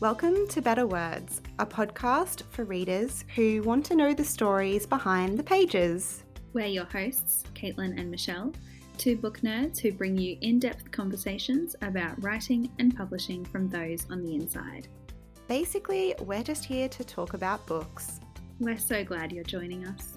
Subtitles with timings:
[0.00, 5.38] Welcome to Better Words, a podcast for readers who want to know the stories behind
[5.38, 6.24] the pages.
[6.54, 8.54] We're your hosts, Caitlin and Michelle,
[8.96, 14.06] two book nerds who bring you in depth conversations about writing and publishing from those
[14.08, 14.88] on the inside.
[15.48, 18.20] Basically, we're just here to talk about books.
[18.58, 20.16] We're so glad you're joining us.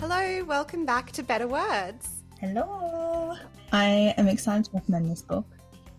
[0.00, 2.08] Hello, welcome back to Better Words.
[2.40, 3.36] Hello.
[3.72, 5.46] I am excited to recommend this book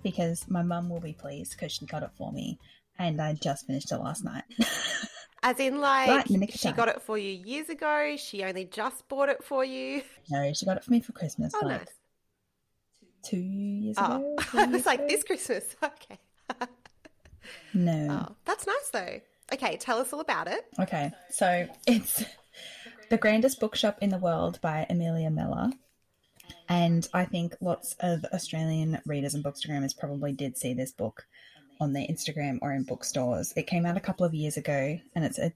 [0.03, 2.59] because my mum will be pleased because she got it for me
[2.99, 4.43] and I just finished it last night.
[5.43, 6.75] As in, like, Right, in the nick of she time.
[6.75, 10.01] got it for you years ago, she only just bought it for you.
[10.29, 11.87] no, she got it for me for Christmas Oh, like nice.
[13.23, 14.35] two years Oh, ago.
[14.53, 15.07] I years was like, ago.
[15.09, 15.75] this Christmas.
[15.83, 16.17] Okay.
[17.73, 18.25] No.
[18.29, 19.21] Oh, that's nice though.
[19.53, 20.65] Okay, tell us all about it.
[20.79, 22.25] Okay, so it's
[23.09, 25.69] The Grandest Bookshop in the World by Amelia Mellor.
[26.69, 31.25] And I think lots of Australian readers and bookstagrammers probably did see this book
[31.79, 33.53] on their Instagram or in bookstores.
[33.55, 35.53] It came out a couple of years ago and it's a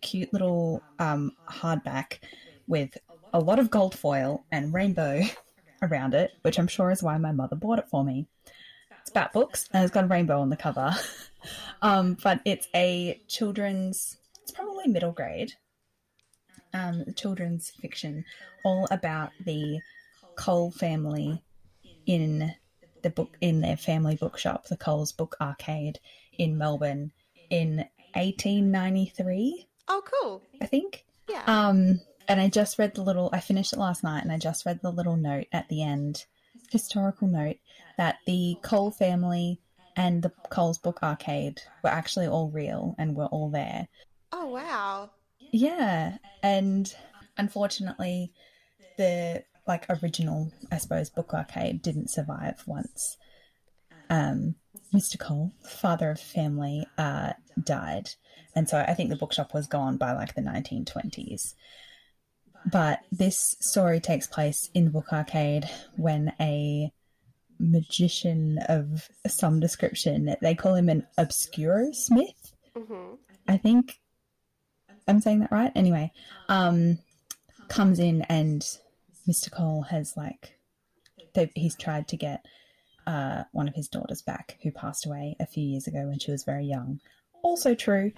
[0.00, 2.18] cute little um, hardback
[2.66, 2.96] with
[3.32, 5.22] a lot of gold foil and rainbow
[5.82, 8.26] around it, which I'm sure is why my mother bought it for me.
[9.00, 10.94] It's about books and it's got a rainbow on the cover.
[11.82, 15.54] um, but it's a children's, it's probably middle grade,
[16.72, 18.24] um, children's fiction,
[18.64, 19.80] all about the
[20.36, 21.42] Cole family
[22.06, 22.54] in
[23.02, 25.98] the book in their family bookshop, the Cole's Book Arcade
[26.38, 27.12] in Melbourne
[27.50, 30.42] in 1893, Oh, cool.
[30.60, 31.04] I think.
[31.28, 31.42] Yeah.
[31.46, 34.64] Um, and I just read the little, I finished it last night, and I just
[34.64, 36.24] read the little note at the end,
[36.70, 37.56] historical note,
[37.98, 39.60] that the Cole family
[39.96, 43.88] and the Cole's Book Arcade were actually all real and were all there.
[44.32, 45.10] oh, wow.
[45.50, 46.94] Yeah, and
[47.36, 48.32] unfortunately,
[48.96, 53.16] the like original, I suppose, book arcade didn't survive once.
[54.10, 54.56] Um,
[54.92, 55.18] Mr.
[55.18, 57.32] Cole, father of family, uh,
[57.62, 58.10] died,
[58.54, 61.54] and so I think the bookshop was gone by like the 1920s.
[62.70, 66.92] But this story takes place in the book arcade when a
[67.58, 73.14] magician of some description, they call him an obscuro smith, hmm
[73.48, 74.00] I think
[75.08, 75.72] I'm saying that right.
[75.74, 76.12] Anyway,
[76.48, 76.98] um,
[77.68, 78.64] comes in and
[79.28, 79.50] Mr.
[79.50, 80.58] Cole has like
[81.54, 82.44] he's tried to get
[83.06, 86.30] uh, one of his daughters back who passed away a few years ago when she
[86.30, 87.00] was very young.
[87.42, 88.12] Also true.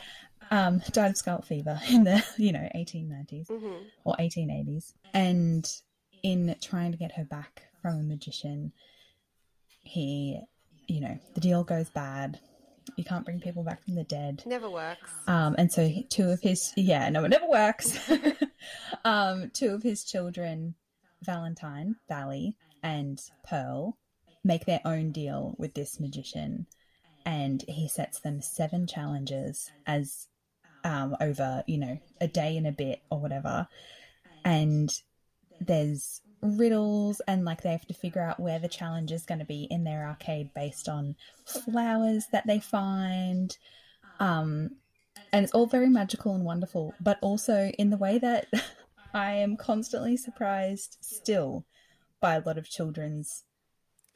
[0.51, 4.93] Um, died of scarlet fever in the you know 1890s hmm or 1880s.
[5.15, 5.71] And
[6.23, 8.73] in trying to get her back from a magician,
[9.83, 10.41] he,
[10.89, 12.41] you know, the deal goes bad.
[12.97, 14.43] You can't bring people back from the dead.
[14.47, 15.11] Never works.
[15.27, 17.99] Um, and so two of his, yeah, no, it never works.
[19.05, 20.75] um, two of his children,
[21.25, 23.97] Valentine, Valley, and Pearl,
[24.45, 26.67] make their own deal with this magician.
[27.27, 30.29] And he sets them seven challenges as
[30.85, 33.67] um, over, you know, a day and a bit or whatever.
[34.45, 34.91] And
[35.61, 39.47] there's riddles and like they have to figure out where the challenge is going to
[39.47, 43.57] be in their arcade based on flowers that they find
[44.21, 44.71] um
[45.33, 48.47] and it's all very magical and wonderful but also in the way that
[49.15, 51.65] i am constantly surprised still
[52.21, 53.45] by a lot of children's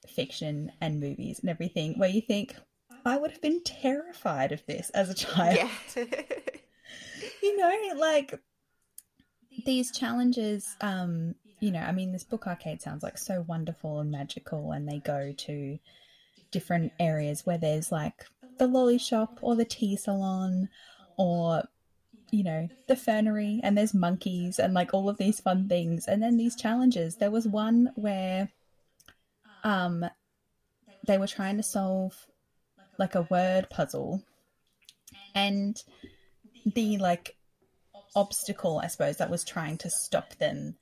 [0.06, 2.56] fiction and movies and everything where you think
[3.04, 5.56] i would have been terrified of this as a child
[5.96, 6.04] Yeah.
[7.42, 8.38] you know, like
[9.64, 14.10] these challenges, um, you know, I mean, this book arcade sounds like so wonderful and
[14.10, 15.78] magical, and they go to
[16.50, 18.24] different areas where there's like
[18.58, 20.68] the lolly shop or the tea salon
[21.16, 21.62] or
[22.30, 26.06] you know the fernery and there's monkeys and like all of these fun things.
[26.06, 27.16] And then these challenges.
[27.16, 28.50] There was one where
[29.64, 30.04] um
[31.06, 32.26] they were trying to solve
[32.98, 34.22] like a word puzzle.
[35.34, 35.80] And
[36.74, 37.36] the like
[38.16, 40.76] obstacle i suppose that was trying to stop them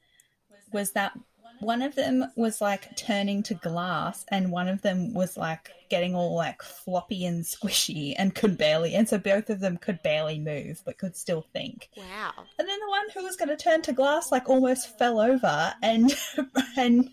[0.73, 1.13] was that
[1.61, 6.15] one of them was like turning to glass and one of them was like getting
[6.15, 10.39] all like floppy and squishy and could barely and so both of them could barely
[10.39, 12.33] move but could still think wow.
[12.59, 15.75] and then the one who was going to turn to glass like almost fell over
[15.83, 16.15] and
[16.77, 17.11] and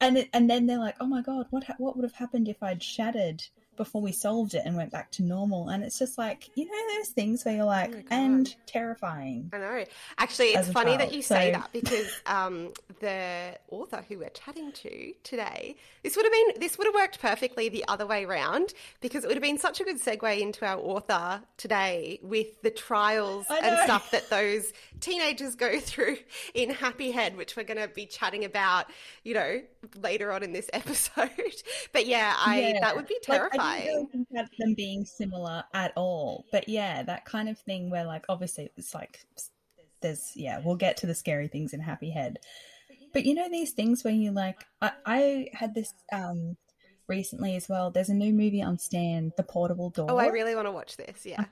[0.00, 2.62] and and then they're like oh my god what ha- what would have happened if
[2.62, 3.42] i'd shattered
[3.76, 6.96] before we solved it and went back to normal and it's just like you know
[6.96, 9.84] those things where you're like Oh and terrifying I know.
[10.18, 14.30] Actually, it's funny that child, you say so- that because um, the author who we're
[14.30, 18.24] chatting to today, this would have been this would have worked perfectly the other way
[18.24, 22.60] round because it would have been such a good segue into our author today with
[22.62, 26.16] the trials and stuff that those teenagers go through
[26.54, 28.86] in Happy Head, which we're going to be chatting about.
[29.22, 29.62] You know,
[30.02, 31.30] later on in this episode.
[31.92, 32.80] But yeah, I Yeah.
[32.80, 34.08] that would be Like, I terrifying.
[34.12, 36.44] think about them being similar at all.
[36.52, 39.20] But yeah, that kind of thing where, like, obviously it's like
[40.00, 42.38] there's, yeah, we'll get to the scary things in Happy Head.
[43.12, 46.56] But you know, these things where you like, I, I had this um
[47.08, 47.90] recently as well.
[47.90, 50.10] There's a new movie on Stan, The Portable Door.
[50.10, 51.24] oh, I really want to watch this.
[51.24, 51.44] Yeah.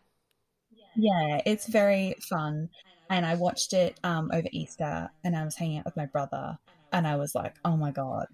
[0.97, 2.69] Yeah, it's very fun.
[3.11, 6.59] And I watched it um, over Easter and I was hanging out with my brother
[6.93, 8.27] and I was like, oh my God.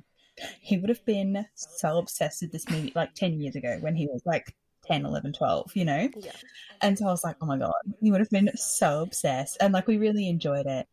[0.60, 4.06] He would have been so obsessed with this movie like 10 years ago when he
[4.06, 4.54] was like
[4.86, 6.08] 10, 11, 12, you know?
[6.16, 6.30] Yeah.
[6.80, 9.56] And so I was like, oh my God, he would have been so obsessed.
[9.60, 10.86] And like, we really enjoyed it.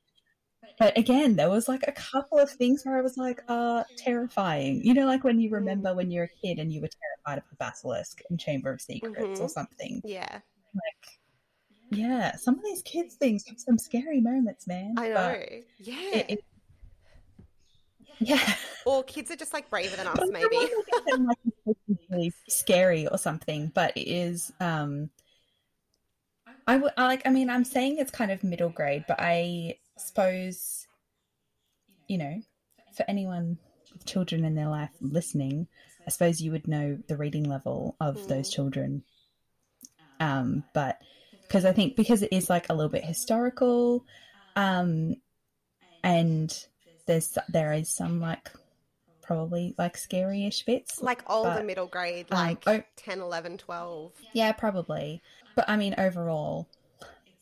[0.80, 4.82] But again, there was like a couple of things where I was like, uh, terrifying.
[4.84, 7.50] You know, like when you remember when you're a kid and you were terrified of
[7.50, 9.50] the basilisk and Chamber of Secrets or Mhm.
[9.52, 10.02] something.
[10.04, 10.40] Yeah.
[10.74, 11.20] Like,
[11.92, 14.96] yeah, some of these kids' things have some scary moments, man.
[14.98, 15.14] I know.
[15.14, 16.16] But yeah.
[16.18, 16.46] it- it-
[18.20, 18.54] yeah.
[18.86, 20.48] or kids are just like braver than us, maybe.
[20.50, 21.78] don't look at them like
[22.10, 24.52] really scary or something, but it is.
[24.60, 25.10] Um,
[26.68, 27.22] I would like.
[27.26, 30.88] I mean, I'm saying it's kind of middle grade, but I suppose,
[32.08, 32.42] you know,
[32.96, 33.58] for anyone
[33.94, 35.68] with children in their life listening,
[36.06, 39.04] I suppose you would know the reading level of those children.
[40.20, 41.00] Um, but
[41.42, 44.06] because I think because it is like a little bit historical,
[44.56, 45.16] um,
[46.04, 46.68] and
[47.06, 48.52] there's there is some like
[49.22, 54.12] probably like scary-ish bits like older but, middle grade, um, like oh- 10, 11, 12.
[54.34, 55.22] Yeah, probably.
[55.56, 56.68] But I mean, overall,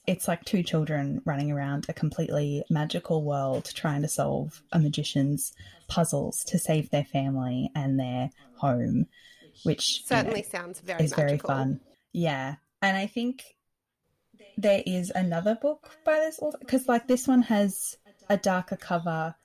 [0.07, 5.53] it's like two children running around a completely magical world trying to solve a magician's
[5.87, 9.07] puzzles to save their family and their home,
[9.63, 11.27] which you know, Certainly sounds very is magical.
[11.27, 11.79] very fun.
[12.11, 12.55] Yeah.
[12.81, 13.43] And I think
[14.57, 17.97] there is another book by this author because, like, this one has
[18.29, 19.35] a darker cover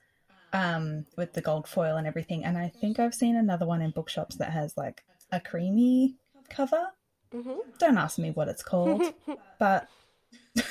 [0.53, 2.43] um, with the gold foil and everything.
[2.43, 6.15] And I think I've seen another one in bookshops that has like a creamy
[6.49, 6.87] cover.
[7.33, 7.59] Mhm.
[7.77, 9.03] Don't ask me what it's called,
[9.59, 9.87] but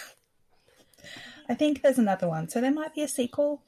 [1.48, 2.48] I think there's another one.
[2.48, 3.62] So there might be a sequel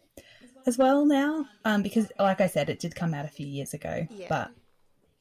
[0.66, 3.72] as well now, um, because like I said, it did come out a few years
[3.74, 4.06] ago.
[4.10, 4.26] Yeah.
[4.28, 4.50] But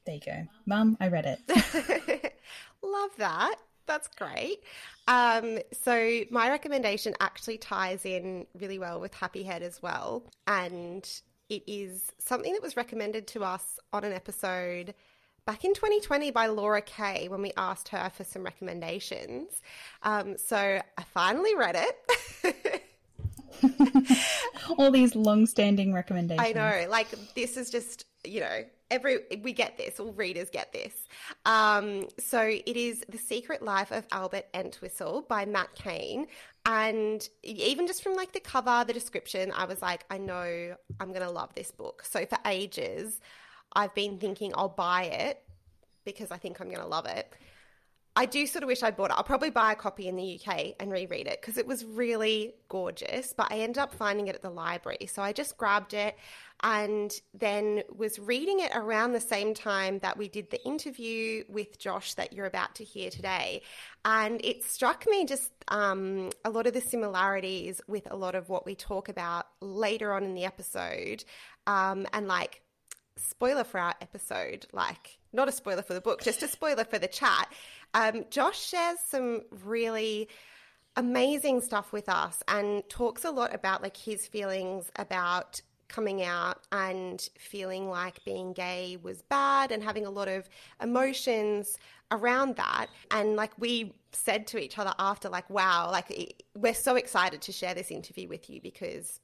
[0.04, 0.96] there you go, Mum.
[1.00, 2.34] I read it.
[2.82, 3.56] Love that.
[3.90, 4.62] That's great.
[5.08, 11.04] Um, so my recommendation actually ties in really well with Happy Head as well, and
[11.48, 14.94] it is something that was recommended to us on an episode
[15.44, 19.60] back in 2020 by Laura Kay when we asked her for some recommendations.
[20.04, 21.76] Um, so I finally read
[22.44, 22.84] it.
[24.78, 26.48] All these long-standing recommendations.
[26.48, 30.72] I know, like this is just you know every we get this, all readers get
[30.72, 31.06] this.
[31.44, 36.26] Um, so it is the Secret Life of Albert Entwistle by Matt Cain,
[36.66, 41.12] and even just from like the cover, the description, I was like, I know I'm
[41.12, 42.04] gonna love this book.
[42.04, 43.20] So for ages,
[43.72, 45.42] I've been thinking I'll buy it
[46.04, 47.32] because I think I'm gonna love it.
[48.20, 49.14] I do sort of wish I'd bought it.
[49.16, 52.52] I'll probably buy a copy in the UK and reread it because it was really
[52.68, 55.08] gorgeous, but I ended up finding it at the library.
[55.10, 56.18] So I just grabbed it
[56.62, 61.78] and then was reading it around the same time that we did the interview with
[61.78, 63.62] Josh that you're about to hear today.
[64.04, 68.50] And it struck me just um, a lot of the similarities with a lot of
[68.50, 71.24] what we talk about later on in the episode.
[71.66, 72.60] Um, and like,
[73.16, 76.98] spoiler for our episode, like not a spoiler for the book, just a spoiler for
[76.98, 77.52] the chat.
[77.94, 80.28] Um, Josh shares some really
[80.96, 86.58] amazing stuff with us and talks a lot about like his feelings about coming out
[86.70, 90.48] and feeling like being gay was bad and having a lot of
[90.80, 91.78] emotions
[92.12, 92.86] around that.
[93.10, 97.40] And like we said to each other after like wow like it- we're so excited
[97.42, 99.20] to share this interview with you because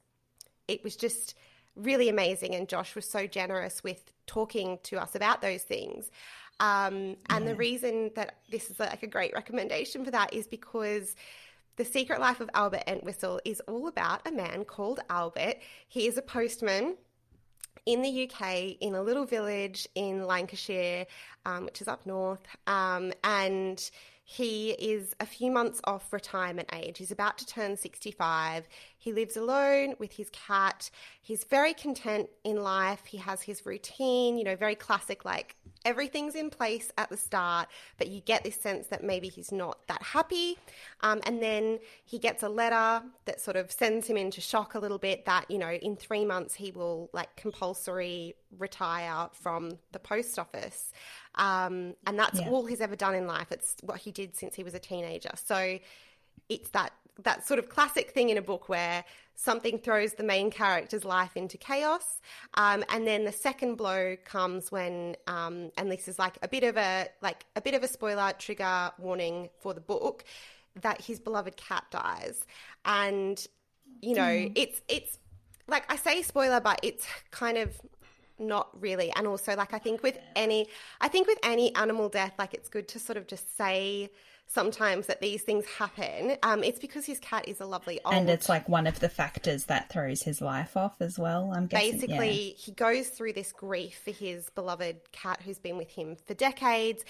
[0.67, 1.35] it was just
[1.75, 6.09] really amazing and josh was so generous with talking to us about those things
[6.59, 11.15] um, and the reason that this is like a great recommendation for that is because
[11.75, 15.57] the Secret Life of Albert Entwistle is all about a man called Albert.
[15.87, 16.95] He is a postman
[17.85, 21.05] in the UK in a little village in Lancashire,
[21.45, 22.45] um, which is up north.
[22.65, 23.89] Um, and
[24.23, 26.97] he is a few months off retirement age.
[26.97, 28.67] He's about to turn 65.
[29.07, 30.91] He lives alone with his cat.
[31.21, 33.05] He's very content in life.
[33.05, 37.69] He has his routine, you know, very classic, like everything's in place at the start,
[37.97, 40.57] but you get this sense that maybe he's not that happy.
[40.99, 44.79] Um, and then he gets a letter that sort of sends him into shock a
[44.79, 49.99] little bit that, you know, in three months he will like compulsory retire from the
[49.99, 50.91] post office.
[51.35, 52.49] Um, and that's Yeah.
[52.49, 53.53] all he's ever done in life.
[53.53, 55.31] It's what he did since he was a teenager.
[55.41, 55.79] So
[56.49, 59.03] it's that that sort of classic thing in a book where
[59.35, 62.19] something throws the main character's life into chaos,
[62.55, 66.63] um, and then the second blow comes when, um, and this is like a bit
[66.63, 70.23] of a like a bit of a spoiler trigger warning for the book
[70.81, 72.45] that his beloved cat dies,
[72.85, 73.47] and
[74.01, 74.51] you know mm.
[74.55, 75.19] it's it's
[75.67, 77.79] like I say spoiler, but it's kind of
[78.39, 79.11] not really.
[79.15, 80.67] And also, like I think with any,
[81.01, 84.09] I think with any animal death, like it's good to sort of just say
[84.47, 86.37] sometimes that these things happen.
[86.41, 88.15] Um, it's because his cat is a lovely old.
[88.15, 91.53] And it's like one of the factors that throws his life off as well.
[91.55, 91.91] I'm guessing.
[91.91, 92.53] Basically, yeah.
[92.57, 97.03] he goes through this grief for his beloved cat who's been with him for decades.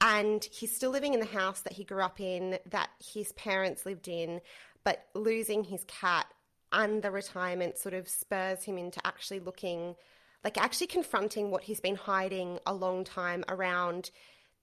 [0.00, 3.86] And he's still living in the house that he grew up in, that his parents
[3.86, 4.40] lived in,
[4.84, 6.26] but losing his cat
[6.72, 9.94] and the retirement sort of spurs him into actually looking
[10.42, 14.10] like actually confronting what he's been hiding a long time around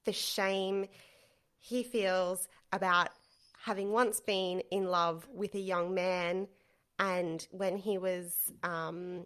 [0.05, 0.85] the shame
[1.61, 3.09] he feels about
[3.63, 6.47] having once been in love with a young man
[6.99, 9.25] and when he was um,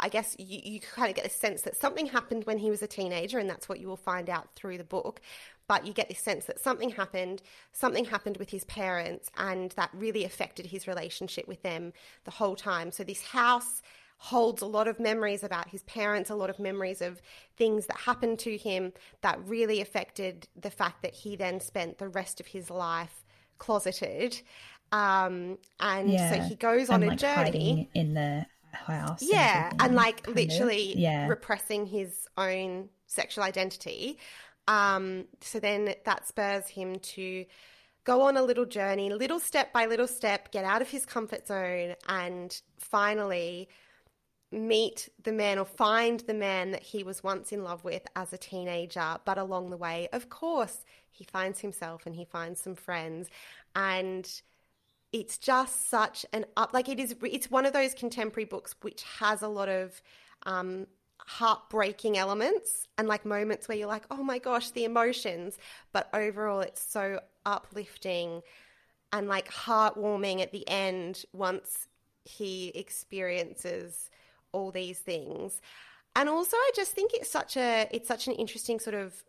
[0.00, 2.82] I guess you, you kind of get a sense that something happened when he was
[2.82, 5.20] a teenager, and that's what you will find out through the book.
[5.66, 9.90] But you get this sense that something happened, something happened with his parents, and that
[9.92, 11.92] really affected his relationship with them
[12.24, 12.90] the whole time.
[12.90, 13.82] So, this house
[14.18, 17.22] holds a lot of memories about his parents, a lot of memories of
[17.56, 22.08] things that happened to him that really affected the fact that he then spent the
[22.08, 23.24] rest of his life
[23.58, 24.40] closeted.
[24.90, 26.32] Um, and yeah.
[26.32, 29.22] so he goes on and, a like, journey in the house.
[29.22, 31.28] Yeah, and, and like literally yeah.
[31.28, 34.18] repressing his own sexual identity.
[34.66, 37.44] Um, so then that spurs him to
[38.02, 41.46] go on a little journey, little step by little step, get out of his comfort
[41.46, 43.68] zone, and finally
[44.50, 48.32] meet the man or find the man that he was once in love with as
[48.32, 49.18] a teenager.
[49.24, 53.28] But along the way, of course, he finds himself and he finds some friends.
[53.74, 54.30] And
[55.12, 59.02] it's just such an up, like it is, it's one of those contemporary books which
[59.20, 60.00] has a lot of,
[60.44, 60.86] um,
[61.26, 65.58] heartbreaking elements and like moments where you're like, oh my gosh, the emotions.
[65.92, 68.42] But overall, it's so uplifting
[69.12, 71.88] and like heartwarming at the end once
[72.24, 74.10] he experiences
[74.52, 75.60] all these things.
[76.16, 79.22] And also, I just think it's such a it's such an interesting sort of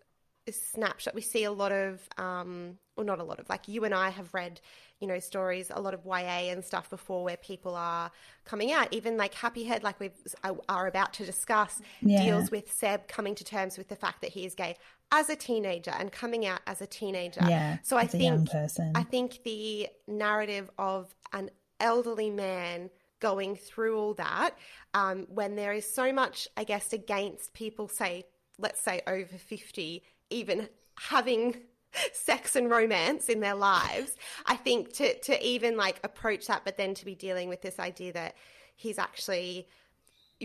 [0.52, 1.16] snapshot.
[1.16, 4.10] We see a lot of, um, well, not a lot of, like you and I
[4.10, 4.60] have read,
[5.00, 8.12] you know, stories, a lot of YA and stuff before where people are
[8.46, 8.92] coming out.
[8.92, 10.12] Even like Happy Head, like we
[10.68, 12.24] are about to discuss, yeah.
[12.24, 14.76] deals with Seb coming to terms with the fact that he is gay
[15.12, 17.42] as a teenager and coming out as a teenager.
[17.48, 18.50] Yeah, so I think
[18.96, 21.50] I think the narrative of an
[21.80, 24.52] elderly man going through all that
[24.94, 28.26] um, when there is so much, I guess, against people, say,
[28.58, 31.56] let's say over 50, even having
[32.14, 34.16] sex and romance in their lives.
[34.46, 37.80] I think to, to even like approach that, but then to be dealing with this
[37.80, 38.36] idea that
[38.76, 39.68] he's actually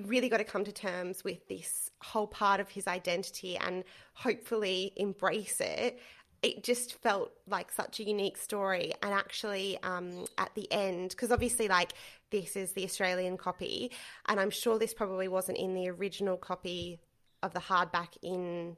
[0.07, 4.93] really got to come to terms with this whole part of his identity and hopefully
[4.97, 6.01] embrace it
[6.45, 8.93] it just felt like such a unique story.
[9.03, 11.93] And actually, um, at the end, because obviously, like,
[12.31, 13.91] this is the Australian copy,
[14.27, 17.01] and I'm sure this probably wasn't in the original copy
[17.43, 18.77] of the hardback in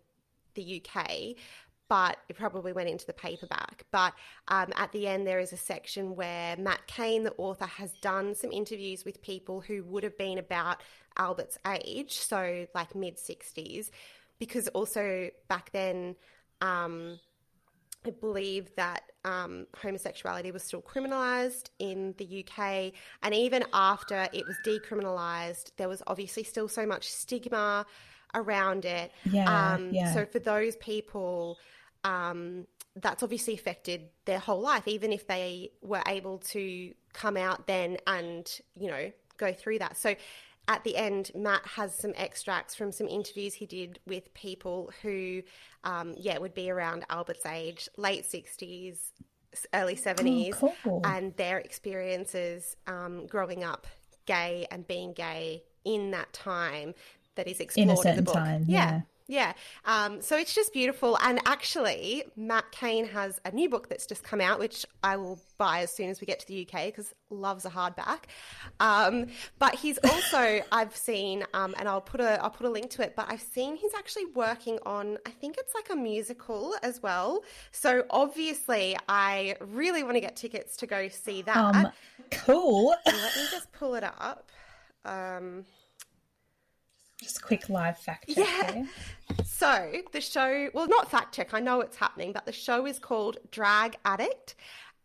[0.54, 1.34] the UK,
[1.88, 3.84] but it probably went into the paperback.
[3.90, 4.14] But
[4.46, 8.34] um, at the end, there is a section where Matt Cain, the author, has done
[8.36, 10.82] some interviews with people who would have been about
[11.18, 13.90] Albert's age, so like mid 60s,
[14.38, 16.14] because also back then,
[16.60, 17.18] um,
[18.06, 22.92] I believe that um, homosexuality was still criminalised in the UK.
[23.22, 27.84] And even after it was decriminalised, there was obviously still so much stigma
[28.34, 29.12] around it.
[29.24, 30.14] Yeah, um, yeah.
[30.14, 31.58] So for those people,
[32.04, 37.66] um, that's obviously affected their whole life, even if they were able to come out
[37.66, 39.96] then and, you know, go through that.
[39.96, 40.14] So
[40.68, 45.42] at the end, Matt has some extracts from some interviews he did with people who,
[45.84, 48.98] um, yeah, would be around Albert's age, late 60s,
[49.72, 51.02] early 70s, oh, cool.
[51.04, 53.86] and their experiences um, growing up
[54.26, 56.94] gay and being gay in that time
[57.36, 58.34] that is explored in, in the book.
[58.34, 58.90] Time, yeah.
[58.90, 59.00] yeah.
[59.28, 59.54] Yeah.
[59.84, 61.18] Um, so it's just beautiful.
[61.20, 65.40] And actually, Matt Cain has a new book that's just come out, which I will
[65.58, 68.24] buy as soon as we get to the UK because loves a hardback.
[68.78, 69.26] Um,
[69.58, 73.02] but he's also I've seen, um, and I'll put a I'll put a link to
[73.02, 73.14] it.
[73.16, 77.42] But I've seen he's actually working on I think it's like a musical as well.
[77.72, 81.56] So obviously, I really want to get tickets to go see that.
[81.56, 81.90] Um,
[82.30, 82.94] cool.
[83.04, 84.50] Let me just pull it up.
[87.20, 88.36] Just a quick live fact check.
[88.74, 88.84] Yeah.
[89.44, 91.54] So the show, well, not fact check.
[91.54, 94.54] I know it's happening, but the show is called Drag Addict.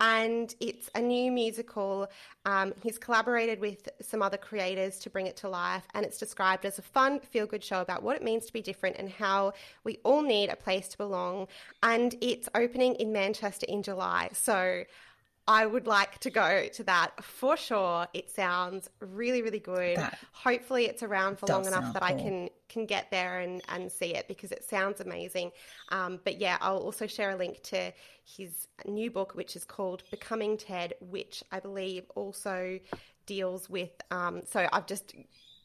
[0.01, 2.10] and it's a new musical.
[2.46, 6.65] Um, he's collaborated with some other creators to bring it to life, and it's described
[6.65, 9.53] as a fun, feel good show about what it means to be different and how
[9.84, 11.48] we all need a place to belong.
[11.84, 14.30] And it's opening in Manchester in July.
[14.34, 14.84] So
[15.48, 18.07] I would like to go to that for sure.
[18.13, 19.98] It sounds really, really good.
[19.98, 23.91] That Hopefully, it's around for long enough that I can can get there and, and
[23.91, 25.51] see it because it sounds amazing.
[25.89, 27.91] Um, but yeah, I'll also share a link to
[28.24, 32.79] his new book, which is called Becoming Ted, which I believe also
[33.25, 33.91] deals with.
[34.12, 35.13] Um, so I've just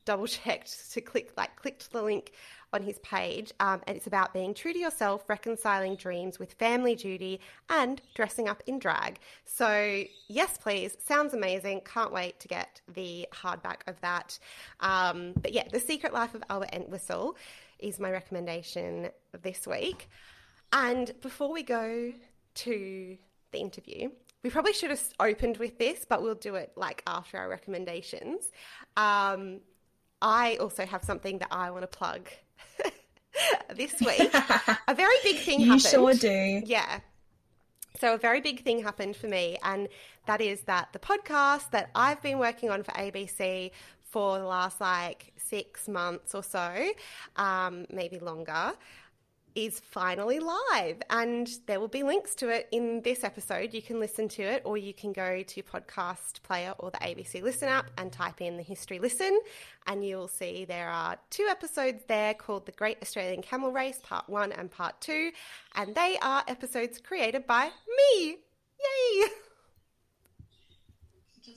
[0.05, 2.33] double checked to click like clicked the link
[2.77, 6.95] on his page um, and it's about being true to yourself reconciling dreams with family
[6.95, 7.41] duty
[7.71, 9.19] and dressing up in drag.
[9.45, 10.97] So yes please.
[11.05, 11.81] Sounds amazing.
[11.85, 14.39] Can't wait to get the hardback of that.
[14.81, 17.37] Um, but yeah the secret life of albert entwistle
[17.79, 19.09] is my recommendation
[19.43, 20.09] this week.
[20.73, 22.13] And before we go
[22.55, 23.19] to
[23.53, 24.11] the interview
[24.43, 28.51] we probably should have opened with this but we'll do it like after our recommendations.
[28.97, 29.61] Um,
[30.21, 32.29] I also have something that I want to plug
[33.75, 34.33] this week.
[34.89, 35.83] a very big thing you happened.
[35.83, 36.63] sure do.
[36.65, 37.01] Yeah.
[38.01, 39.89] So a very big thing happened for me, and
[40.27, 43.71] that is that the podcast that I've been working on for ABC
[44.03, 46.91] for the last like six months or so,
[47.37, 48.73] um, maybe longer,
[49.57, 51.03] is finally live.
[51.11, 53.73] And there will be links to it in this episode.
[53.73, 57.43] You can listen to it, or you can go to Podcast Player or the ABC
[57.43, 59.41] Listen app and type in the History Listen,
[59.87, 64.29] and you'll see there are two episodes there called The Great Australian Camel Race, Part
[64.29, 65.33] 1 and Part 2,
[65.75, 68.37] and they are episodes created by me.
[68.79, 69.29] Yay!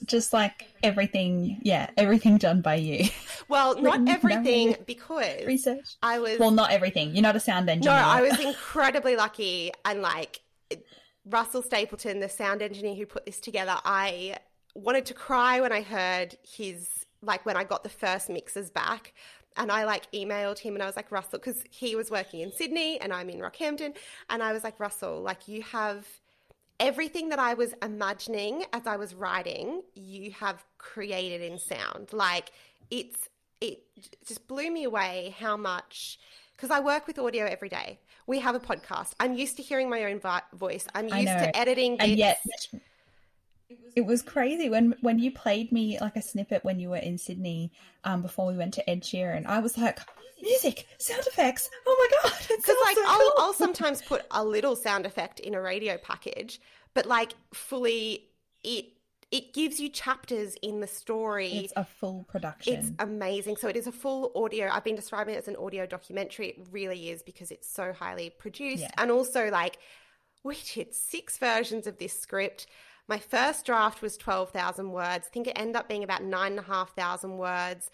[0.06, 3.10] Just like everything, yeah, everything done by you.
[3.48, 5.96] Well, not everything because Research.
[6.02, 7.16] I was Well, not everything.
[7.16, 8.08] You're not a sound engineer No.
[8.08, 10.42] I was incredibly lucky and like
[11.26, 14.38] Russell Stapleton, the sound engineer who put this together, I
[14.76, 19.14] wanted to cry when I heard his like when I got the first mixes back.
[19.58, 22.52] And I like emailed him and I was like, Russell, because he was working in
[22.52, 23.96] Sydney and I'm in Rockhampton.
[24.30, 26.08] And I was like, Russell, like you have
[26.80, 32.14] everything that I was imagining as I was writing, you have created in sound.
[32.14, 32.52] Like
[32.90, 33.30] it's
[33.62, 33.84] it
[34.26, 36.20] just blew me away how much
[36.56, 38.00] because I work with audio every day.
[38.28, 39.14] We have a podcast.
[39.20, 40.22] I'm used to hearing my own
[40.54, 40.88] voice.
[40.94, 42.10] I'm used to editing bits.
[42.10, 42.40] and yet
[43.96, 47.18] it was crazy when when you played me like a snippet when you were in
[47.18, 47.72] Sydney
[48.04, 49.46] um before we went to Ed Sheeran.
[49.46, 50.00] I was like,
[50.42, 51.70] music, sound effects.
[51.86, 52.40] Oh my god!
[52.48, 55.98] Because like so I'll, cool." I'll sometimes put a little sound effect in a radio
[55.98, 56.62] package,
[56.94, 58.30] but like fully
[58.64, 58.86] it
[59.32, 61.50] it gives you chapters in the story.
[61.50, 62.74] It's a full production.
[62.74, 63.58] It's amazing.
[63.58, 64.70] So it is a full audio.
[64.72, 66.50] I've been describing it as an audio documentary.
[66.50, 68.82] It really is because it's so highly produced.
[68.82, 68.92] Yeah.
[68.98, 69.78] And also, like,
[70.44, 72.66] we did six versions of this script.
[73.10, 75.26] My first draft was 12,000 words.
[75.28, 77.90] I think it ended up being about 9,500 words.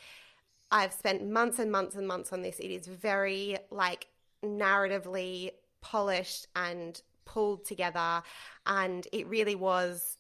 [0.71, 2.59] I've spent months and months and months on this.
[2.59, 4.07] It is very, like,
[4.43, 8.23] narratively polished and pulled together.
[8.65, 10.17] And it really was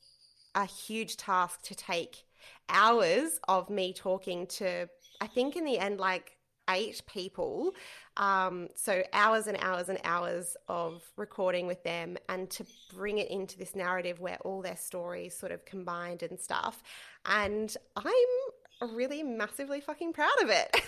[0.55, 2.23] a huge task to take
[2.69, 4.87] hours of me talking to,
[5.19, 6.37] I think in the end, like
[6.69, 7.73] eight people.
[8.17, 13.29] Um, so hours and hours and hours of recording with them and to bring it
[13.29, 16.81] into this narrative where all their stories sort of combined and stuff.
[17.25, 20.81] And I'm really massively fucking proud of it.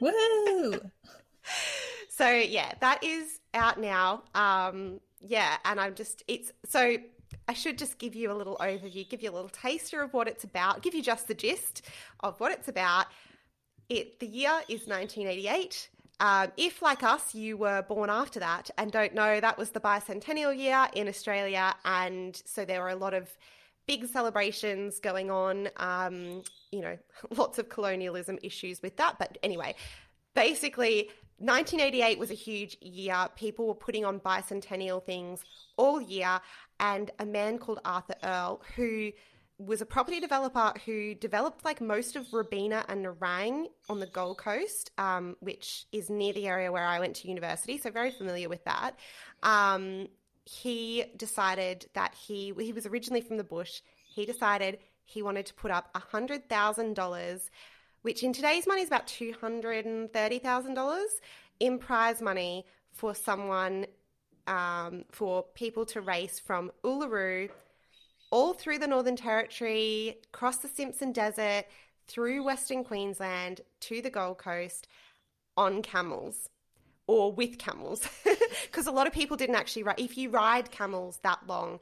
[0.00, 0.80] Woo!
[2.08, 4.22] so yeah, that is out now.
[4.34, 6.96] Um, yeah, and I'm just it's so
[7.48, 10.28] I should just give you a little overview, give you a little taster of what
[10.28, 11.82] it's about, give you just the gist
[12.20, 13.06] of what it's about.
[13.88, 15.88] It the year is 1988.
[16.20, 19.80] Um, if, like us, you were born after that and don't know, that was the
[19.80, 23.28] bicentennial year in Australia, and so there were a lot of
[23.86, 25.68] big celebrations going on.
[25.76, 26.96] Um, you know,
[27.36, 29.74] lots of colonialism issues with that, but anyway,
[30.34, 33.28] basically 1988 was a huge year.
[33.34, 35.40] People were putting on bicentennial things
[35.76, 36.40] all year,
[36.78, 39.10] and a man called Arthur Earle, who
[39.58, 44.38] was a property developer who developed like most of Robina and Nerang on the Gold
[44.38, 48.48] Coast, um, which is near the area where I went to university, so very familiar
[48.48, 48.96] with that.
[49.42, 50.08] Um,
[50.44, 53.80] he decided that he he was originally from the bush.
[54.04, 57.50] He decided he wanted to put up hundred thousand dollars
[58.04, 61.04] which in today's money is about $230,000
[61.58, 63.86] in prize money for someone,
[64.46, 67.48] um, for people to race from Uluru
[68.34, 71.66] all through the Northern Territory, across the Simpson Desert,
[72.08, 74.88] through Western Queensland to the Gold Coast
[75.56, 76.50] on camels
[77.06, 78.08] or with camels.
[78.64, 80.00] Because a lot of people didn't actually ride.
[80.00, 81.78] If you ride camels that long,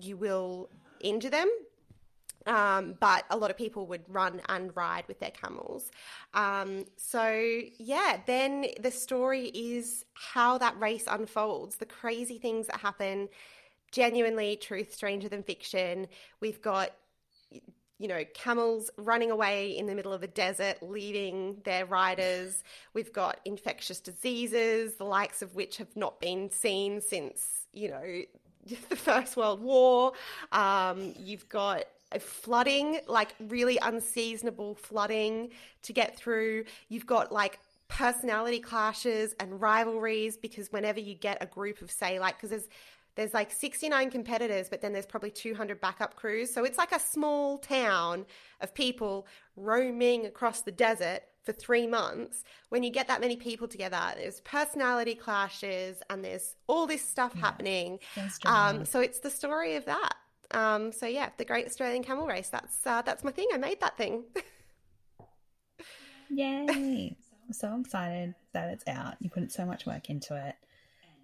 [0.00, 1.50] you will injure them.
[2.46, 5.90] Um, but a lot of people would run and ride with their camels.
[6.32, 12.80] Um, so, yeah, then the story is how that race unfolds, the crazy things that
[12.80, 13.28] happen,
[13.92, 16.08] genuinely truth stranger than fiction.
[16.40, 16.90] We've got
[18.02, 22.64] you know, camels running away in the middle of a desert, leaving their riders.
[22.94, 28.22] We've got infectious diseases, the likes of which have not been seen since, you know,
[28.88, 30.14] the First World War.
[30.50, 31.84] Um, you've got
[32.18, 35.50] flooding, like really unseasonable flooding
[35.82, 36.64] to get through.
[36.88, 42.18] You've got like personality clashes and rivalries because whenever you get a group of, say,
[42.18, 42.68] like, because there's
[43.14, 46.52] there's like 69 competitors, but then there's probably 200 backup crews.
[46.52, 48.26] So it's like a small town
[48.60, 52.44] of people roaming across the desert for three months.
[52.68, 57.32] When you get that many people together, there's personality clashes and there's all this stuff
[57.34, 57.98] yeah, happening.
[58.46, 60.14] Um, so it's the story of that.
[60.52, 62.48] Um, so yeah, the Great Australian Camel Race.
[62.48, 63.48] That's uh, that's my thing.
[63.52, 64.24] I made that thing.
[66.30, 67.16] Yay!
[67.46, 69.14] I'm so excited that it's out.
[69.20, 70.54] You put so much work into it,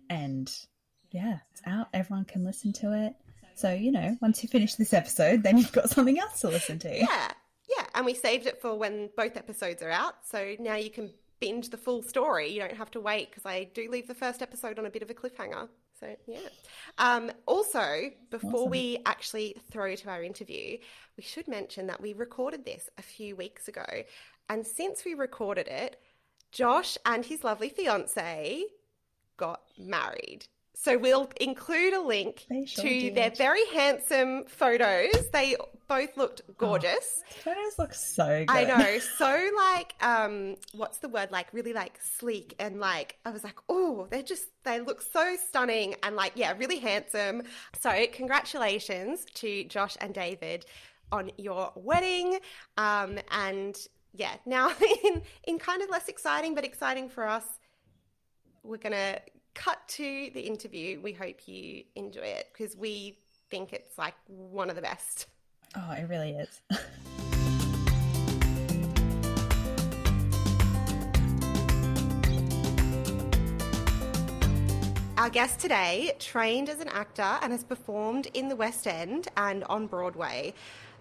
[0.09, 0.51] and
[1.11, 1.89] yeah, it's out.
[1.93, 3.15] Everyone can listen to it.
[3.55, 6.79] So, you know, once you finish this episode, then you've got something else to listen
[6.81, 6.97] to.
[6.97, 7.29] Yeah.
[7.69, 7.87] Yeah.
[7.95, 10.15] And we saved it for when both episodes are out.
[10.25, 12.53] So now you can binge the full story.
[12.53, 15.03] You don't have to wait because I do leave the first episode on a bit
[15.03, 15.69] of a cliffhanger.
[15.99, 16.39] So, yeah.
[16.99, 18.71] Um, also, before awesome.
[18.71, 20.79] we actually throw to our interview,
[21.17, 23.87] we should mention that we recorded this a few weeks ago.
[24.49, 26.01] And since we recorded it,
[26.53, 28.65] Josh and his lovely fiance
[29.37, 30.47] got married.
[30.81, 33.17] So we'll include a link sure to did.
[33.17, 35.29] their very handsome photos.
[35.33, 35.57] They
[35.89, 37.21] both looked oh, gorgeous.
[37.27, 38.49] Oh, photos look so good.
[38.49, 38.99] I know.
[39.19, 43.59] So like um what's the word like really like sleek and like I was like,
[43.69, 47.43] "Oh, they're just they look so stunning and like yeah, really handsome."
[47.81, 50.65] So, congratulations to Josh and David
[51.11, 52.39] on your wedding.
[52.77, 53.77] Um and
[54.13, 54.71] yeah, now
[55.05, 57.45] in in kind of less exciting but exciting for us,
[58.63, 59.21] we're going to
[59.59, 61.01] cut to the interview.
[61.01, 63.19] We hope you enjoy it because we
[63.51, 65.27] think it's like one of the best.
[65.75, 66.61] Oh, it really is.
[75.17, 79.65] Our guest today trained as an actor and has performed in the West End and
[79.65, 80.55] on Broadway.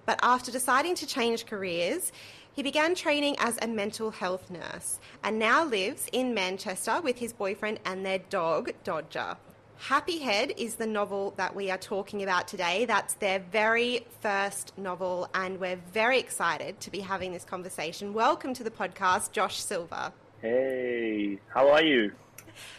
[0.08, 2.14] But after deciding to change careers,
[2.54, 7.34] he began training as a mental health nurse and now lives in Manchester with his
[7.34, 9.36] boyfriend and their dog, Dodger.
[9.80, 12.86] Happy Head is the novel that we are talking about today.
[12.86, 18.14] That's their very first novel, and we're very excited to be having this conversation.
[18.14, 20.14] Welcome to the podcast, Josh Silver.
[20.42, 22.14] Hey, how are you?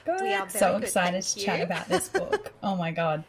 [0.07, 0.23] Good.
[0.23, 2.55] We are so good, excited to chat about this book.
[2.63, 3.23] oh my god.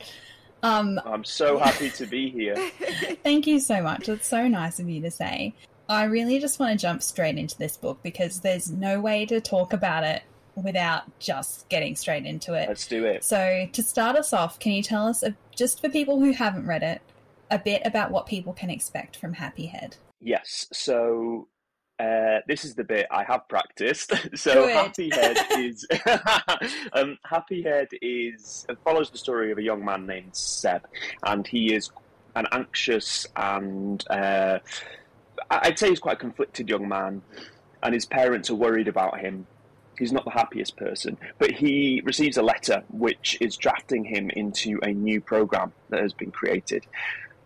[0.64, 2.56] Um, I'm so happy to be here.
[3.24, 4.10] thank you so much.
[4.10, 5.54] It's so nice of you to say.
[5.88, 9.42] I really just want to jump straight into this book because there's no way to
[9.42, 10.22] talk about it
[10.56, 12.68] without just getting straight into it.
[12.68, 13.24] Let's do it.
[13.24, 15.24] So, to start us off, can you tell us,
[15.56, 17.02] just for people who haven't read it,
[17.50, 19.96] a bit about what people can expect from Happy Head?
[20.22, 20.68] Yes.
[20.72, 21.48] So,
[22.00, 24.14] uh, this is the bit I have practiced.
[24.36, 25.86] so Happy Head is
[26.94, 30.88] um, Happy Head is follows the story of a young man named Seb,
[31.24, 31.92] and he is
[32.36, 34.60] an anxious and uh,
[35.50, 37.22] I'd say he's quite a conflicted young man,
[37.84, 39.48] and his parents are worried about him.
[39.98, 44.80] He's not the happiest person, but he receives a letter which is drafting him into
[44.82, 46.86] a new program that has been created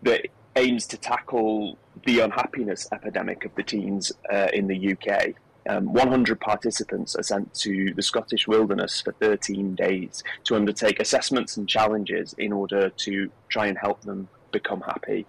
[0.02, 5.34] that aims to tackle the unhappiness epidemic of the teens uh, in the UK.
[5.66, 11.56] Um, 100 participants are sent to the Scottish wilderness for 13 days to undertake assessments
[11.56, 15.26] and challenges in order to try and help them become happy.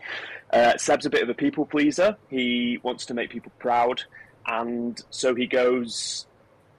[0.51, 2.17] Uh, Seb's a bit of a people pleaser.
[2.29, 4.03] He wants to make people proud,
[4.45, 6.25] and so he goes,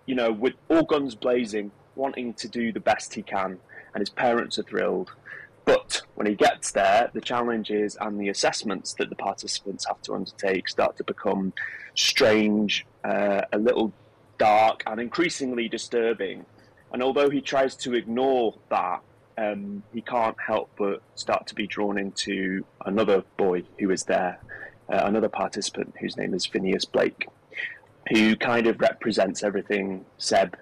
[0.05, 3.59] you know, with all guns blazing, wanting to do the best he can,
[3.95, 5.11] and his parents are thrilled.
[5.67, 10.15] But when he gets there, the challenges and the assessments that the participants have to
[10.15, 11.53] undertake start to become
[11.97, 13.93] strange, uh, a little
[14.39, 16.47] dark, and increasingly disturbing.
[16.93, 19.01] And although he tries to ignore that,
[19.39, 24.39] um, he can't help but start to be drawn into another boy who is there,
[24.89, 27.29] uh, another participant whose name is Phineas Blake,
[28.11, 30.57] who kind of represents everything Seb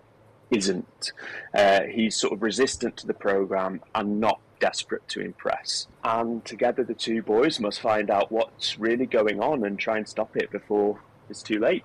[0.51, 1.13] isn't.
[1.53, 5.89] Uh, he's sort of resistant to the program and not desperate to impress.
[6.05, 10.09] And together, the two boys must find out what's really going on and try and
[10.09, 10.99] stop it before
[11.29, 11.85] it's too late.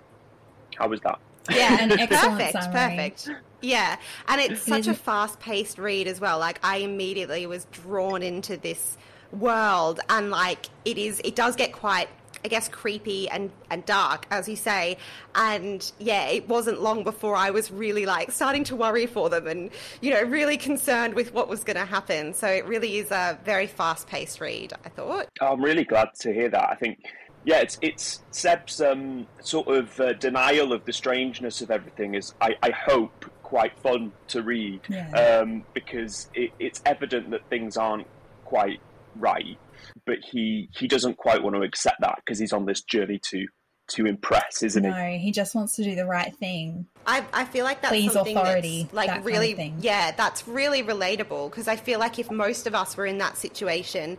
[0.78, 1.20] How was that?
[1.52, 2.72] Yeah, An perfect, summary.
[2.72, 3.30] perfect.
[3.62, 3.98] Yeah,
[4.30, 6.39] and it's such a fast-paced read as well.
[6.39, 8.98] Like I immediately was drawn into this
[9.34, 12.08] world, and like it is, it does get quite,
[12.43, 14.97] I guess, creepy and and dark, as you say.
[15.36, 19.47] And yeah, it wasn't long before I was really like starting to worry for them,
[19.47, 19.69] and
[20.02, 22.34] you know, really concerned with what was going to happen.
[22.34, 24.73] So it really is a very fast-paced read.
[24.86, 25.28] I thought.
[25.41, 26.69] I'm really glad to hear that.
[26.69, 27.06] I think,
[27.45, 32.34] yeah, it's it's Seb's um, sort of uh, denial of the strangeness of everything is,
[32.41, 35.10] I, I hope, quite fun to read Yeah.
[35.41, 38.06] um, because it, it's evident that things aren't
[38.45, 38.80] quite
[39.15, 39.58] right,
[40.06, 43.46] but he he doesn't quite want to accept that because he's on this journey to
[43.89, 44.89] to impress, isn't he?
[44.89, 46.86] No, he just wants to do the right thing.
[47.08, 49.78] I, I feel like that's Please something authority, that's like that kind of really thing.
[49.82, 53.38] yeah that's really relatable because I feel like if most of us were in that
[53.38, 54.18] situation,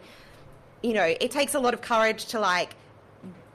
[0.83, 2.75] you know, it takes a lot of courage to like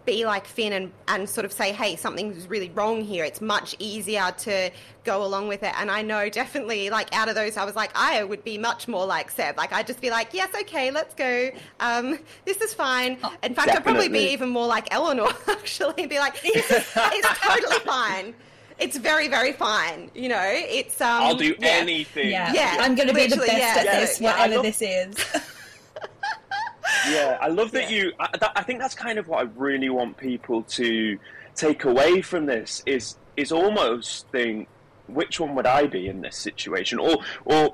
[0.05, 3.25] be like Finn and, and sort of say, hey, something's really wrong here.
[3.25, 4.71] It's much easier to
[5.03, 5.73] go along with it.
[5.79, 8.87] And I know definitely, like, out of those, I was like, I would be much
[8.87, 9.57] more like Seb.
[9.57, 11.49] Like, I'd just be like, yes, okay, let's go.
[11.79, 13.17] Um, this is fine.
[13.43, 16.85] In fact, I'd probably be even more like Eleanor, actually, and be like, this is,
[16.95, 18.33] it's totally fine.
[18.77, 20.11] It's very, very fine.
[20.13, 20.99] You know, it's.
[20.99, 21.67] Um, I'll do yeah.
[21.67, 22.29] anything.
[22.29, 23.91] Yeah, Yeah, I'm going to be the literally, best yeah.
[23.91, 25.51] at this, yeah, whatever love- this is.
[27.09, 27.97] Yeah, I love that Yeah.
[27.97, 28.13] you.
[28.19, 31.17] I, that, I think that's kind of what I really want people to
[31.55, 34.67] take away from this is is almost think
[35.07, 37.71] which one would I be in this situation, or or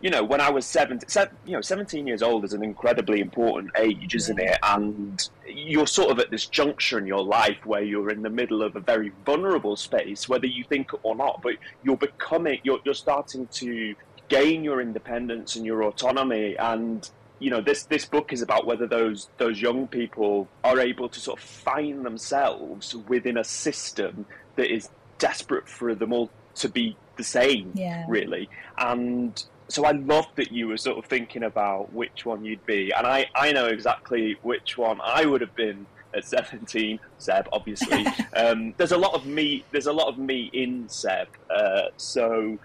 [0.00, 3.20] you know when I was seven, se- you know seventeen years old is an incredibly
[3.20, 4.56] important age, isn't it?
[4.62, 8.62] And you're sort of at this juncture in your life where you're in the middle
[8.62, 11.40] of a very vulnerable space, whether you think it or not.
[11.42, 13.94] But you're becoming, you're you're starting to
[14.28, 18.86] gain your independence and your autonomy and you know this this book is about whether
[18.86, 24.26] those those young people are able to sort of find themselves within a system
[24.56, 28.04] that is desperate for them all to be the same Yeah.
[28.08, 28.48] really.
[28.78, 32.92] And so I love that you were sort of thinking about which one you'd be.
[32.92, 38.04] And I I know exactly which one I would have been at 17 Seb obviously.
[38.36, 42.58] Um, there's a lot of me there's a lot of me in Seb uh, so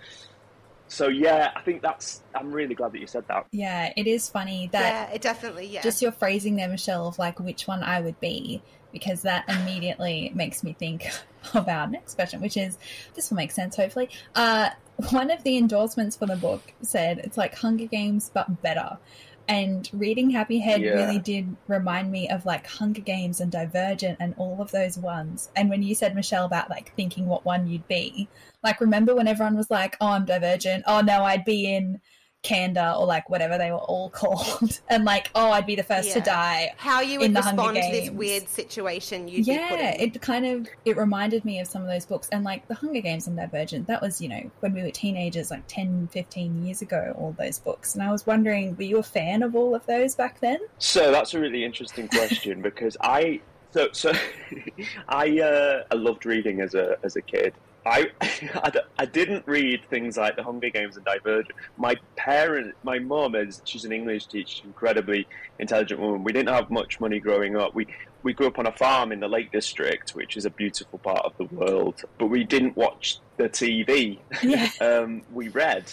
[0.87, 4.29] so yeah I think that's I'm really glad that you said that yeah, it is
[4.29, 5.81] funny that Yeah, it definitely, yeah.
[5.81, 10.31] just your phrasing there, Michelle, of like which one I would be, because that immediately
[10.35, 11.07] makes me think
[11.53, 12.77] of our next question, which is
[13.13, 14.09] this will make sense, hopefully.
[14.35, 14.69] Uh,
[15.11, 18.97] one of the endorsements for the book said it's like Hunger Games but better.
[19.47, 20.93] And reading Happy Head Yeah.
[20.93, 25.49] really did remind me of like Hunger Games and Divergent and all of those ones.
[25.55, 28.27] And when you said, Michelle, about like thinking what one you'd be,
[28.63, 30.83] like remember when everyone was like, oh, I'm Divergent.
[30.87, 32.01] Oh, no, I'd be in
[32.45, 34.79] Candor or like whatever they were all called.
[34.89, 36.73] and like, oh, I'd be the first to die.
[36.77, 39.95] how you in would the Hunger respond to this weird situation you'd be put yeah
[39.95, 40.01] in.
[40.01, 43.01] it kind of it reminded me of some of those books and like the hunger
[43.01, 46.81] games and divergent that was you know when we were teenagers like 10 15 years
[46.81, 49.85] ago all those books and i was wondering were you a fan of all of
[49.87, 53.41] those back then So that's a really interesting question because I
[53.75, 54.13] so so
[55.09, 57.53] I uh, I loved reading as a as a kid.
[57.85, 58.07] I
[58.97, 61.57] I didn't read things like The Hunger Games and Divergent.
[61.77, 65.27] My parent, my mum is she's an English teacher, incredibly
[65.59, 66.23] intelligent woman.
[66.23, 67.75] We didn't have much money growing up.
[67.75, 67.87] We
[68.23, 71.25] we grew up on a farm in the Lake District, which is a beautiful part
[71.25, 72.01] of the world.
[72.17, 74.19] But we didn't watch the TV.
[74.41, 74.69] Yeah.
[74.81, 75.91] um, we read.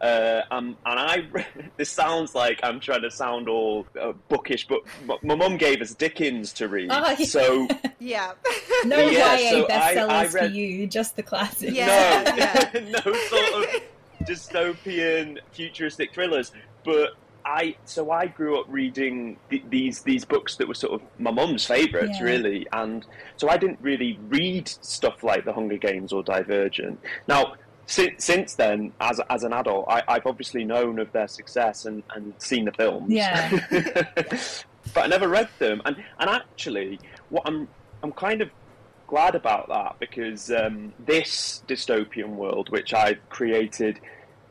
[0.00, 1.44] Uh, um, and I,
[1.76, 5.80] this sounds like I'm trying to sound all uh, bookish, but m- my mum gave
[5.82, 6.90] us Dickens to read.
[6.92, 7.26] Oh, yeah.
[7.26, 7.66] So
[7.98, 8.32] Yeah.
[8.84, 12.22] no Yeah, ya so bestsellers I for read- you just the classics Yeah.
[12.24, 12.90] no, yeah.
[13.04, 13.82] no sort of
[14.24, 16.52] dystopian futuristic thrillers.
[16.84, 17.10] But
[17.44, 21.30] I, so I grew up reading th- these these books that were sort of my
[21.30, 22.24] mum's favourites, Yeah.
[22.26, 23.04] really, and
[23.36, 27.00] so I didn't really read stuff like The Hunger Games or Divergent.
[27.26, 27.54] Now.
[27.90, 32.02] Since, since then, as, as an adult, I, I've obviously known of their success and,
[32.14, 33.10] and seen the films.
[33.10, 33.48] Yeah.
[34.94, 35.80] but I never read them.
[35.86, 37.66] And and actually, what I'm
[38.02, 38.50] I'm kind of
[39.06, 43.98] glad about that because um, this dystopian world which I've created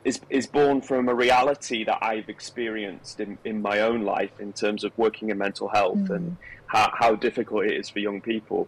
[0.04, 4.52] is is born from a reality that I've experienced in, in my own life in
[4.54, 6.16] terms of working in mental health Mm.
[6.16, 8.68] and how, how difficult it is for young people.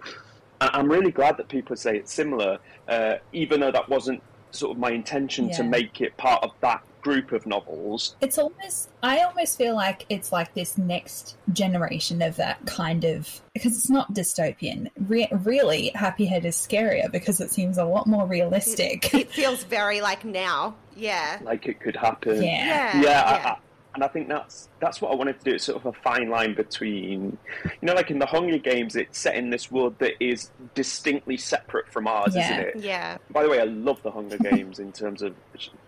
[0.61, 4.21] I'm really glad that people say it's similar, uh, even though that wasn't
[4.51, 8.15] sort of my intention to make it part of that group of novels.
[8.19, 13.39] it's almost i almost feel like it's like this next generation of that kind of
[13.53, 18.05] because it's not dystopian Re- really happy head is scarier because it seems a lot
[18.05, 20.75] more realistic It feels very like now.
[20.95, 21.39] Yeah.
[21.41, 22.43] Like it could happen.
[22.43, 23.01] yeah Yeah.
[23.01, 23.49] yeah, I.
[23.51, 23.57] I,
[23.99, 25.55] and I think that's that's what I wanted to do.
[25.55, 29.19] It's sort of a fine line between, you know, like in the Hunger Games, it's
[29.19, 32.45] set in this world that is distinctly separate from ours, Yeah.
[32.45, 32.75] isn't it?
[32.85, 33.17] Yeah.
[33.29, 35.35] By the way, I love the Hunger Games in terms of,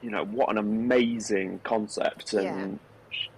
[0.02, 2.80] you know, what an amazing concept, and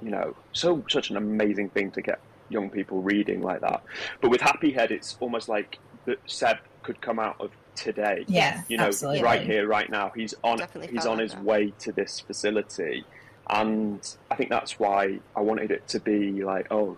[0.02, 3.84] you know, so such an amazing thing to get young people reading like that.
[4.22, 8.26] But with Happy Head, it's almost like that Seb could come out of today.
[8.28, 9.22] Yeah, you know, absolutely.
[9.22, 10.12] right here, right now.
[10.16, 10.58] He's on.
[10.58, 11.44] Definitely He's on his that.
[11.44, 13.04] way to this facility,
[13.50, 16.98] and I think that's why I wanted it to be like, oh,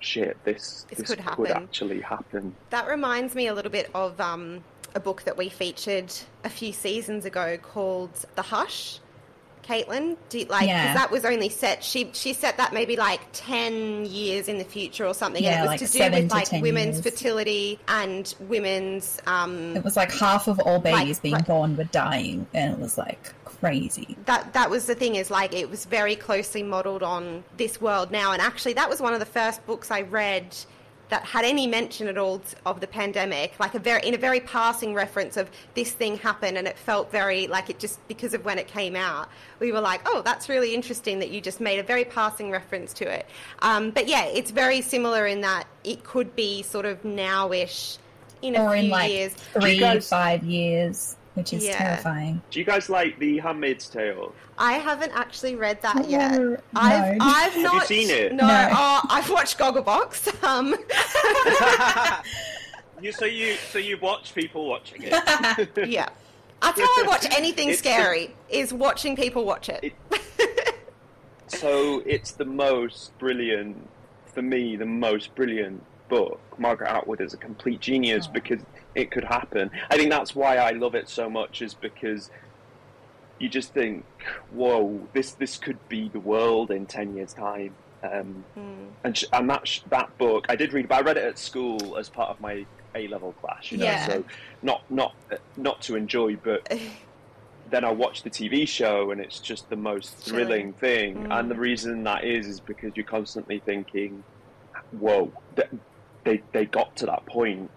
[0.00, 1.46] shit, this This could happen.
[1.46, 2.54] actually happen.
[2.70, 6.12] That reminds me a little bit of um, a book that we featured
[6.44, 8.98] a few seasons ago called The Hush.
[9.68, 10.94] Caitlin, do you, like Yeah.
[10.94, 11.82] that was only set.
[11.82, 15.44] She she set that maybe like ten years in the future or something.
[15.44, 17.02] and Yeah, it was like to do with to like women's years.
[17.14, 21.76] fertility and women's um, It was like half of all babies Like- being like- born
[21.76, 24.16] were dying, and it was like crazy.
[24.26, 28.10] that that was the thing is like it was very closely modeled on this world
[28.10, 30.54] now and actually that was one of the first books i read
[31.08, 34.40] that had any mention at all of the pandemic like a very in a very
[34.40, 38.44] passing reference of this thing happened and it felt very like it just because of
[38.44, 39.28] when it came out
[39.60, 42.92] we were like oh that's really interesting that you just made a very passing reference
[42.94, 43.26] to it.
[43.60, 47.98] Um, but yeah it's very similar in that it could be sort of nowish
[48.42, 49.34] in a Or few in like years.
[49.34, 51.76] three, five years, which is Yeah.
[51.78, 52.40] terrifying.
[52.50, 54.32] Do you guys like The Handmaid's Tale?
[54.56, 56.30] I haven't actually read that I've yet.
[56.32, 57.24] never- I've, no.
[57.24, 58.32] I've you not seen it?
[58.32, 58.68] No, No.
[58.72, 60.42] Oh, I've watched Gogglebox.
[60.44, 60.76] Um,
[63.02, 65.12] you so you so you watch people watching it.
[65.88, 66.08] yeah,
[66.62, 68.34] that's how I watch anything It's the- scary.
[68.48, 69.92] Is watching people watch it.
[71.48, 73.88] So it's the most brilliant,
[74.32, 76.40] for me, the most brilliant book.
[76.58, 78.32] Margaret Atwood is a complete genius Oh.
[78.32, 78.60] because
[78.94, 79.70] it could happen.
[79.90, 82.30] I think that's why I love it so much, is because
[83.38, 84.04] you just think,
[84.52, 87.74] whoa, this this could be the world in ten years' time.
[88.02, 88.84] Um, Hmm.
[89.02, 91.38] and sh- and that sh- that book, I did read, but I read it at
[91.38, 93.72] school as part of my A level class.
[93.72, 94.06] You know, Yeah.
[94.06, 94.24] so
[94.62, 95.14] not not
[95.56, 96.70] not to enjoy, but
[97.70, 100.46] then I watch the TV show and it's just the most Chilling.
[100.46, 101.14] thrilling thing.
[101.24, 101.40] Mm.
[101.40, 104.22] And the reason that is is because you're constantly thinking,
[104.92, 105.70] "Whoa, th-
[106.24, 107.22] they they got to that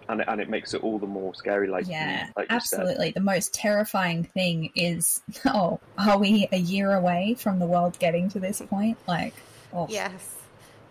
[0.08, 1.68] and it, and it makes it all the more scary.
[1.68, 3.10] Like Yeah, you, like absolutely.
[3.12, 8.28] The most terrifying thing is, oh, are we a year away from the world getting
[8.30, 8.98] to this point?
[9.06, 9.34] Like,
[9.72, 10.36] oh, yes.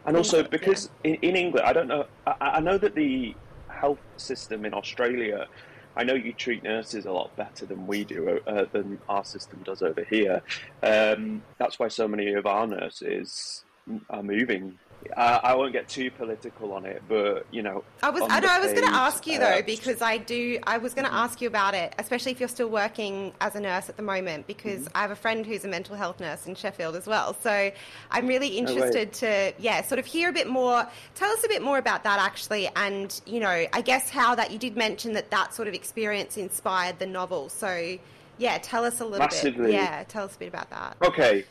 [0.06, 0.48] And also Yeah.
[0.50, 2.06] because in, in England, I don't know.
[2.26, 3.36] I, I know that the
[3.68, 5.48] health system in Australia,
[5.96, 9.62] I know you treat nurses a lot better than we do, uh, than our system
[9.64, 10.42] does over here.
[10.84, 13.64] Um, that's why so many of our nurses
[14.10, 14.78] are moving.
[15.16, 18.24] I, I won't get too political on it, but you know, I was.
[18.24, 18.48] I know.
[18.50, 20.60] I was going to ask you uh, though because I do.
[20.64, 23.60] I was going to ask you about it, especially if you're still working as a
[23.60, 24.48] nurse at the moment.
[24.48, 24.98] Because Mm-hmm.
[24.98, 27.36] I have a friend who's a mental health nurse in Sheffield as well.
[27.42, 27.72] So
[28.12, 28.58] I'm really way.
[28.58, 30.88] interested to, yeah, sort of hear a bit more.
[31.16, 34.52] Tell us a bit more about that actually, and you know, I guess how that
[34.52, 37.50] you did mention that that sort of experience inspired the novel.
[37.50, 37.98] So
[38.38, 39.72] yeah, tell us a little bit.
[39.72, 40.98] Yeah, tell us a bit about that.
[41.04, 41.46] Okay,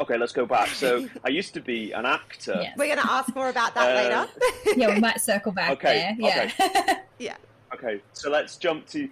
[0.00, 0.68] okay, let's go back.
[0.68, 2.58] So I used to be an actor.
[2.60, 2.76] Yes.
[2.76, 4.26] We're going to ask more about that Uh,
[4.64, 4.76] later.
[4.80, 6.50] yeah, we might circle back Okay, there.
[6.58, 6.98] Yeah.
[7.18, 7.36] yeah.
[7.74, 9.08] Okay, so let's jump to.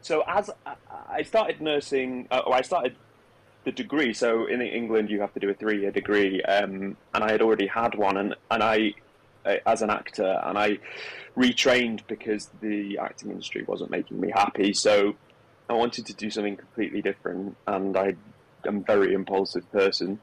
[0.00, 0.74] So as I-
[1.10, 2.94] I started nursing, uh, or I started
[3.64, 4.14] the degree.
[4.14, 7.66] So in England, you have to do a three-year degree, um, and I had already
[7.66, 8.94] had one, and and I,
[9.44, 10.78] uh, as an actor, and I
[11.36, 14.72] retrained because the acting industry wasn't making me happy.
[14.72, 15.16] So
[15.68, 18.14] I wanted to do something completely different, and I
[18.66, 20.18] am a very impulsive person.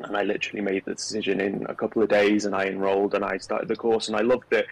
[0.00, 3.24] And I literally made the decision in a couple of days, and I enrolled and
[3.24, 4.66] I started the course, and I loved it.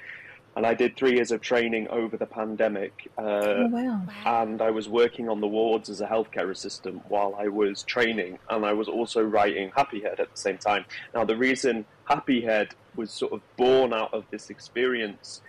[0.56, 4.02] And I did three years of training over the pandemic, uh, oh wow.
[4.24, 8.38] and I was working on the wards as a healthcare assistant while I was training,
[8.48, 10.84] and I was also writing Happy Head at the same time.
[11.12, 15.40] Now, the reason Happy Head was sort of born out of this experience,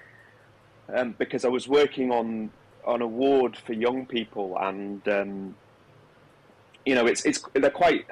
[0.92, 2.50] um, because I was working on
[2.84, 5.56] on a ward for young people, and um,
[6.86, 8.06] you know, it's it's they're quite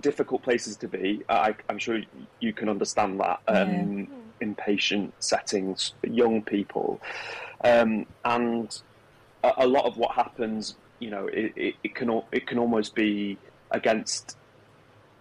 [0.00, 1.22] difficult places to be.
[1.28, 2.00] I, I'm sure
[2.40, 3.40] you can understand that.
[3.48, 7.00] Um, Inpatient settings for young people,
[7.64, 8.82] um, and
[9.42, 12.94] a, a lot of what happens, you know, it, it, it can it can almost
[12.94, 13.38] be
[13.70, 14.36] against,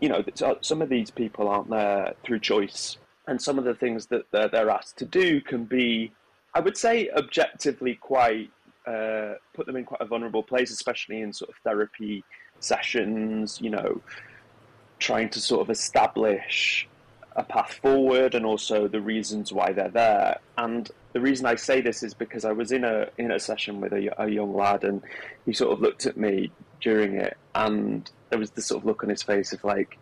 [0.02, 0.22] you know,
[0.60, 4.50] some of these people aren't there through choice, and some of the things that they're,
[4.50, 6.12] they're asked to do can be,
[6.54, 8.52] I would say, objectively quite
[8.86, 12.22] uh, put them in quite a vulnerable place, especially in sort of therapy
[12.60, 13.60] sessions.
[13.62, 14.02] You know,
[15.00, 16.88] trying to sort of establish
[17.36, 20.40] a path forward and also the reasons why they're there.
[20.58, 23.82] And the reason I say this is because I was in a in a session
[23.82, 25.02] with a, a young lad, and
[25.46, 26.52] he sort of looked at me
[26.82, 29.98] during it, and there was this sort of look on his face of like,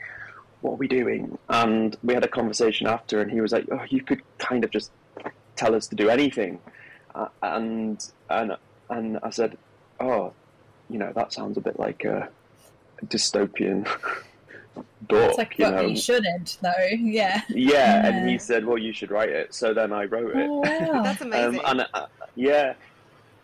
[0.62, 1.38] what are we doing?
[1.49, 4.72] And we had a conversation after, and he was like, oh, you could kind of
[4.72, 4.91] just
[5.56, 6.60] tell us to do anything.
[7.16, 8.58] Uh, and and
[8.89, 9.58] and I said,
[9.99, 10.34] oh,
[10.89, 12.30] you know, that sounds a bit like a
[13.08, 13.84] dystopian
[15.01, 15.30] book.
[15.30, 15.82] It's like, you but know.
[15.88, 16.72] you shouldn't, though.
[16.91, 17.41] Yeah.
[17.49, 19.54] Yeah, and he said, well, you should write it.
[19.54, 20.47] So then I wrote it.
[20.49, 20.60] Oh,
[20.91, 21.04] wow.
[21.04, 21.60] That's amazing.
[21.64, 22.74] Um, and uh, yeah,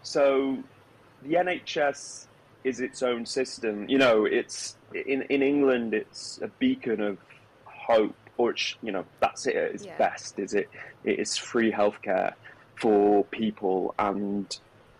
[0.03, 0.57] so
[1.24, 2.26] the NHS
[2.64, 3.88] is its own system.
[3.89, 7.18] You know, it's in in England, it's a beacon of
[7.66, 9.97] hope, or it's, you know, that's it at its Yeah.
[9.97, 10.39] best.
[10.39, 10.70] Is it?
[11.03, 12.34] It is free healthcare
[12.76, 14.57] for people, and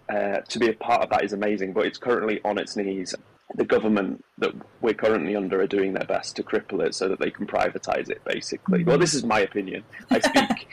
[0.10, 1.74] uh, to be a part of that is amazing.
[1.74, 3.14] But it's currently on its knees.
[3.56, 7.20] The government that we're currently under are doing their best to cripple it so that
[7.20, 8.24] they can privatise it.
[8.24, 9.84] Basically, well, this is my opinion.
[10.12, 10.68] I speak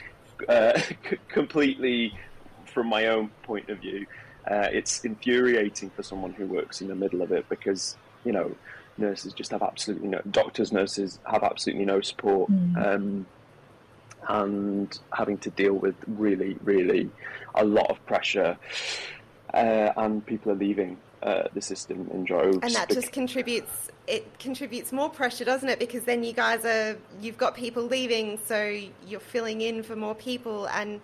[0.48, 2.12] uh, c- completely
[2.66, 4.06] from my own point of view.
[4.48, 8.54] Uh, it's infuriating for someone who works in the middle of it because you know
[8.98, 13.26] nurses just have absolutely no doctors, nurses have absolutely no support, um,
[14.28, 17.10] and having to deal with really, really
[17.54, 18.56] a lot of pressure,
[19.54, 22.58] uh, and people are leaving uh, the system in droves.
[22.62, 26.96] and that just contributes it contributes more pressure doesn't it because then you guys are
[27.20, 31.00] you've got people leaving so you're filling in for more people and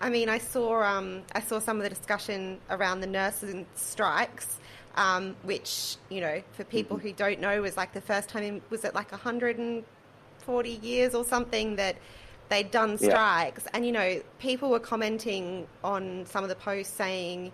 [0.00, 3.66] i mean i saw um, i saw some of the discussion around the nurses and
[3.74, 4.58] strikes
[4.94, 8.62] um, which you know for people who don't know was like the first time in,
[8.70, 11.96] was it like 140 years or something that
[12.48, 13.08] they'd done Yeah.
[13.10, 17.52] strikes and you know people were commenting on some of the posts saying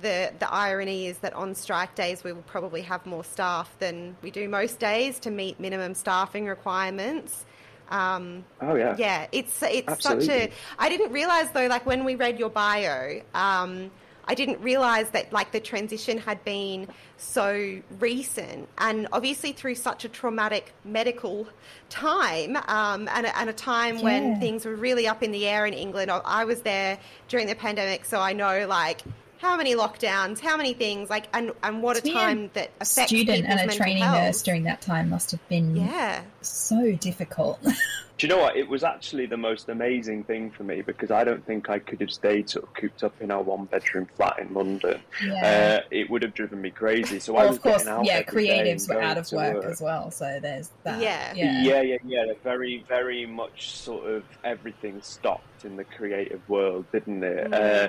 [0.00, 4.16] the the irony is that on strike days we will probably have more staff than
[4.22, 7.44] we do most days to meet minimum staffing requirements.
[7.90, 10.50] Um, oh yeah, yeah, it's it's such a.
[10.78, 13.90] I didn't realize though, like when we read your bio, um,
[14.26, 20.06] I didn't realize that like the transition had been so recent, and obviously through such
[20.06, 21.46] a traumatic medical
[21.90, 24.02] time, um, and, a, and a time Yeah.
[24.04, 26.10] when things were really up in the air in England.
[26.10, 29.02] I was there during the pandemic, so I know like.
[29.38, 30.40] How many lockdowns?
[30.40, 31.10] How many things?
[31.10, 34.16] Like, and and what a To a time that affects Student and a training health.
[34.18, 37.60] nurse during that time must have been Yeah, so difficult.
[38.16, 38.56] Do you know what?
[38.56, 42.00] It was actually the most amazing thing for me because I don't think I could
[42.00, 45.00] have stayed sort of cooped up in our one bedroom flat in London.
[45.26, 45.80] yeah.
[45.82, 47.18] Uh, it would have driven me crazy.
[47.18, 49.36] So I was of course, out yeah, every day and creatives were out of to
[49.36, 51.02] work as well, so there's that.
[51.02, 51.32] Yeah.
[51.34, 51.62] Yeah.
[51.62, 52.32] Yeah, yeah, yeah.
[52.44, 57.50] Very, very much sort of everything stopped in the creative world, didn't it?
[57.50, 57.52] Mm.
[57.52, 57.88] Uh,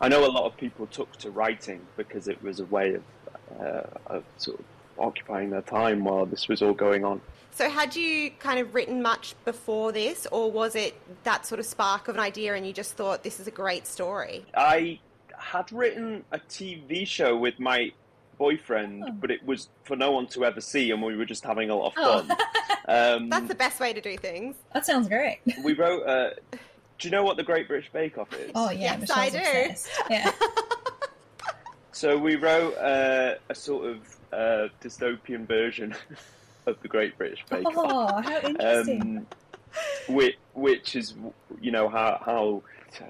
[0.00, 3.02] I know a lot of people took to writing because it was a way of,
[3.60, 4.64] uh, of sort of
[4.98, 7.20] occupying their time while this was all going on.
[7.50, 10.94] So, had you kind of written much before this, or was it
[11.24, 13.86] that sort of spark of an idea and you just thought this is a great
[13.86, 14.44] story?
[14.54, 15.00] I
[15.36, 17.92] had written a TV show with my
[18.38, 19.12] boyfriend, Oh.
[19.12, 21.74] but it was for no one to ever see, and we were just having a
[21.74, 22.22] lot of Oh.
[22.22, 22.36] fun.
[22.90, 24.56] Um, That's the best way to do things.
[24.72, 25.40] That sounds great.
[25.62, 26.04] we wrote.
[26.06, 26.30] Uh,
[26.98, 28.50] do you know what the Great British Bake Off is?
[28.54, 29.70] Oh yeah, Yes, Michelle's I do.
[29.70, 29.90] obsessed.
[30.10, 30.32] Yeah.
[31.92, 35.96] So we wrote uh, a sort of uh, dystopian version
[36.66, 37.74] of the Great British Bake Off.
[37.76, 39.16] Oh, how interesting.
[39.18, 39.26] um,
[40.14, 41.14] which, which is
[41.60, 42.62] you know how how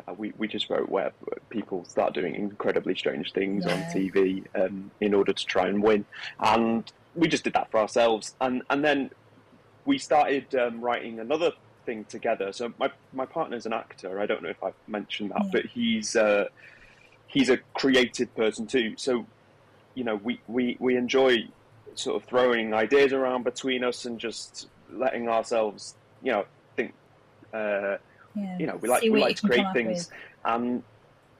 [0.08, 1.12] uh, we, we just wrote where
[1.50, 6.06] people start doing incredibly strange things on TV um, in order to try and win,
[6.40, 9.10] and we just did that for ourselves, and and then
[9.84, 11.52] we started um, writing another
[11.88, 12.52] thing together.
[12.52, 14.20] So my my partner's an actor.
[14.20, 15.50] I don't know if I've mentioned that, Yeah.
[15.54, 16.44] but he's uh,
[17.26, 18.94] he's a creative person too.
[18.96, 19.24] So
[19.94, 21.48] you know we, we, we enjoy
[21.94, 26.44] sort of throwing ideas around between us and just letting ourselves you know
[26.76, 26.92] think.
[27.54, 27.96] Uh,
[28.34, 28.58] yeah.
[28.60, 30.10] you know, we like See we like to create things,
[30.44, 30.82] and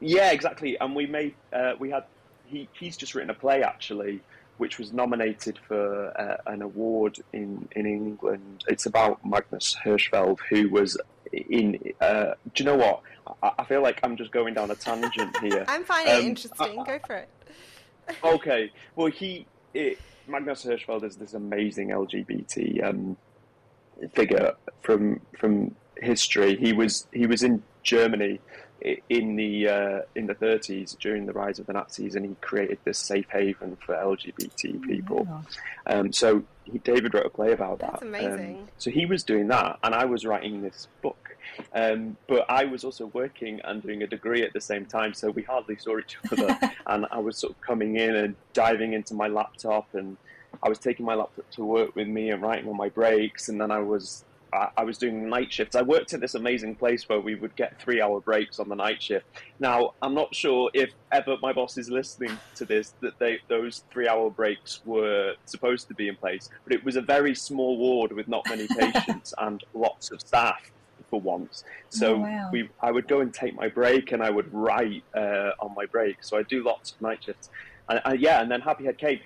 [0.01, 0.81] yeah, exactly.
[0.81, 2.05] And we made uh, we had
[2.47, 4.23] he he's just written a play actually,
[4.59, 8.65] which was nominated for uh, an award in in England.
[8.69, 10.97] It's about Magnus Hirschfeld, who was
[11.33, 11.79] in.
[12.01, 13.01] Uh, do you know what?
[13.43, 15.65] I, I feel like I'm just going down a tangent here.
[15.69, 16.85] I'm finding it Um, interesting.
[16.85, 17.29] Go for it.
[18.25, 18.71] okay.
[18.97, 23.17] Well, he it, Magnus Hirschfeld is this amazing LGBT um,
[24.13, 24.53] figure
[24.83, 26.57] from from history.
[26.57, 28.41] He was he was in Germany i-
[28.81, 32.79] in the uh, in the 30s during the rise of the Nazis, and he created
[32.85, 35.25] this safe haven for LGBT people.
[35.25, 35.43] Wow.
[35.87, 38.01] Um, so he, David wrote a play about that.
[38.01, 38.09] That's that.
[38.09, 38.59] amazing.
[38.59, 41.37] Um, so he was doing that, and I was writing this book.
[41.75, 45.31] Um, but I was also working and doing a degree at the same time, so
[45.31, 46.57] we hardly saw each other.
[46.87, 50.17] and I was sort of coming in and diving into my laptop, and
[50.63, 53.61] I was taking my laptop to work with me and writing on my breaks, and
[53.61, 55.77] then I was I, I, was doing night shifts.
[55.77, 58.75] I worked at this amazing place where we would get three hour breaks on the
[58.75, 59.27] night shift.
[59.61, 63.85] Now, I'm not sure if ever my boss is listening to this that they those
[63.91, 67.77] three hour breaks were supposed to be in place, but it was a very small
[67.79, 70.71] ward with not many patients and lots of staff
[71.09, 71.65] for once.
[71.89, 72.51] So oh, wow.
[72.53, 75.87] we, I would go and take my break, and I would write uh, on my
[75.87, 76.23] break.
[76.23, 77.51] So I do lots of night shifts,
[77.89, 79.23] and, uh, yeah, and then Happy Head Kate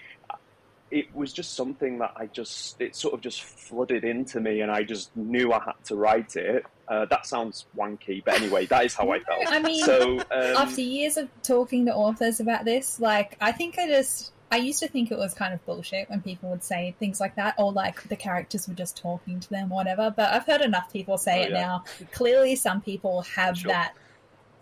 [0.93, 4.71] it was just something that I just it sort of just flooded into me, and
[4.71, 6.67] I just knew I had to write it.
[6.87, 9.47] Uh, that sounds wanky, but anyway, that is how I felt.
[9.47, 13.79] I mean, so um, after years of talking to authors about this, like I think
[13.79, 16.95] I just I used to think it was kind of bullshit when people would say
[16.99, 20.13] things like that, or like the characters were just talking to them, whatever.
[20.15, 21.61] But I've heard enough people say oh, it yeah.
[21.61, 21.85] now.
[22.13, 23.71] Clearly, some people have sure.
[23.71, 23.95] that,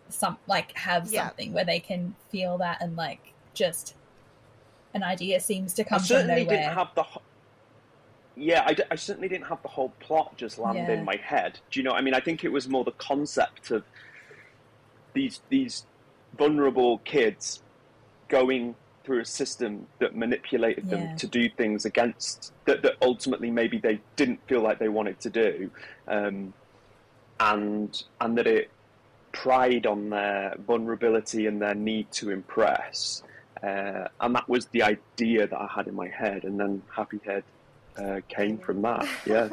[0.09, 1.27] some like have yeah.
[1.27, 3.97] something where they can feel that and like just
[4.95, 6.59] an idea seems to come I certainly from nowhere.
[6.59, 7.05] Didn't have the,
[8.37, 10.93] yeah, I, I, certainly didn't have the whole plot just land yeah.
[10.93, 11.61] in my head.
[11.71, 11.93] Do you know?
[11.93, 13.85] I mean, I think it was more the concept of
[15.13, 15.85] these these
[16.39, 17.63] vulnerable kids
[18.29, 18.75] going
[19.05, 21.15] through a system that manipulated them yeah.
[21.17, 25.31] to do things against that, that ultimately maybe they didn't feel like they wanted to
[25.31, 25.71] do,
[26.09, 26.53] um,
[27.41, 28.71] and and that it
[29.33, 33.23] pried on their vulnerability and their need to impress.
[33.63, 37.21] Uh, and that was the idea that I had in my head, and then Happy
[37.25, 37.45] Head
[37.97, 39.07] uh, came from that.
[39.27, 39.51] Yeah.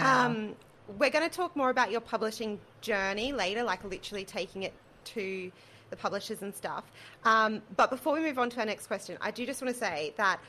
[0.00, 0.54] um,
[0.98, 4.72] we're going to talk more about your publishing journey later, like literally taking it
[5.04, 5.50] to
[5.90, 6.84] the publishers and stuff.
[7.24, 9.78] Um, but before we move on to our next question, I do just want to
[9.78, 10.40] say that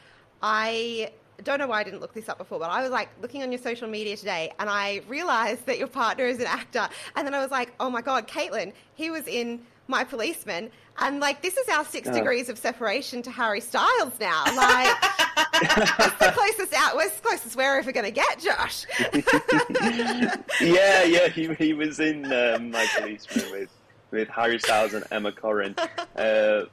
[0.42, 1.12] I
[1.44, 3.52] don't know why I didn't look this up before, but I was like looking on
[3.52, 6.88] your social media today and I realized that your partner is an actor.
[7.16, 10.70] And then I was like, oh my God, Caitlin, he was in My Policeman.
[11.00, 12.14] And like, this is our six uh.
[12.14, 14.44] degrees of separation to Harry Styles now.
[14.56, 14.96] Like,
[15.54, 18.86] it's the closest out, where's the closest we're ever going to get, Josh?
[20.62, 23.70] yeah, yeah, he, he was in um, My Policeman with,
[24.12, 25.78] with Harry Styles and Emma Corrin.
[26.18, 26.66] Uh,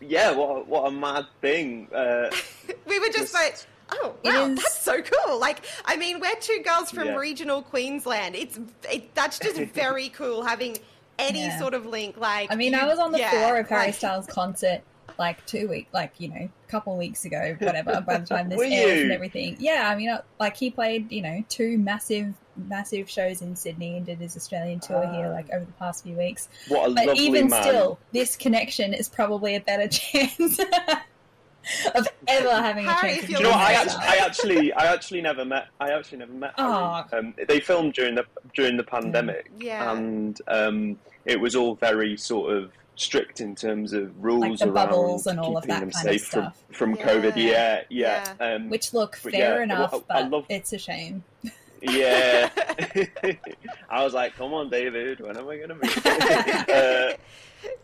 [0.00, 1.88] yeah, what, what a mad thing.
[1.92, 2.30] Uh,
[2.86, 3.56] we were just, just like,
[3.90, 4.56] Oh wow, is...
[4.56, 5.38] that's so cool!
[5.38, 7.16] Like, I mean, we're two girls from yeah.
[7.16, 8.34] regional Queensland.
[8.34, 8.58] It's
[8.90, 10.78] it, that's just very cool having
[11.18, 11.58] any yeah.
[11.58, 12.16] sort of link.
[12.16, 13.94] Like, I mean, you, I was on the yeah, floor of Harry like...
[13.94, 14.82] Styles concert
[15.18, 18.00] like two weeks, like you know, a couple of weeks ago, whatever.
[18.06, 19.90] by the time this airs and everything, yeah.
[19.92, 24.06] I mean, uh, like he played, you know, two massive, massive shows in Sydney and
[24.06, 26.48] did his Australian tour uh, here, like over the past few weeks.
[26.68, 27.62] What a but lovely even man.
[27.62, 30.60] still, this connection is probably a better chance.
[31.94, 33.28] Of ever having Harry, a chance.
[33.30, 35.68] you know, I actually, I actually, I actually never met.
[35.80, 36.54] I actually never met.
[36.58, 37.04] Oh.
[37.12, 42.16] Um, they filmed during the during the pandemic, yeah, and um, it was all very
[42.16, 46.52] sort of strict in terms of rules like around and all keeping them safe from,
[46.72, 47.06] from yeah.
[47.06, 47.36] COVID.
[47.36, 48.34] Yeah, yeah.
[48.40, 48.54] yeah.
[48.54, 50.46] Um, Which look fair yeah, enough, well, I, I love...
[50.48, 51.22] it's a shame.
[51.80, 52.50] yeah,
[53.90, 56.06] I was like, "Come on, David, when am I going to meet?"
[56.68, 57.16] uh,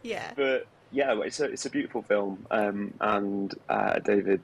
[0.02, 4.42] yeah, but yeah, it's a it's a beautiful film, um, and uh, David,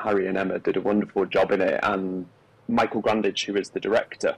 [0.00, 2.26] Harry, and Emma did a wonderful job in it, and
[2.68, 4.36] Michael Grandage, who is the director,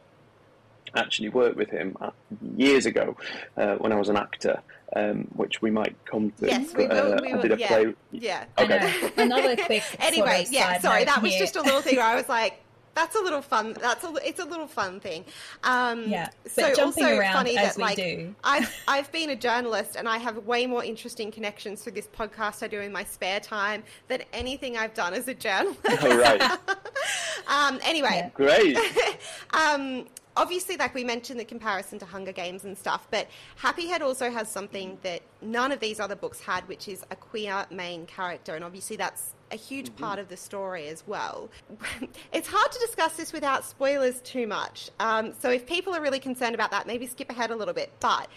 [0.95, 2.11] actually worked with him uh,
[2.57, 3.17] years ago
[3.57, 4.63] uh, when I was an actor,
[4.95, 6.47] um, which we might come to.
[6.47, 7.15] Yes, we will.
[7.15, 7.69] Uh, we will I did a yeah.
[7.69, 7.95] play.
[8.13, 8.45] Yeah.
[8.59, 9.11] Okay.
[9.17, 9.83] Another quick.
[9.99, 10.81] anyway, sort of yeah.
[10.81, 12.62] Sorry, that was just a little thing where I was like,
[12.95, 13.75] that's a little fun.
[13.81, 15.25] That's a it's a little fun thing.
[15.65, 16.29] Um, yeah.
[16.45, 18.35] But so also funny that like do.
[18.45, 22.63] I've I've been a journalist and I have way more interesting connections through this podcast
[22.63, 25.81] I do in my spare time than anything I've done as a journalist.
[25.89, 26.43] Oh, right.
[27.47, 28.09] um, anyway.
[28.13, 28.31] Yeah.
[28.35, 28.77] Great.
[29.55, 30.07] um,
[30.37, 34.31] obviously, like we mentioned, the comparison to Hunger Games and stuff, but Happy Head also
[34.31, 38.55] has something that none of these other books had, which is a queer main character,
[38.55, 40.05] and obviously that's a huge mm-hmm.
[40.05, 41.51] part of the story as well.
[42.33, 46.21] it's hard to discuss this without spoilers too much, um, so if people are really
[46.21, 47.91] concerned about that, maybe skip ahead a little bit.
[48.01, 48.29] But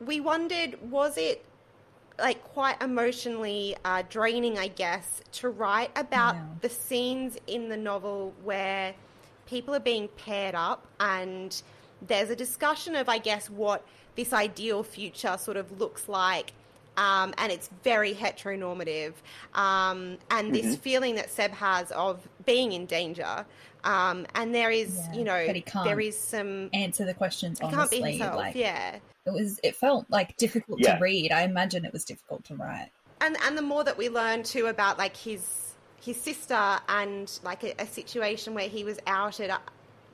[0.00, 1.44] we wondered, was it
[2.18, 6.44] like quite emotionally uh, draining, I guess, to write about yeah.
[6.60, 8.94] the scenes in the novel where
[9.46, 11.62] people are being paired up and
[12.06, 13.86] there's a discussion of, I guess, what
[14.16, 16.52] this ideal future sort of looks like.
[16.96, 19.14] Um, and it's very heteronormative.
[19.54, 20.52] Um, and mm-hmm.
[20.52, 23.44] this feeling that Seb has of being in danger.
[23.82, 27.58] Um, and there is, yeah, you know, there is some answer the questions.
[27.58, 28.36] He honestly, can't be himself.
[28.36, 29.60] Like, yeah, it was.
[29.62, 30.96] It felt like difficult yeah.
[30.96, 31.32] to read.
[31.32, 32.90] I imagine it was difficult to write.
[33.20, 35.63] And and the more that we learn too about like his
[36.04, 39.50] his sister and like a, a situation where he was outed.
[39.50, 39.58] Uh,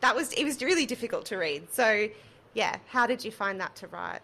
[0.01, 1.73] that was it was really difficult to read.
[1.73, 2.09] So,
[2.55, 4.21] yeah, how did you find that to write?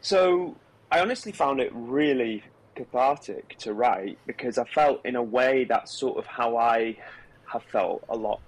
[0.00, 0.54] So,
[0.92, 2.44] I honestly found it really
[2.74, 6.96] cathartic to write because I felt in a way that's sort of how I
[7.46, 8.40] have felt a lot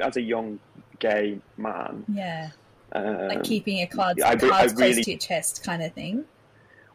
[0.00, 0.58] as a young
[0.98, 2.04] gay man.
[2.08, 2.50] Yeah.
[2.92, 5.92] Um, Like keeping your cards, I re- I cards close to your chest kind of
[5.92, 6.24] thing.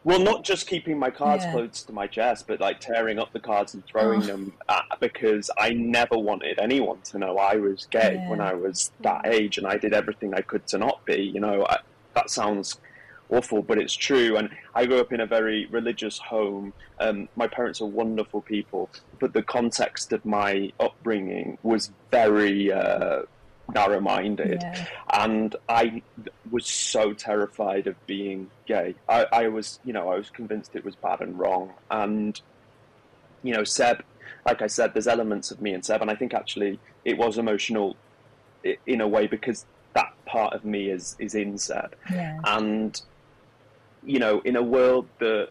[0.06, 1.52] Well, not just keeping my cards Yeah.
[1.52, 4.26] close to my chest, but like tearing up the cards and throwing Oh.
[4.26, 4.54] them
[5.00, 8.30] because I never wanted anyone to know I was gay Yeah.
[8.30, 11.22] when I was that age, and I did everything I could to not be.
[11.22, 11.80] You know, I,
[12.16, 12.80] that sounds
[13.30, 14.38] awful, but it's true.
[14.38, 16.74] And I grew up in a very religious home.
[17.00, 18.90] Um, my parents are wonderful people,
[19.20, 23.24] but the context of my upbringing was very uh,
[23.74, 24.86] narrow-minded Yeah.
[25.14, 26.02] and I
[26.52, 28.96] was so terrified of being gay.
[29.08, 31.74] I, I was, you know, I was convinced it was bad and wrong.
[31.92, 32.40] And,
[33.44, 34.04] you know, Seb,
[34.46, 37.38] like I said, there's elements of me and Seb, and I think actually it was
[37.38, 37.96] emotional
[38.86, 41.96] in a way because that part of me is is in Seb.
[42.12, 42.40] Yeah.
[42.46, 43.02] And,
[44.04, 45.50] you know, in a world that,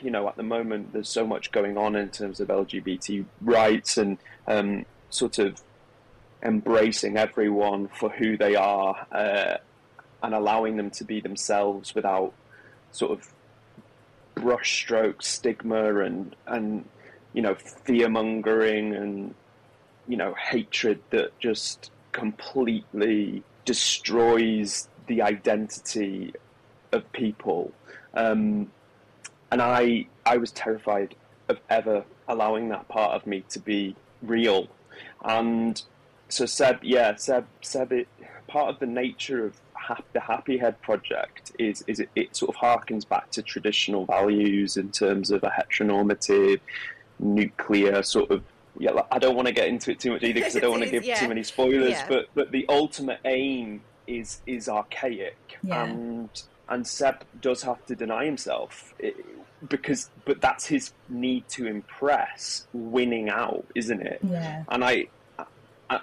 [0.00, 3.98] you know, at the moment there's so much going on in terms of LGBT rights
[3.98, 5.62] and um, sort of
[6.42, 9.56] embracing everyone for who they are uh,
[10.22, 12.32] and allowing them to be themselves without
[12.90, 13.32] sort of
[14.36, 16.88] brushstroke stigma and and
[17.32, 19.34] you know fear mongering and
[20.08, 26.34] you know hatred that just completely destroys the identity
[26.92, 27.72] of people.
[28.14, 28.70] Um,
[29.50, 31.14] and I I was terrified
[31.48, 34.68] of ever allowing that part of me to be real.
[35.24, 35.82] And
[36.32, 38.08] so Seb, yeah, Seb, Seb, it,
[38.48, 42.54] part of the nature of hap- the Happy Head project is is it, it sort
[42.54, 46.60] of harkens back to traditional values in terms of a heteronormative,
[47.18, 48.42] nuclear sort of.
[48.78, 50.70] Yeah, like, I don't want to get into it too much either because I don't
[50.70, 51.20] want to give Yeah.
[51.20, 51.90] too many spoilers.
[51.90, 52.08] Yeah.
[52.08, 55.84] But but the ultimate aim is is archaic, Yeah.
[55.84, 56.30] and
[56.68, 58.94] and Seb does have to deny himself.
[58.98, 59.16] It,
[59.68, 64.18] because, but that's his need to impress, winning out, isn't it?
[64.28, 64.64] Yeah.
[64.68, 65.06] and I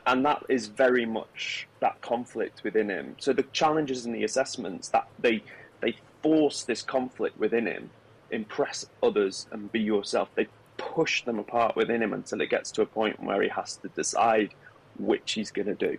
[0.05, 3.15] and that is very much that conflict within him.
[3.19, 5.43] So the challenges and the assessments that they
[5.82, 7.89] they force this conflict within him,
[8.32, 10.30] impress others and be yourself.
[10.36, 13.77] They push them apart within him until it gets to a point where he has
[13.77, 14.53] to decide
[14.97, 15.97] which he's going to do.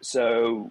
[0.00, 0.70] So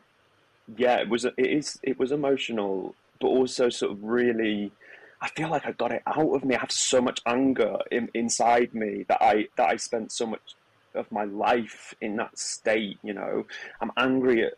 [0.76, 4.72] yeah, it was it is it was emotional, but also sort of really.
[5.20, 6.56] I feel like I got it out of me.
[6.56, 10.56] I have so much anger in, inside me that I that I spent so much
[10.98, 12.98] of my life in that state.
[13.04, 13.46] You know,
[13.82, 14.54] I'm angry at.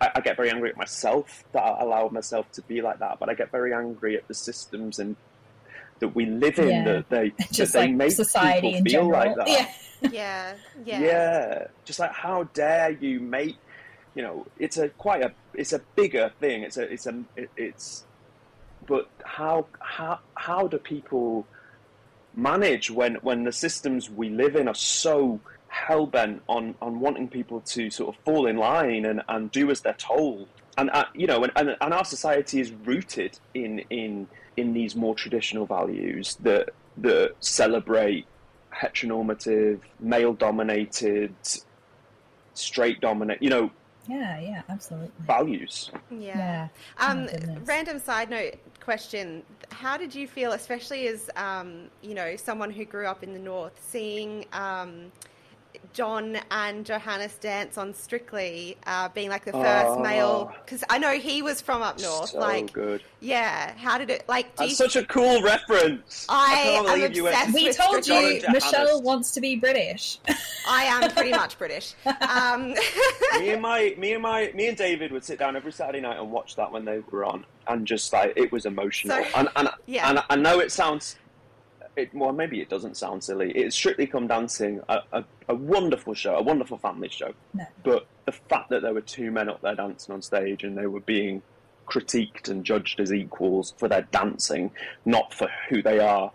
[0.00, 3.18] I, I get very angry at myself that I allowed myself to be like that,
[3.18, 5.16] but I get very angry at the systems and
[6.00, 6.84] that we live in Yeah.
[6.84, 9.10] that they Just that they like make society people in feel general.
[9.12, 9.48] like that.
[9.48, 9.72] Yeah.
[10.12, 10.54] Yeah,
[10.84, 11.00] yeah.
[11.00, 13.56] Yeah, just like how dare you make,
[14.14, 16.62] you know, it's a quite a it's a bigger thing.
[16.64, 18.04] It's a it's a it, it's,
[18.86, 21.46] but how how how do people
[22.34, 25.40] manage when when the systems we live in are so
[25.86, 29.70] hell bent on on wanting people to sort of fall in line and and do
[29.70, 30.48] as they're told,
[30.78, 34.96] and uh, you know, and, and and our society is rooted in in in these
[34.96, 38.26] more traditional values that that celebrate
[38.74, 41.34] heteronormative, male dominated,
[42.54, 43.70] straight dominate, you know,
[44.08, 45.10] Yeah, yeah, absolutely.
[45.26, 45.90] values.
[46.10, 46.18] Yeah.
[46.38, 46.68] Yeah.
[47.00, 47.68] Oh Um, my goodness.
[47.68, 52.84] random side note question: How did you feel, especially as um, you know someone who
[52.84, 55.12] grew up in the north, seeing um,
[55.92, 60.00] John and Johannes dance on Strictly, uh, being like the first Oh.
[60.02, 60.52] male?
[60.64, 62.30] Because I know he was from up north.
[62.30, 63.02] so like, good.
[63.20, 63.72] yeah.
[63.76, 64.24] How did it?
[64.28, 66.26] Like, do you, That's such a cool reference.
[66.28, 68.36] I can't am believe you obsessed We with told Strictly.
[68.40, 70.18] you Michelle wants to be British.
[70.68, 71.94] I am pretty much British.
[72.28, 72.70] Um,
[73.38, 76.18] me and my me and my me and David would sit down every Saturday night
[76.18, 79.16] and watch that when they were on, and just like it was emotional.
[79.24, 80.08] So- and and, Yeah.
[80.10, 81.16] and I know it sounds,
[81.96, 83.50] it, well maybe it doesn't sound silly.
[83.52, 87.32] It's Strictly Come Dancing, a, a, a wonderful show, a wonderful family show.
[87.54, 87.64] No.
[87.82, 90.86] But the fact that there were two men up there dancing on stage and they
[90.86, 91.42] were being
[91.86, 94.72] critiqued and judged as equals for their dancing,
[95.04, 96.32] not for who they are,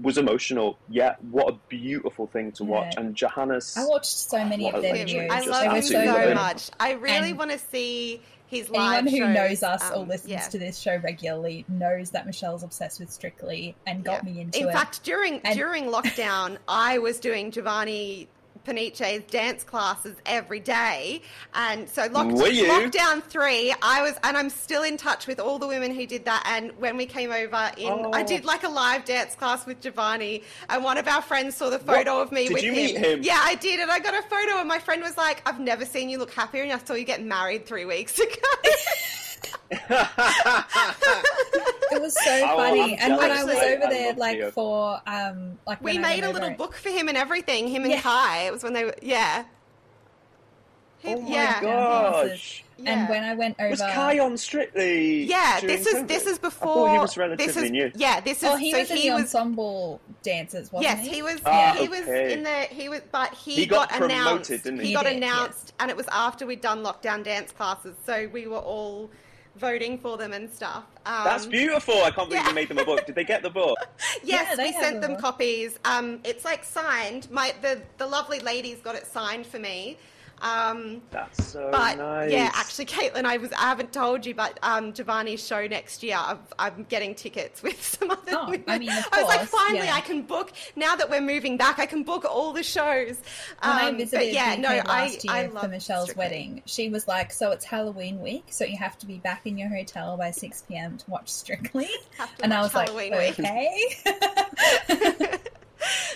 [0.00, 0.78] was emotional.
[0.88, 2.94] Yeah, what a beautiful thing to watch.
[2.94, 3.00] Yeah.
[3.00, 3.76] And Johannes.
[3.76, 5.30] I watched so many What of a their videos.
[5.30, 6.28] I love they were him absolutely so so love him.
[6.28, 6.34] good.
[6.36, 6.70] much.
[6.80, 8.22] I really And want to see
[8.54, 9.34] his Anyone who shows.
[9.34, 10.40] knows us or Um, listens yeah.
[10.48, 14.32] to this show regularly knows that Michelle's obsessed with Strictly and got Yeah.
[14.32, 14.68] me into In it.
[14.68, 18.28] In fact, during And- during lockdown, I was doing Giovanni
[18.64, 21.22] Pernice's dance classes every day,
[21.54, 25.66] and so locked, lockdown three, I was, and I'm still in touch with all the
[25.66, 26.42] women who did that.
[26.46, 28.26] And when we came over, in I Oh.
[28.26, 31.78] did like a live dance class with Giovanni, and one of our friends saw the
[31.78, 32.22] photo What?
[32.28, 32.76] of me Did with you him.
[32.76, 33.22] meet him?
[33.22, 35.84] Yeah, I did, and I got a photo, and my friend was like, "I've never
[35.84, 38.30] seen you look happier, and I saw you get married three weeks ago."
[41.92, 42.98] It was so Oh, funny.
[42.98, 44.50] I'm And when I was over I there, like Theo.
[44.50, 47.68] for um, like we made a little over- book for him and everything.
[47.68, 48.00] Him and Yeah.
[48.00, 48.42] Kai.
[48.46, 49.44] It was when they were, yeah.
[50.98, 51.60] He- oh my yeah.
[51.60, 52.64] gosh!
[52.78, 52.90] Yeah.
[53.00, 55.24] And when I went over, Was Kai on Strictly?
[55.24, 56.08] Yeah, this is COVID?
[56.08, 56.88] this is before.
[56.88, 57.92] thought he was relatively this is, new.
[57.94, 58.48] Yeah, this is.
[58.48, 59.22] oh, he so was in he the was.
[59.24, 61.16] ensemble dances, wasn't Yes, he?
[61.16, 61.40] he was.
[61.44, 62.50] Ah, he was in the.
[62.70, 64.50] He was, but he, He got promoted, announced.
[64.50, 64.82] didn't he?
[64.82, 68.28] He He got did, announced, and it was after we'd done lockdown dance classes, so
[68.32, 69.10] we were all
[69.56, 70.84] voting for them and stuff.
[71.06, 71.94] Um, That's beautiful.
[72.02, 72.48] I can't believe yeah.
[72.48, 73.06] you made them a book.
[73.06, 73.76] Did they get the book?
[74.22, 75.20] Yes, Yeah, we sent them book.
[75.20, 75.78] copies.
[75.84, 77.30] Um, it's like signed.
[77.30, 79.98] My the the lovely ladies got it signed for me.
[80.42, 82.30] Um, That's so but nice.
[82.30, 86.16] yeah, actually, Caitlin, I was I haven't told you, but um, Giovanni's show next year,
[86.18, 88.20] I've, I'm getting tickets with some other.
[88.28, 89.94] Oh, I mean, of I was like, finally, yeah.
[89.94, 91.78] I can book now that we're moving back.
[91.78, 93.16] I can book all the shows.
[93.62, 95.70] When I Um, visited but yeah, the no, UK last I, year I for love
[95.70, 96.18] Michelle's Strictly.
[96.24, 99.56] wedding, she was like, "So it's Halloween week, so you have to be back in
[99.56, 100.98] your hotel by six p.m.
[100.98, 103.46] to watch Strictly." Have to And I was Halloween like, week.
[103.46, 105.38] "Okay."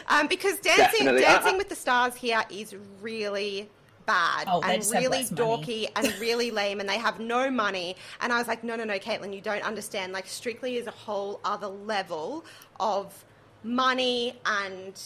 [0.09, 1.21] um, because dancing Definitely.
[1.23, 3.69] Dancing with the stars here is really
[4.09, 5.43] bad Oh, and really less money.
[5.45, 7.95] dorky and really lame and they have no money.
[8.21, 10.13] And i was like no no no caitlin you don't understand.
[10.13, 12.45] Like strictly is a whole other level
[12.81, 13.25] of
[13.63, 15.01] money and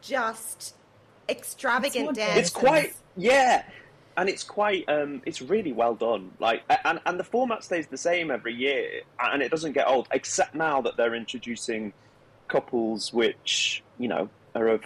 [0.00, 0.74] just
[1.28, 3.62] extravagant more dance it's quite yeah
[4.16, 6.30] and it's quite um it's really well done.
[6.40, 10.08] Like and and the format stays the same every year and it doesn't get old
[10.10, 11.92] except now that they're introducing
[12.48, 14.82] couples which you know are of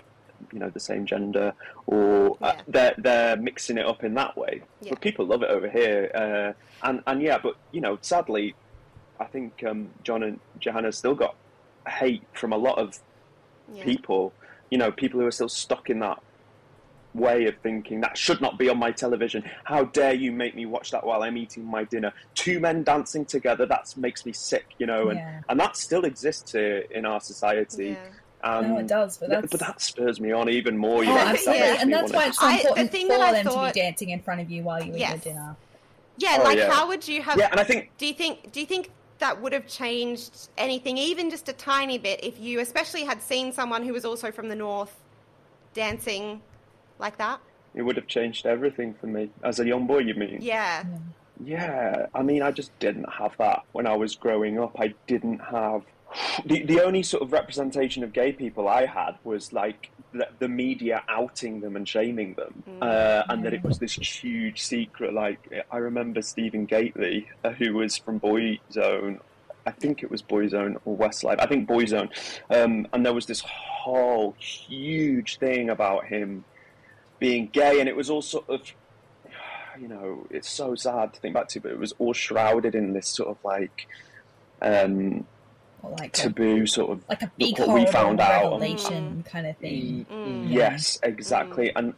[0.52, 1.52] you know the same gender
[1.86, 2.60] or uh, Yeah.
[2.68, 4.90] they're they're mixing it up in that way Yeah.
[4.90, 8.54] but people love it over here uh and and yeah but you know sadly
[9.20, 11.34] i think um john and johanna still got
[11.88, 12.98] hate from a lot of
[13.74, 13.82] yeah.
[13.84, 14.32] people,
[14.70, 16.22] you know, people who are still stuck in that
[17.14, 19.42] way of thinking that should not be on my television.
[19.64, 22.12] How dare you make me watch that while I'm eating my dinner?
[22.34, 25.40] Two men dancing together, that makes me sick, you know, and, Yeah.
[25.48, 27.90] and that still exists here in our society.
[27.90, 28.06] Yeah.
[28.44, 29.50] And no, it um, does, but yeah, that's.
[29.52, 31.04] but that spurs me on even more.
[31.04, 32.90] You Oh, know, that absolutely, makes and me that's why it's so I- the important
[32.90, 34.98] thing for that I them to be dancing in front of you while you eat
[35.00, 35.24] Yes.
[35.24, 35.56] your dinner.
[36.16, 36.70] yeah Oh, like yeah.
[36.70, 39.40] how would you have Yeah, and I think do you think do you think that
[39.40, 43.82] would have changed anything even just a tiny bit if you especially had seen someone
[43.84, 44.94] who was also from the north
[45.74, 46.42] dancing
[46.98, 47.40] like that
[47.74, 49.98] it would have changed everything for me as a young boy.
[49.98, 50.38] You mean?
[50.42, 50.84] yeah
[51.42, 54.76] Yeah, I mean, I just didn't have that when I was growing up.
[54.78, 55.82] I didn't have
[56.44, 60.48] the the only sort of representation of gay people I had was like the, the
[60.48, 65.14] media outing them and shaming them, uh, and that it was this huge secret.
[65.14, 69.20] Like I remember Stephen Gately, uh, who was from Boyzone.
[69.64, 71.38] I think it was Boyzone or Westlife.
[71.38, 72.10] I think Boyzone,
[72.50, 76.44] um, and there was this whole huge thing about him
[77.18, 78.62] being gay, and it was all sort of
[79.80, 82.92] you know, it's so sad to think back to, but it was all shrouded in
[82.92, 83.86] this sort of like
[84.60, 85.26] um,
[85.82, 87.04] Or like a, taboo sort of.
[87.08, 88.52] like a big what we found out.
[88.52, 90.06] revelation kind of thing.
[90.10, 90.46] Mm.
[90.50, 91.94] Yes, exactly, and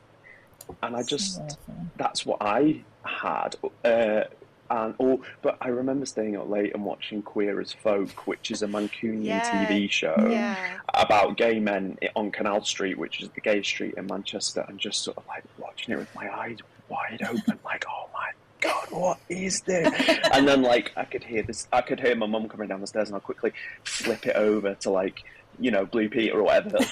[0.82, 1.48] and I just so
[1.96, 3.56] that's what I had.
[3.84, 4.24] Uh,
[4.70, 8.62] and or, but I remember staying up late and watching Queer as Folk, which is
[8.62, 9.66] a Mancunian Yeah.
[9.66, 14.06] TV show yeah about gay men on Canal Street, which is the gay street in
[14.06, 16.58] Manchester, and just sort of like watching it with my eyes
[16.88, 18.30] wide open, like, oh my
[18.64, 19.92] god, what is this?
[20.32, 22.86] and then like I could hear this, I could hear my mum coming down the
[22.86, 23.52] stairs, and I'll quickly
[23.84, 25.22] flip it over to like
[25.58, 26.78] you know Blue Peter or whatever.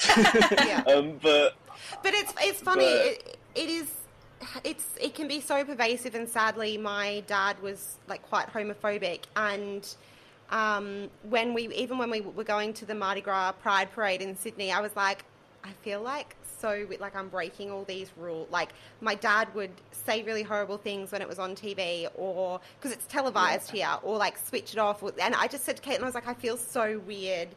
[0.52, 0.82] Yeah.
[0.94, 1.54] um, but
[2.02, 3.90] but it's it's funny But- it, it is
[4.64, 9.94] it's it can be so pervasive and sadly my dad was like quite homophobic and
[10.50, 14.36] um, when we even when we were going to the Mardi Gras Pride Parade in
[14.36, 15.24] Sydney I was like
[15.64, 18.70] I feel like so like I'm breaking all these rules like
[19.02, 23.06] my dad would say really horrible things when it was on TV or because it's
[23.06, 26.06] televised here or like switch it off and I just said to Kate and I
[26.06, 27.48] was like I feel so weird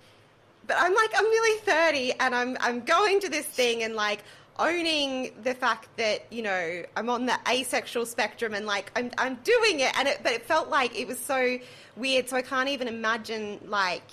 [0.67, 4.23] but I'm like, I'm really 30 and I'm, I'm going to this thing and like
[4.57, 9.35] owning the fact that, you know, I'm on the asexual spectrum and like I'm, I'm
[9.43, 9.97] doing it.
[9.97, 11.57] And it, but it felt like it was so
[11.95, 12.29] weird.
[12.29, 14.03] So I can't even imagine like,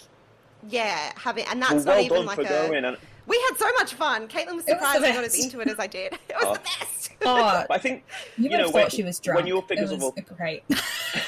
[0.68, 2.96] yeah, having, and that's well, not well even like a, going.
[3.24, 4.28] And we had so much fun.
[4.28, 6.12] Caitlin was It was surprised I got as into it as I did.
[6.28, 6.54] It was Oh.
[6.54, 7.10] the best.
[7.24, 8.02] Oh, I think
[8.36, 9.36] you you would know have when, thought she was drunk.
[9.38, 10.64] when your figures it of was all great.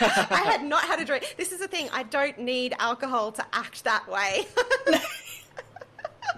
[0.00, 1.34] I had not had a drink.
[1.38, 1.88] This is the thing.
[1.92, 4.44] I don't need alcohol to act that way.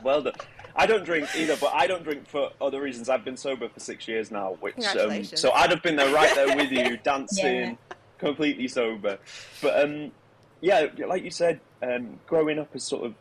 [0.02, 0.34] Well done.
[0.74, 3.08] I don't drink either, but I don't drink for other reasons.
[3.08, 5.40] I've been sober for six years now, which um, Congratulations.
[5.40, 7.78] so I'd have been there right there with you, dancing,
[8.18, 9.18] completely sober.
[9.62, 10.12] But um,
[10.60, 13.14] yeah, like you said, um, growing up as sort of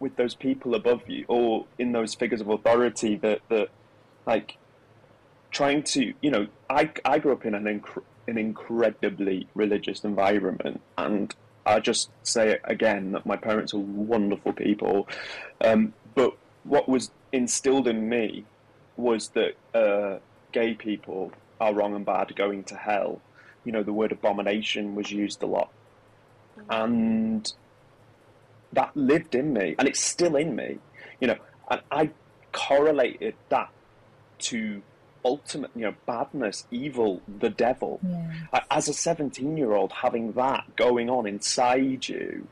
[0.00, 3.68] with those people above you or in those figures of authority that that
[4.26, 4.56] like
[5.50, 10.80] trying to you know I I grew up in an inc- an incredibly religious environment
[10.96, 11.34] and
[11.68, 15.06] I just say it again that my parents are wonderful people.
[15.60, 16.34] Um, but
[16.64, 18.44] what was instilled in me
[18.96, 20.18] was that uh,
[20.52, 23.20] gay people are wrong and bad, going to hell.
[23.64, 25.70] You know, the word abomination was used a lot,
[26.70, 27.52] and
[28.72, 30.78] that lived in me, and it's still in me.
[31.20, 31.36] You know,
[31.70, 32.10] and I
[32.52, 33.70] correlated that
[34.38, 34.82] to
[35.24, 38.00] ultimate, you know, badness, evil, the devil.
[38.06, 38.60] Yeah.
[38.70, 42.46] As a 17 year old, having that going on inside you,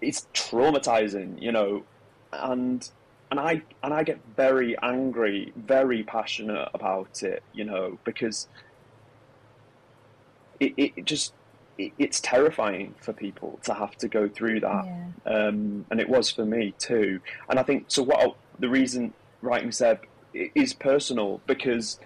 [0.00, 1.84] it's traumatizing, you know,
[2.32, 2.88] and
[3.30, 8.48] and I and I get very angry, very passionate about it, you know, because
[10.60, 11.32] it, it just
[11.78, 15.06] it, it's terrifying for people to have to go through that, Yeah.
[15.32, 17.20] um, and it was for me too.
[17.48, 18.02] And I think so.
[18.02, 19.12] What I, the reason
[19.42, 21.98] writing Seb is personal because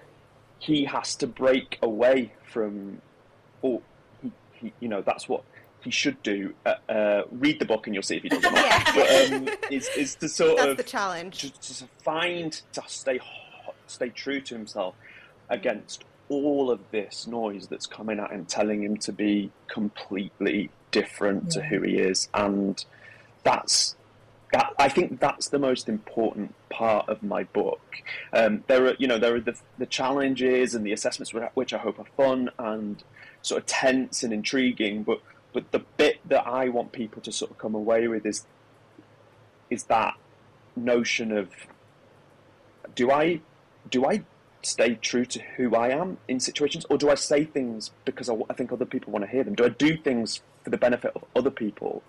[0.58, 3.00] he has to break away from,
[3.62, 3.80] or
[4.22, 5.44] he, he, you know, that's what
[5.80, 6.52] he should do.
[6.66, 8.64] Uh, uh, read the book and you'll see if he does or not.
[8.64, 8.92] Yeah.
[8.94, 11.38] But um, is is to sort That's of the challenge.
[11.40, 13.20] to, to find to stay
[13.86, 14.94] stay true to himself
[15.48, 21.50] against all of this noise that's coming at him, telling him to be completely different
[21.52, 22.84] to who he is, and
[23.42, 23.94] that's.
[24.50, 27.82] That, I think that's the most important part of my book.
[28.32, 31.76] Um, there are, you know, there are the, the challenges and the assessments, which I
[31.76, 33.04] hope are fun and
[33.42, 35.02] sort of tense and intriguing.
[35.02, 35.20] But
[35.52, 38.46] but the bit that I want people to sort of come away with is
[39.70, 40.14] is that
[40.76, 41.50] notion of
[42.94, 43.40] do I
[43.90, 44.24] do I
[44.62, 48.34] stay true to who I am in situations, or do I say things because I,
[48.50, 49.54] I think other people want to hear them?
[49.54, 52.02] Do I do things for the benefit of other people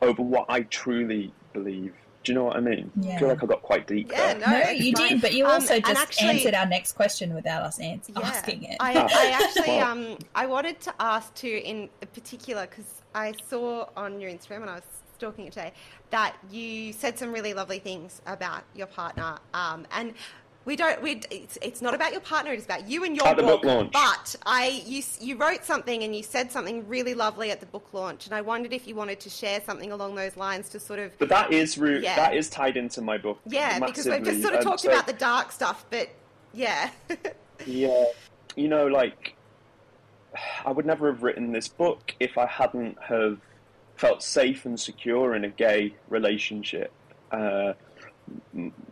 [0.00, 1.94] over what I truly believe?
[2.24, 2.90] Do you know what I mean?
[3.08, 4.38] I feel like I got quite deep Yeah, there.
[4.46, 5.08] no, No, you fine.
[5.08, 8.10] did, but you Um, also and just actually- answered our next question without us ans-
[8.14, 8.20] Yeah.
[8.26, 8.76] asking it.
[8.80, 9.90] I, I actually well.
[9.90, 14.68] um I wanted to ask too in particular because I saw on your Instagram when
[14.68, 14.82] I was
[15.16, 15.72] stalking it today
[16.10, 20.12] that you said some really lovely things about your partner um and
[20.68, 23.38] we don't we it's, it's not about your partner it's about you and your At
[23.38, 23.90] the book, launch.
[23.90, 27.88] but I you you wrote something and you said something really lovely at the book
[27.94, 30.98] launch and I wondered if you wanted to share something along those lines to sort
[30.98, 32.16] of But that is ru- Yeah.
[32.16, 33.40] that is tied into my book.
[33.46, 36.10] yeah because we've just sort of Um, talked so- about the dark stuff but
[36.52, 36.90] yeah
[37.66, 38.04] Yeah,
[38.54, 39.34] you know, like
[40.64, 43.38] I would never have written this book if I hadn't have
[43.96, 46.92] felt safe and secure in a gay relationship.
[47.32, 47.72] Uh,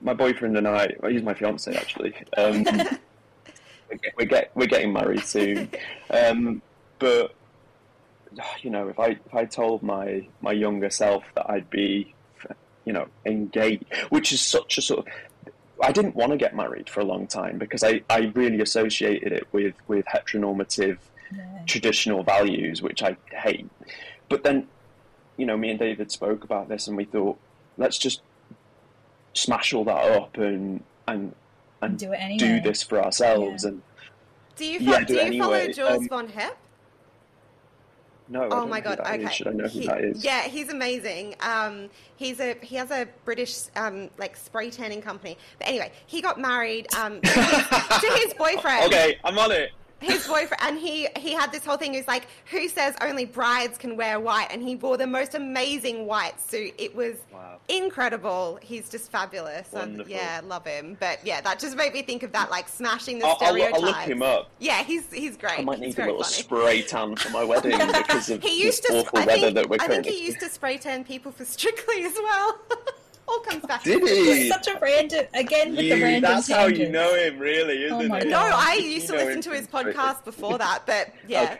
[0.01, 2.15] my boyfriend and I, well, he's my fiance actually.
[2.37, 2.65] Um,
[3.91, 5.71] we get, we get we're getting married soon,
[6.11, 6.63] um,
[6.99, 7.33] but
[8.61, 12.15] you know, if I if I told my my younger self that I'd be,
[12.85, 15.13] you know, engaged, which is such a sort of
[15.83, 19.33] I didn't want to get married for a long time because I, I really associated
[19.33, 20.97] it with, with heteronormative
[21.31, 21.43] Yeah.
[21.67, 23.69] traditional values, which I hate.
[24.31, 24.69] But then,
[25.37, 27.39] you know, me and David spoke about this and we thought,
[27.77, 28.23] let's just
[29.37, 31.35] smash all that up and and
[31.83, 32.39] and Do it anyway.
[32.39, 33.63] do this for ourselves.
[33.65, 33.71] Yeah.
[33.71, 33.83] And
[34.57, 35.73] do you Yeah, do do it you follow anyway.
[35.75, 36.57] Jules Um, von Hep
[38.29, 39.05] no, I Oh don't my know who god!
[39.07, 39.25] that is.
[39.27, 40.25] Okay, Should I know who He- that is?
[40.25, 41.37] Yeah, he's amazing.
[41.41, 45.39] Um, he's a he has a British um, like spray tanning company.
[45.61, 48.87] But anyway, he got married um, to, his, to his boyfriend.
[48.87, 49.71] Okay, I'm on it.
[50.01, 51.93] His boyfriend, and he he had this whole thing.
[51.93, 55.35] He was like, "Who says only brides can wear white?" And he wore the most
[55.35, 56.75] amazing white suit.
[56.77, 57.59] It was Wow.
[57.69, 58.59] incredible.
[58.63, 59.73] He's just fabulous.
[59.73, 60.99] And, yeah, love him.
[61.01, 63.79] But yeah, that just made me think of that, like smashing the I'll, I'll, stereotypes.
[63.83, 64.51] I'll look him up.
[64.59, 65.61] Yeah, he's he's great.
[65.61, 66.35] I might he's need a little funny.
[66.35, 68.99] spray tan for my wedding because of He used this to.
[69.01, 71.45] awful I weather think, that we're I think he used to spray tan people for
[71.47, 72.59] Strictly as well.
[73.29, 73.83] All comes back.
[73.83, 74.49] to Did he?
[74.49, 76.23] Such a random again with You, the random.
[76.33, 78.29] that's how you know him, really, isn't Oh my it?
[78.29, 80.03] No, I You used to listen to his from Strictly.
[80.03, 81.57] podcast before that, but yeah.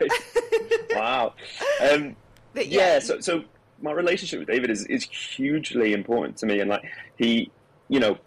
[0.91, 1.33] Wow.
[1.91, 2.15] Um,
[2.53, 2.93] But yeah.
[2.93, 3.43] yeah, So, so
[3.81, 6.83] my relationship with David is is hugely important to me, and like
[7.17, 7.51] he,
[7.89, 8.17] you know,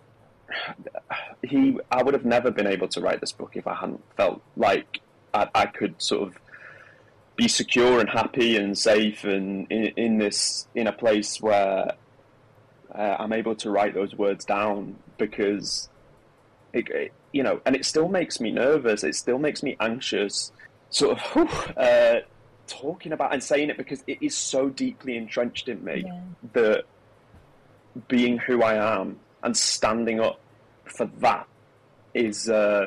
[1.43, 4.43] he, I would have never been able to write this book if I hadn't felt
[4.57, 5.01] like
[5.33, 6.39] I, I could sort of
[7.37, 11.93] be secure and happy and safe and in, in this in a place where
[12.95, 15.89] uh, I'm able to write those words down because
[16.73, 19.05] it, it- you know, and it still makes me nervous.
[19.05, 20.51] It still makes me anxious,
[20.89, 22.21] sort of whew, uh,
[22.67, 26.21] talking about and saying it because it is so deeply entrenched in me Yeah.
[26.55, 26.85] that
[28.09, 30.41] being who I am and standing up
[30.87, 31.47] for that
[32.15, 32.87] is, uh,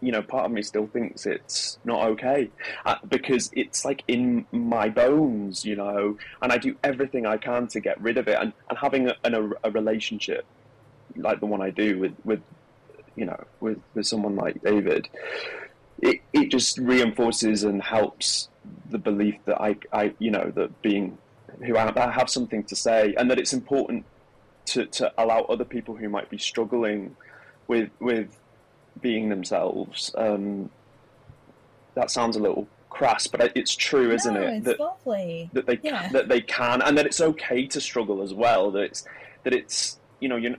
[0.00, 2.50] you know, part of me still thinks it's not okay
[2.86, 7.66] uh, because it's like in my bones, you know, and I do everything I can
[7.68, 8.38] to get rid of it.
[8.40, 10.44] And, and having a, a, a relationship
[11.16, 12.40] like the one I do with, with
[13.16, 15.08] you know, with, with someone like David,
[16.00, 18.48] it, it just reinforces and helps
[18.88, 21.18] the belief that I, I you know, that being
[21.64, 24.06] who I, I have something to say and that it's important
[24.66, 27.16] to, to allow other people who might be struggling
[27.66, 28.36] with with
[29.00, 30.10] being themselves.
[30.16, 30.70] Um,
[31.94, 34.54] that sounds a little crass, but it's true, isn't no, it?
[34.56, 35.50] It's that, lovely.
[35.52, 36.08] that they Yeah.
[36.08, 38.70] that they can, and that it's okay to struggle as well.
[38.70, 39.04] That it's
[39.44, 40.56] that it's you know you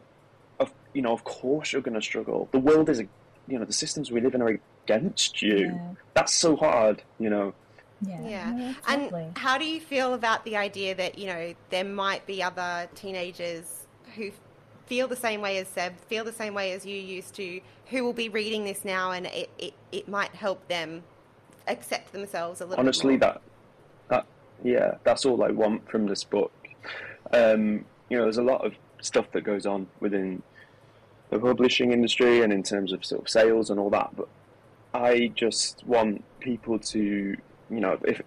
[0.59, 2.49] of you know of course you're going to struggle.
[2.51, 3.07] The world is a
[3.47, 5.65] you know the systems we live in are against you.
[5.67, 5.93] Yeah.
[6.13, 7.53] That's so hard, you know.
[8.01, 8.27] Yeah.
[8.27, 8.51] Yeah.
[8.51, 12.41] No, And how do you feel about the idea that, you know, there might be
[12.41, 14.31] other teenagers who
[14.91, 17.61] feel the same way as Seb, feel the same way as you used to,
[17.91, 21.01] who will be reading this now and it, it, it might help them
[21.67, 23.39] accept themselves a little honestly that
[24.09, 24.25] that
[24.63, 26.51] yeah that's all i want from this book
[27.33, 30.41] um you know there's a lot of stuff that goes on within
[31.29, 34.27] the publishing industry and in terms of sort of sales and all that but
[34.93, 37.37] i just want people to
[37.69, 38.21] you know if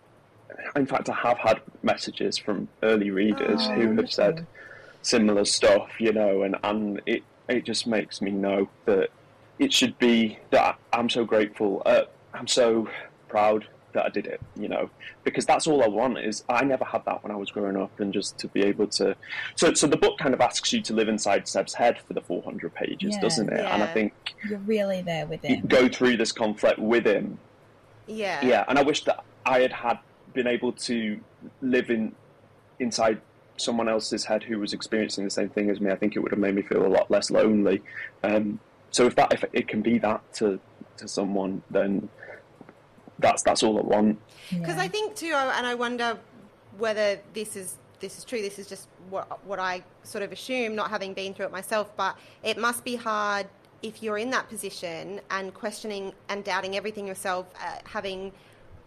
[0.76, 4.46] in fact i have had messages from early readers Oh, who have said.
[5.04, 9.10] Similar stuff, you know, and, and it it just makes me know that
[9.58, 11.82] it should be that I'm so grateful.
[11.86, 12.02] Uh,
[12.32, 12.88] I'm so
[13.28, 14.90] proud that I did it, you know,
[15.22, 18.00] because that's all I want is I never had that when I was growing up,
[18.00, 19.14] and just to be able to.
[19.56, 22.20] So, so the book kind of asks you to live inside Seb's head for the
[22.22, 23.20] 400 pages, Yeah.
[23.20, 23.60] doesn't it?
[23.60, 24.12] And I think
[24.48, 25.66] You're really there with you him.
[25.66, 27.38] go through this conflict with him
[28.08, 28.44] Yeah.
[28.44, 29.98] yeah, and I wish that I had had
[30.32, 31.20] been able to
[31.62, 32.16] live in
[32.80, 33.20] inside
[33.56, 35.90] someone else's head who was experiencing the same thing as me.
[35.90, 37.82] I think it would have made me feel a lot less lonely.
[38.22, 38.58] Um,
[38.90, 40.60] so if that if it can be that to
[40.98, 42.08] to someone, then
[43.18, 44.18] that's that's all I want.
[44.50, 44.82] Because Yeah.
[44.82, 46.18] I think too, and I wonder
[46.78, 48.42] whether this is this is true.
[48.42, 51.96] This is just what what I sort of assume, not having been through it myself.
[51.96, 53.46] But it must be hard
[53.82, 58.32] if you're in that position and questioning and doubting everything yourself, uh, having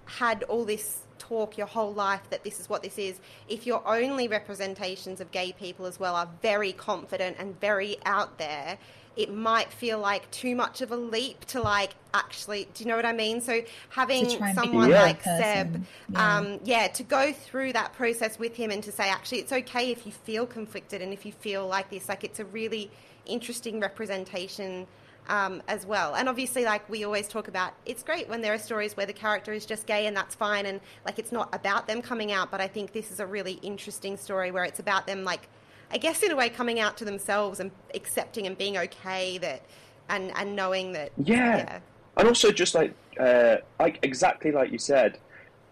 [0.06, 3.20] had all this talk your whole life that this is what this is.
[3.48, 8.38] If your only representations of gay people as well are very confident and very out
[8.38, 8.78] there,
[9.18, 12.68] it might feel like too much of a leap to like actually.
[12.74, 13.42] Do you know what I mean?
[13.42, 16.38] So having To try and be someone like that Seb, yeah.
[16.38, 19.92] um, yeah, to go through that process with him and to say actually it's okay
[19.92, 22.92] if you feel conflicted and if you feel like this, like it's a really
[23.26, 24.88] interesting representation
[25.28, 26.16] um, as well.
[26.16, 29.14] And obviously, like we always talk about, it's great when there are stories where the
[29.14, 32.52] character is just gay and that's fine, and like it's not about them coming out.
[32.52, 35.50] But I think this is a really interesting story where it's about them, like
[35.92, 39.64] I guess in a way, coming out to themselves and accepting and being okay that,
[40.10, 41.80] and and knowing that, Yeah.
[42.18, 45.20] And also just like uh, like exactly like you said,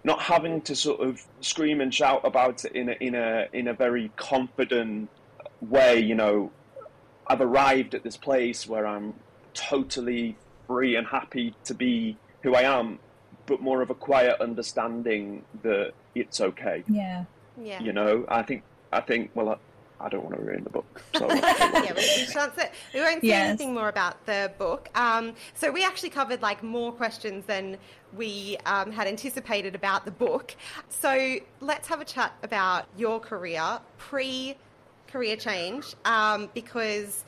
[0.03, 3.67] not having to sort of scream and shout about it in a in a in
[3.67, 5.09] a very confident
[5.61, 5.99] way.
[5.99, 6.51] You know,
[7.27, 9.15] I've arrived at this place where I'm
[9.55, 10.37] totally
[10.67, 12.99] free and happy to be who I am,
[13.47, 16.83] but more of a quiet understanding that it's okay.
[16.87, 17.25] Yeah.
[17.59, 17.81] yeah.
[17.81, 19.49] You know, I think I think well.
[19.49, 19.57] I,
[19.97, 23.47] I don't want to ruin the book, so yeah, we, we, we won't say Yes.
[23.47, 24.89] anything more about the book.
[24.93, 27.77] Um, so we actually covered like more questions than
[28.13, 30.53] we um, had anticipated about the book.
[30.89, 34.57] So let's have a chat about your career pre
[35.07, 37.23] career change um, because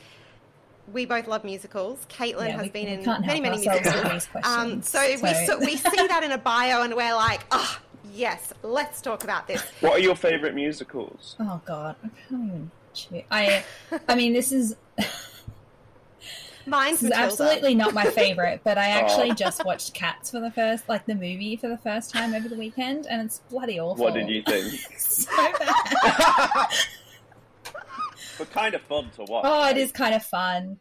[0.92, 2.06] we both love musicals.
[2.10, 4.28] Caitlin Yeah, has we- been we in many, many musicals.
[4.44, 7.42] Um, questions, so, we so- so we see that in a bio and we're like,
[7.52, 7.80] oh,
[8.14, 9.62] yes, let's talk about this.
[9.82, 11.36] what are your favourite musicals?
[11.40, 12.72] Oh God, I can't even.
[12.94, 13.24] Choose.
[13.30, 13.64] I.
[14.08, 14.76] I mean, this is
[16.66, 19.36] Mine's this is absolutely not my favorite, but I actually Oh.
[19.36, 22.56] just watched Cats for the first, like the movie for the first time over the
[22.58, 24.04] weekend, and it's bloody awful.
[24.04, 24.74] What did you think?
[24.98, 25.28] so
[25.60, 26.68] bad.
[28.38, 29.46] but kind of fun to watch.
[29.46, 29.78] Oh, it right?
[29.78, 30.78] is kind of fun.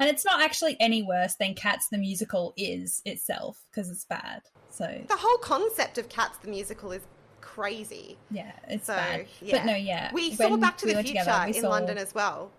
[0.00, 4.42] And it's not actually any worse than Cats the musical is itself because it's bad.
[4.70, 7.02] So The whole concept of Cats the musical is
[7.40, 8.16] crazy.
[8.30, 9.26] yeah, it's So, bad.
[9.40, 9.56] yeah.
[9.58, 10.10] But no, yeah.
[10.12, 12.52] We saw Back to we the Future together, in saw- London as well.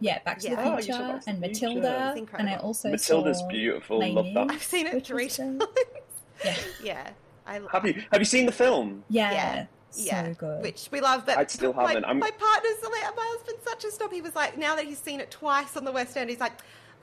[0.00, 0.54] Yeah, Back to Yeah.
[0.56, 1.66] the Oh, you saw Future Back to and the Future.
[1.68, 3.98] Matilda, It's and I also Matilda's saw beautiful.
[3.98, 4.50] Les Love that.
[4.50, 5.62] I've seen it which three times.
[6.44, 7.10] Yeah, yeah,
[7.46, 9.02] I Have you have you seen the film?
[9.08, 9.66] yeah, Yeah.
[9.90, 10.62] So yeah, good.
[10.62, 11.26] which we love.
[11.26, 12.04] But I still my, haven't.
[12.04, 14.12] I'm- My partner's my husband's such a snob.
[14.12, 16.52] He was like, now that he's seen it twice on the West End, he's like,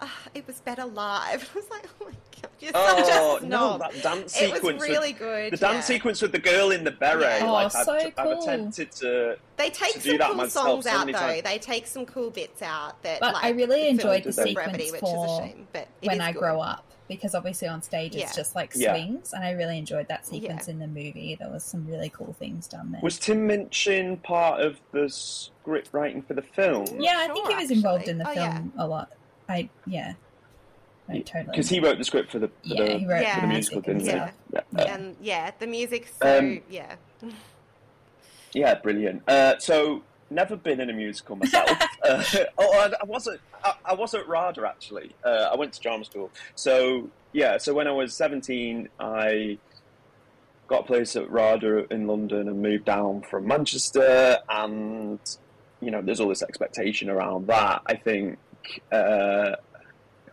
[0.01, 1.49] ah, it was better live.
[1.55, 2.11] I was like, oh my
[2.41, 3.03] god, you're Oh
[3.39, 4.63] such a no, that dance it sequence.
[4.63, 5.53] was really with, good.
[5.53, 5.81] the dance yeah.
[5.81, 7.41] sequence with the girl in the beret.
[7.41, 7.47] Yeah.
[7.47, 8.41] Oh, like I've, so I've cool.
[8.41, 9.37] attempted to.
[9.57, 11.11] They take to some that cool songs so out though.
[11.13, 11.43] times.
[11.43, 13.19] They take some cool bits out that.
[13.19, 15.87] But like, I really enjoyed the does brevity, sequence which is a for shame, but
[16.01, 16.39] it when is I good.
[16.39, 18.93] grow up because obviously on stage it's just like Yeah.
[18.93, 20.29] swings, and I really enjoyed that Yeah.
[20.39, 21.35] sequence in the movie.
[21.39, 23.01] There was some really cool things done there.
[23.01, 26.85] Was Tim Minchin part of the script writing for the film?
[26.99, 29.11] yeah, I think he was involved in the Oh, film a lot.
[29.49, 30.13] I yeah,
[31.07, 31.45] no, totally.
[31.45, 33.35] Because he wrote the script for the for yeah, the, he wrote Yeah.
[33.35, 34.07] for the musical, and didn't he?
[34.07, 34.29] Yeah.
[34.49, 34.63] stuff.
[34.77, 34.93] Yeah.
[34.95, 36.11] And yeah, the music.
[36.21, 36.95] So Um, yeah,
[38.53, 39.23] yeah, brilliant.
[39.29, 41.69] Uh, so never been in a musical myself.
[42.03, 42.23] uh,
[42.57, 43.41] oh, I wasn't.
[43.63, 45.15] I, I wasn't RADA actually.
[45.23, 46.31] Uh, I went to drama school.
[46.55, 47.57] So yeah.
[47.57, 49.57] So when I was seventeen, I
[50.67, 54.39] got a place at RADA in London and moved down from Manchester.
[54.49, 55.19] And
[55.81, 57.81] you know, there's all this expectation around that.
[57.85, 58.37] I think.
[58.91, 59.55] Uh,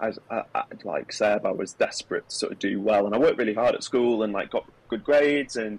[0.00, 3.18] as I, I, like Seb, I was desperate to sort of do well, and I
[3.18, 5.78] worked really hard at school and like got good grades and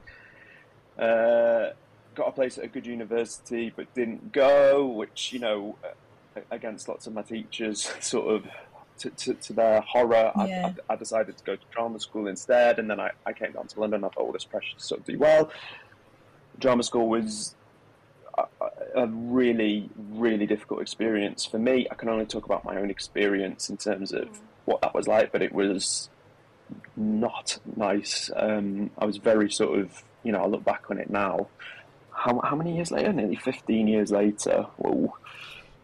[0.97, 1.71] uh,
[2.15, 5.77] got a place at a good university, but didn't go, which you know,
[6.51, 8.45] against lots of my teachers, sort of
[8.99, 10.73] to, to, to their horror, yeah.
[10.89, 13.67] I, I, decided to go to drama school instead, and then I, I came down
[13.67, 14.03] to London.
[14.03, 15.51] I thought all this pressure to sort of do well.
[16.57, 17.55] Drama school was
[18.37, 18.45] a,
[18.95, 21.87] a really, really difficult experience for me.
[21.91, 25.33] I can only talk about my own experience in terms of what that was like,
[25.33, 26.09] but it was
[26.95, 28.31] not nice.
[28.33, 31.49] Um, I was very sort of, you know, I look back on it now
[32.25, 33.13] how, how many years later?
[33.13, 34.65] Nearly 15 years later.
[34.77, 35.15] Whoa.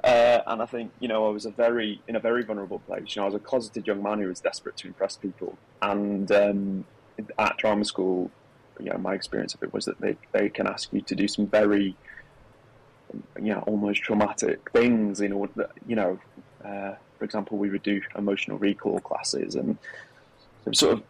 [0.03, 3.15] Uh, and I think, you know, I was a very, in a very vulnerable place.
[3.15, 5.55] You know, I was a closeted young man who was desperate to impress people.
[5.83, 6.85] And um,
[7.37, 8.31] at drama school,
[8.79, 11.27] you know, my experience of it was that they, they can ask you to do
[11.27, 11.95] some very,
[13.39, 16.19] you know, almost traumatic things in order, that, you know,
[16.65, 19.77] uh, for example, we would do emotional recall classes and
[20.71, 21.03] sort of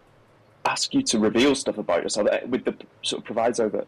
[0.66, 3.88] ask you to reveal stuff about yourself with the sort of proviso that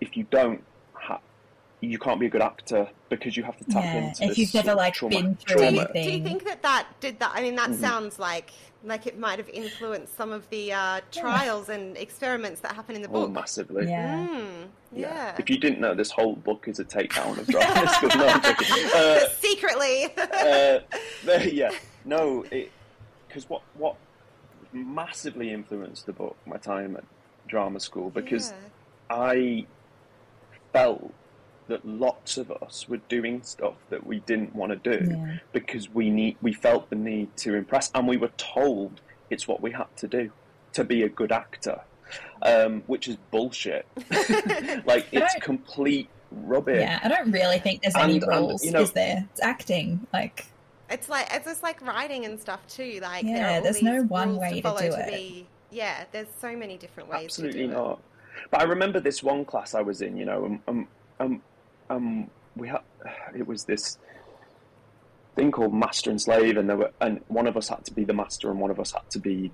[0.00, 0.64] if you don't,
[1.82, 4.24] you can't be a good actor because you have to tap yeah, into.
[4.24, 5.88] If you've never like trauma, been through trauma.
[5.94, 7.32] anything, do you think that that did that?
[7.34, 7.80] I mean, that mm-hmm.
[7.80, 8.52] sounds like
[8.84, 11.74] like it might have influenced some of the uh, trials yeah.
[11.74, 13.28] and experiments that happen in the book.
[13.28, 13.88] Oh, massively.
[13.88, 14.26] Yeah.
[14.26, 15.08] Mm, yeah.
[15.08, 15.36] yeah.
[15.38, 18.10] If you didn't know, this whole book is a takedown of drama school.
[18.16, 18.26] No,
[18.94, 20.06] uh, Secretly.
[20.16, 20.80] uh,
[21.50, 21.70] yeah.
[22.04, 22.44] No,
[23.28, 23.94] because what what
[24.72, 27.04] massively influenced the book, my time at
[27.46, 28.52] drama school, because
[29.08, 29.66] I
[30.72, 31.14] felt
[31.72, 35.38] that lots of us were doing stuff that we didn't want to do yeah.
[35.52, 39.00] because we need we felt the need to impress and we were told
[39.30, 40.30] it's what we had to do
[40.72, 41.80] to be a good actor
[42.42, 43.86] um, which is bullshit.
[44.84, 46.80] Like it's complete rubbish.
[46.80, 49.28] Yeah i don't really think there's any rules and, you know, is there.
[49.32, 50.46] It's acting like
[50.90, 54.36] it's like it's just like writing and stuff too like yeah there there's no one
[54.36, 57.98] way to, to do it be, yeah there's so many different ways absolutely not it.
[58.50, 60.88] But I remember this one class I was in, you know, um, um,
[61.20, 61.42] um,
[61.92, 62.80] um we had
[63.34, 63.98] it was this
[65.34, 68.04] thing called master and slave, and there were, and one of us had to be
[68.04, 69.50] the master, and one of us had to be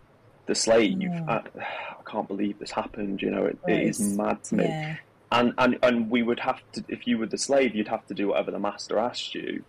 [0.46, 1.00] the slave.
[1.00, 1.24] Yeah.
[1.28, 3.22] I, I, can't believe this happened.
[3.22, 4.64] You know, it, it is mad to me.
[4.64, 4.96] Yeah.
[5.30, 8.14] And, and and we would have to, if you were the slave, you'd have to
[8.14, 9.62] do whatever the master asked you.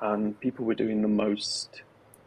[0.00, 1.82] And people were doing the most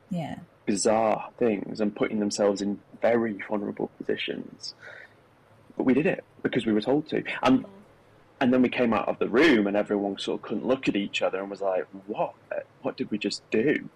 [0.10, 0.38] yeah.
[0.66, 4.76] bizarre things and putting themselves in very vulnerable positions
[5.78, 7.24] but we did it because we were told to.
[7.44, 7.66] And
[8.46, 10.96] and then we came out of the room, and everyone sort of couldn't look at
[10.96, 12.36] each other and was like, "What?
[12.84, 13.90] What did we just do?"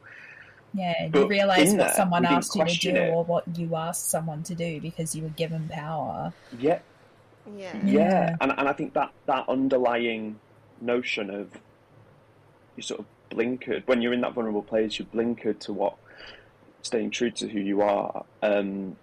[0.74, 3.14] Yeah, you realise what there, someone asked you to do it.
[3.14, 6.34] or what you asked someone to do because you were given power.
[6.58, 6.80] Yeah.
[7.56, 7.78] Yeah.
[7.86, 8.38] Yeah.
[8.42, 10.40] And and I think that that underlying
[10.82, 11.52] notion of
[12.76, 15.96] you sort of blinkered when you're in that vulnerable place, you blinkered to what
[16.82, 18.26] staying true to who you are.
[18.42, 18.96] Um,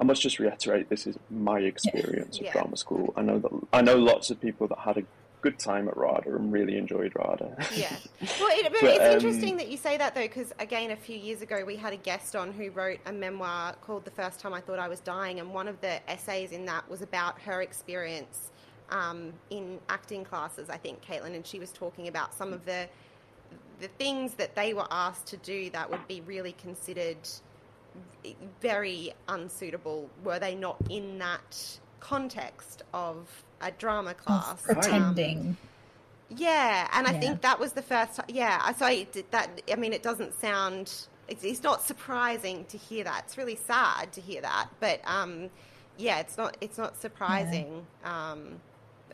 [0.00, 2.48] I must just reiterate, this is my experience yeah.
[2.48, 3.12] of drama school.
[3.16, 5.02] I know that I know lots of people that had a
[5.42, 7.56] good time at RADA and really enjoyed RADA.
[7.76, 7.94] Yeah.
[8.40, 11.16] Well, it, but, it's um, interesting that you say that though, because again, a few
[11.16, 14.54] years ago we had a guest on who wrote a memoir called "The First Time
[14.54, 17.62] I Thought I Was Dying," and one of the essays in that was about her
[17.62, 18.50] experience
[18.90, 20.70] um, in acting classes.
[20.70, 22.88] I think Caitlin, and she was talking about some of the
[23.80, 27.16] the things that they were asked to do that would be really considered
[28.60, 33.26] very unsuitable were they not in that context of
[33.60, 34.52] a drama class?
[34.52, 35.38] Of pretending.
[35.38, 35.56] Um,
[36.36, 39.74] yeah and i think that was the first time yeah so I did that i
[39.74, 40.92] mean it doesn't sound
[41.28, 43.22] it's, it's not surprising to hear that.
[43.24, 45.50] It's really sad to hear that but um
[45.96, 48.32] yeah it's not it's not surprising yeah.
[48.32, 48.60] um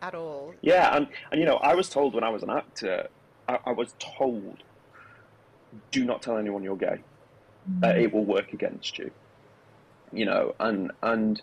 [0.02, 0.54] at all.
[0.60, 3.08] Yeah and and you know i was told when i was an actor
[3.48, 4.62] I, I was told
[5.90, 7.00] do not tell anyone you're gay
[7.82, 9.10] uh, it will work against you.
[10.12, 11.40] You know, and and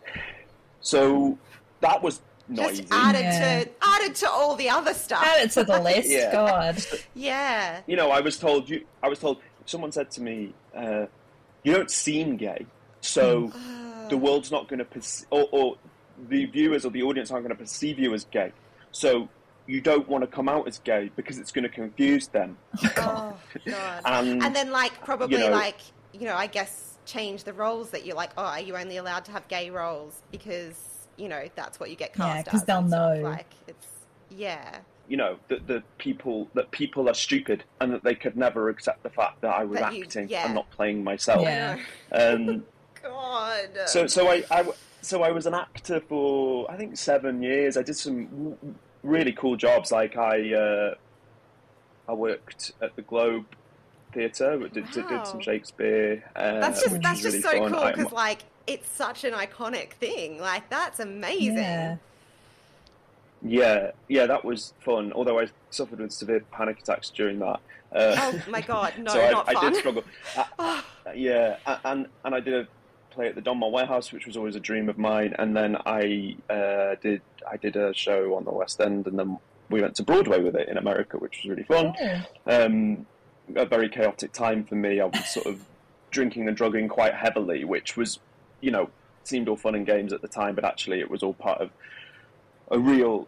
[0.81, 1.37] so
[1.81, 2.83] that was noisy.
[2.83, 3.63] Just added yeah.
[3.63, 5.23] to added to all the other stuff.
[5.23, 6.09] Added to the list.
[6.11, 6.31] yeah.
[6.31, 6.85] God.
[7.13, 7.81] Yeah.
[7.87, 8.85] You know, I was told you.
[9.01, 11.05] I was told someone said to me, uh,
[11.63, 12.65] "You don't seem gay,
[13.01, 14.09] so mm.
[14.09, 15.75] the world's not going to perceive, or, or
[16.29, 18.51] the viewers or the audience aren't going to perceive you as gay.
[18.91, 19.29] So
[19.65, 22.57] you don't want to come out as gay because it's going to confuse them.
[22.83, 23.35] Oh, God.
[24.05, 25.79] and, and, then, like, probably, you know, like,
[26.13, 29.25] you know, I guess change the roles that you're like, oh, are you only allowed
[29.25, 32.81] to have gay roles because you know that's what you get cast yeah, because they'll
[32.81, 33.19] know.
[33.21, 33.87] Like it's
[34.29, 34.77] yeah.
[35.07, 39.03] you know that the people that people are stupid and that they could never accept
[39.03, 40.45] the fact that I was That you- acting yeah.
[40.45, 41.41] and not playing myself.
[41.43, 41.77] Yeah.
[42.11, 42.63] Um,
[43.03, 43.69] God.
[43.85, 47.75] so so I, I w- so I was an actor for I think seven years.
[47.75, 48.57] I did some
[49.03, 49.91] really cool jobs.
[49.91, 50.95] Like I uh,
[52.07, 53.45] I worked at the Globe
[54.13, 56.23] Theatre, did, did, did some Shakespeare.
[56.35, 57.73] Uh, that's just that's just really so fun.
[57.73, 60.39] cool because like it's such an iconic thing.
[60.39, 61.57] Like that's amazing.
[61.57, 61.97] Yeah.
[63.41, 65.11] yeah, yeah, that was fun.
[65.13, 67.59] Although I suffered with severe panic attacks during that.
[67.91, 69.71] Uh, Oh my god, no, so I, not I fun.
[69.73, 70.03] did struggle.
[70.37, 70.83] Uh, Oh,
[71.13, 72.67] Yeah, and and I did a
[73.11, 75.35] play at the Donmar Warehouse, which was always a dream of mine.
[75.37, 79.37] And then I uh, did I did a show on the West End, and then
[79.69, 81.93] we went to Broadway with it in America, which was really fun.
[82.47, 82.65] Oh.
[82.65, 83.05] Um,
[83.55, 84.99] a very chaotic time for me.
[84.99, 85.61] I was sort of
[86.11, 88.19] drinking and drugging quite heavily, which was,
[88.61, 88.89] you know,
[89.23, 91.71] seemed all fun and games at the time, but actually it was all part of
[92.71, 93.27] a real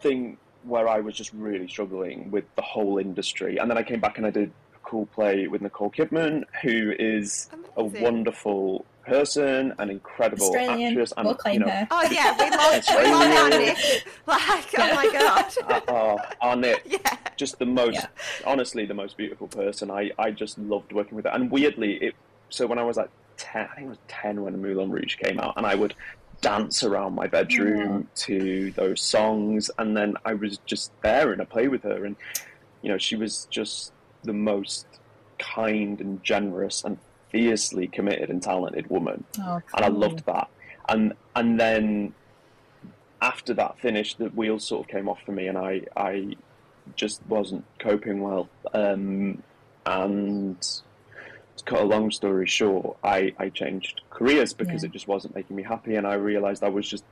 [0.00, 3.58] thing where I was just really struggling with the whole industry.
[3.58, 6.92] And then I came back and I did a cool play with Nicole Kidman, who
[6.98, 10.90] is a wonderful person, an incredible Australian.
[10.92, 11.86] actress, and we'll claim you know, her.
[11.90, 14.04] oh yeah, we love That's we love our Nick.
[14.26, 15.54] Like, oh my god.
[15.88, 17.16] uh, uh, our Nick, yeah.
[17.38, 18.06] Just the most Yeah.
[18.44, 19.90] honestly the most beautiful person.
[19.90, 21.30] I i just loved working with her.
[21.30, 22.14] And weirdly it
[22.50, 25.38] so when i was like 10 i think it was 10 when moulin rouge came
[25.38, 25.94] out and i would
[26.40, 31.44] dance around my bedroom to those songs and then i was just there in a
[31.44, 32.16] play with her and
[32.82, 33.92] you know she was just
[34.24, 34.86] the most
[35.38, 36.98] kind and generous and
[37.30, 39.22] fiercely committed and talented woman.
[39.40, 40.48] Oh, and I loved that.
[40.88, 42.14] And and then
[43.20, 46.36] after that finished, the wheels sort of came off for me, and I I
[46.96, 48.48] just wasn't coping well.
[48.74, 49.42] Um,
[49.86, 54.88] and to cut a long story short, I I changed careers because Yeah.
[54.88, 57.04] it just wasn't making me happy, and I realised I was just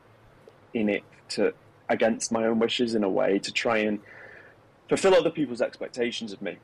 [0.74, 1.52] in it to
[1.88, 4.00] against my own wishes in a way to try and
[4.88, 6.56] fulfill other people's expectations of me.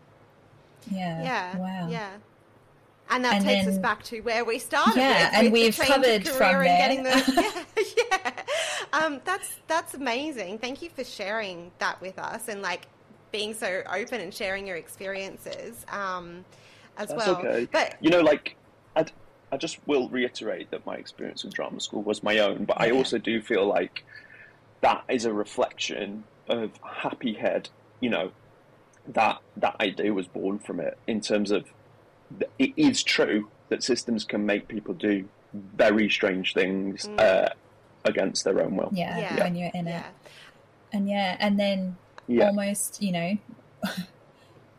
[0.91, 1.23] Yeah.
[1.23, 1.57] Yeah.
[1.59, 1.89] Wow.
[1.89, 2.11] Yeah.
[3.11, 4.97] And that And takes us back to where we started.
[4.97, 6.79] Yeah, with, and with we've change covered career from and there.
[6.79, 7.65] Getting the,
[7.99, 8.33] yeah, yeah.
[8.93, 10.59] Um, that's that's amazing.
[10.59, 12.87] Thank you for sharing that with us and like
[13.33, 16.45] being so open and sharing your experiences um,
[16.99, 17.37] as That's well.
[17.39, 17.67] okay.
[17.73, 18.57] But You know, like
[18.95, 19.07] I,
[19.51, 22.91] I just will reiterate that my experience with drama school was my own, but I
[22.91, 24.05] also do feel like
[24.83, 27.71] that is a reflection of Happy Head.
[28.01, 28.33] You know,
[29.09, 30.99] that that idea was born from it.
[31.07, 31.65] In terms of,
[32.59, 37.21] it is true that systems can make people do very strange things Mm.
[37.21, 37.49] uh,
[38.05, 38.91] against their own will.
[38.93, 39.45] Yeah, Yeah.
[39.45, 40.05] when you're in yeah, it.
[40.93, 41.97] And yeah, and then
[42.27, 42.47] Yeah.
[42.47, 43.39] almost, you know,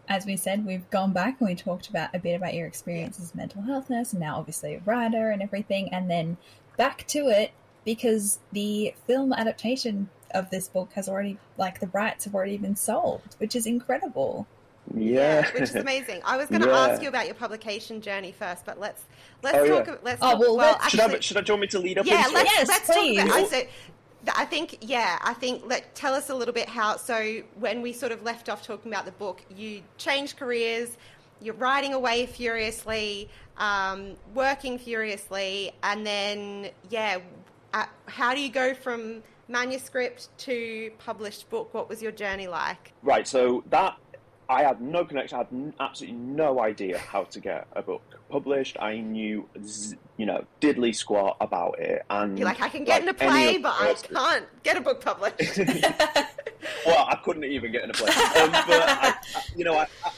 [0.10, 3.20] as we said, we've gone back and we talked about a bit about your experience
[3.20, 6.38] as a mental health nurse and now obviously a writer and everything, and then
[6.78, 7.52] back to it
[7.86, 12.76] because the film adaptation of this book has already, like, the rights have already been
[12.76, 14.48] sold, which is incredible.
[14.94, 16.22] Yeah, which is amazing.
[16.26, 16.78] I was going to Yeah.
[16.88, 19.02] ask you about your publication journey first, but let's
[19.44, 19.88] let's Oh, talk.
[19.88, 19.95] yeah.
[20.03, 21.03] Let's Oh, talk, well, well, let's- should I?
[21.06, 21.41] actually, Should I?
[21.41, 22.53] Do you want me to lead up yeah, into let's it?
[22.57, 23.18] Yes, let's please.
[23.18, 23.38] talk about.
[23.38, 23.70] I, so, th-
[24.34, 26.98] I think yeah, I think let tell us a little bit how.
[26.98, 30.98] So when we sort of left off talking about the book, you changed careers.
[31.41, 37.20] You're writing away furiously, um, working furiously, and then yeah,
[37.74, 41.74] uh, how do you go from manuscript to published book?
[41.74, 42.94] What was your journey like?
[43.02, 43.98] Right, so that
[44.49, 45.36] I had no connection.
[45.36, 48.78] I had n- absolutely no idea how to get a book published.
[48.80, 53.02] I knew, z- you know, diddly squat about it, and You're like, I can get
[53.02, 55.57] in a play, but I rest of it- can't get a book published.
[56.86, 58.07] well, I couldn't even get in a play.
[58.10, 59.15] Um, but I, I,
[59.56, 60.11] you know, I, I,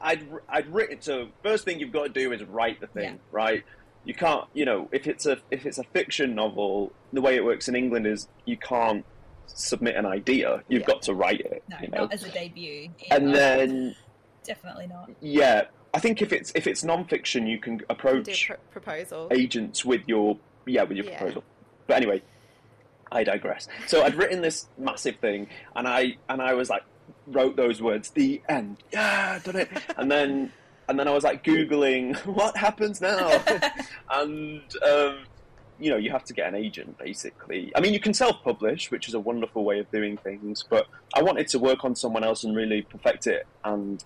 [0.00, 1.00] I'd I'd written.
[1.00, 3.18] So first thing you've got to do is write the thing, Yeah.
[3.32, 3.64] right?
[4.06, 7.44] You can't, you know, if it's a if it's a fiction novel, the way it
[7.44, 9.04] works in England is you can't
[9.46, 10.62] submit an idea.
[10.68, 10.86] You've Yeah.
[10.86, 11.62] got to write it.
[11.68, 11.98] No, you know?
[12.02, 12.90] not as a debut.
[13.10, 13.94] and then
[14.44, 15.10] Definitely not.
[15.20, 15.62] yeah,
[15.92, 19.28] I think if it's if it's non-fiction, you can approach pr- proposal.
[19.30, 21.18] agents with your yeah with your Yeah.
[21.18, 21.44] proposal.
[21.86, 22.22] But anyway,
[23.12, 23.68] I digress.
[23.86, 26.82] So I'd written this massive thing, and I and I was like
[27.26, 30.52] wrote those words, the end, yeah, done it, and then
[30.88, 33.42] and then I was like googling what happens now,
[34.10, 35.18] and um,
[35.78, 37.72] you know you have to get an agent basically.
[37.74, 41.22] I mean you can self-publish, which is a wonderful way of doing things, but I
[41.22, 44.02] wanted to work on someone else and really perfect it, and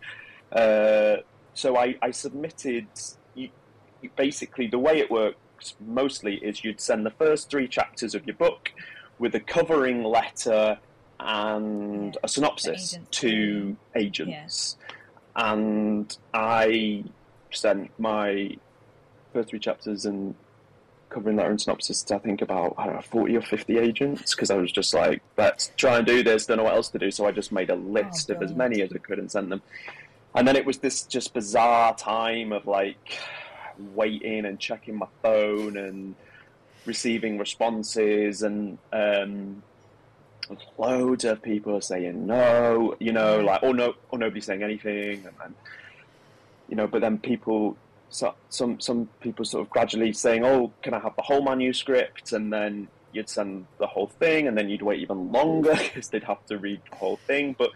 [0.53, 1.17] uh,
[1.55, 2.87] so I, I submitted.
[3.35, 3.51] You,
[4.01, 8.25] you- basically, the way it works mostly is you'd send the first three chapters of
[8.27, 8.71] your book
[9.19, 10.79] with a covering letter
[11.21, 13.19] and Yeah, a synopsis agents.
[13.21, 14.77] to agents.
[15.35, 17.05] And I
[17.53, 18.57] sent my
[19.33, 20.35] first three chapters and
[21.11, 24.35] covering letter and synopsis to I think about I don't know forty or fifty agents
[24.35, 26.47] because I was just like, let's try and do this.
[26.47, 28.55] Don't know what else to do, so I just made a list Oh, of as
[28.55, 29.63] many as I could and sent them.
[30.35, 33.19] And then it was this just bizarre time of like
[33.95, 36.15] waiting and checking my phone and
[36.85, 39.63] receiving responses and um,
[40.77, 45.35] loads of people saying no, you know, like or no, or nobody saying anything, and,
[45.45, 45.55] and
[46.69, 47.77] you know, but then people,
[48.11, 52.33] so, some some people sort of gradually saying, oh, can I have the whole manuscript,
[52.33, 56.25] and then you'd send the whole thing, and then you'd wait even longer because they'd
[56.25, 57.71] have to read the whole thing, but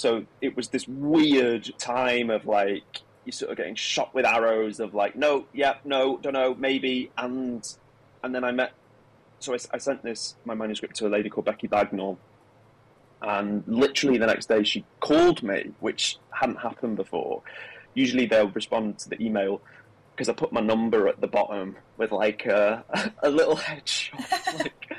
[0.00, 4.80] so it was this weird time of like you're sort of getting shot with arrows
[4.80, 7.76] of like no, yeah, no, don't know, maybe, and
[8.22, 8.72] and then I met.
[9.40, 12.16] So I, I sent this my manuscript to a lady called Becky Bagnell,
[13.20, 17.42] and literally the next day she called me, which hadn't happened before.
[17.94, 19.60] Usually they'll respond to the email
[20.14, 22.84] because I put my number at the bottom with like a,
[23.22, 24.92] a little headshot, like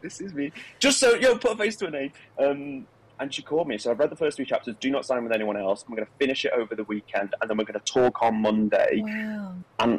[0.00, 2.12] this is me, just so you know, put a face to a name.
[2.38, 2.86] Um,
[3.20, 3.78] and she called me.
[3.78, 4.74] So I've read the first three chapters.
[4.80, 5.84] Do not sign with anyone else.
[5.86, 8.40] I'm going to finish it over the weekend, and then we're going to talk on
[8.42, 9.00] Monday.
[9.04, 9.54] Wow.
[9.78, 9.92] And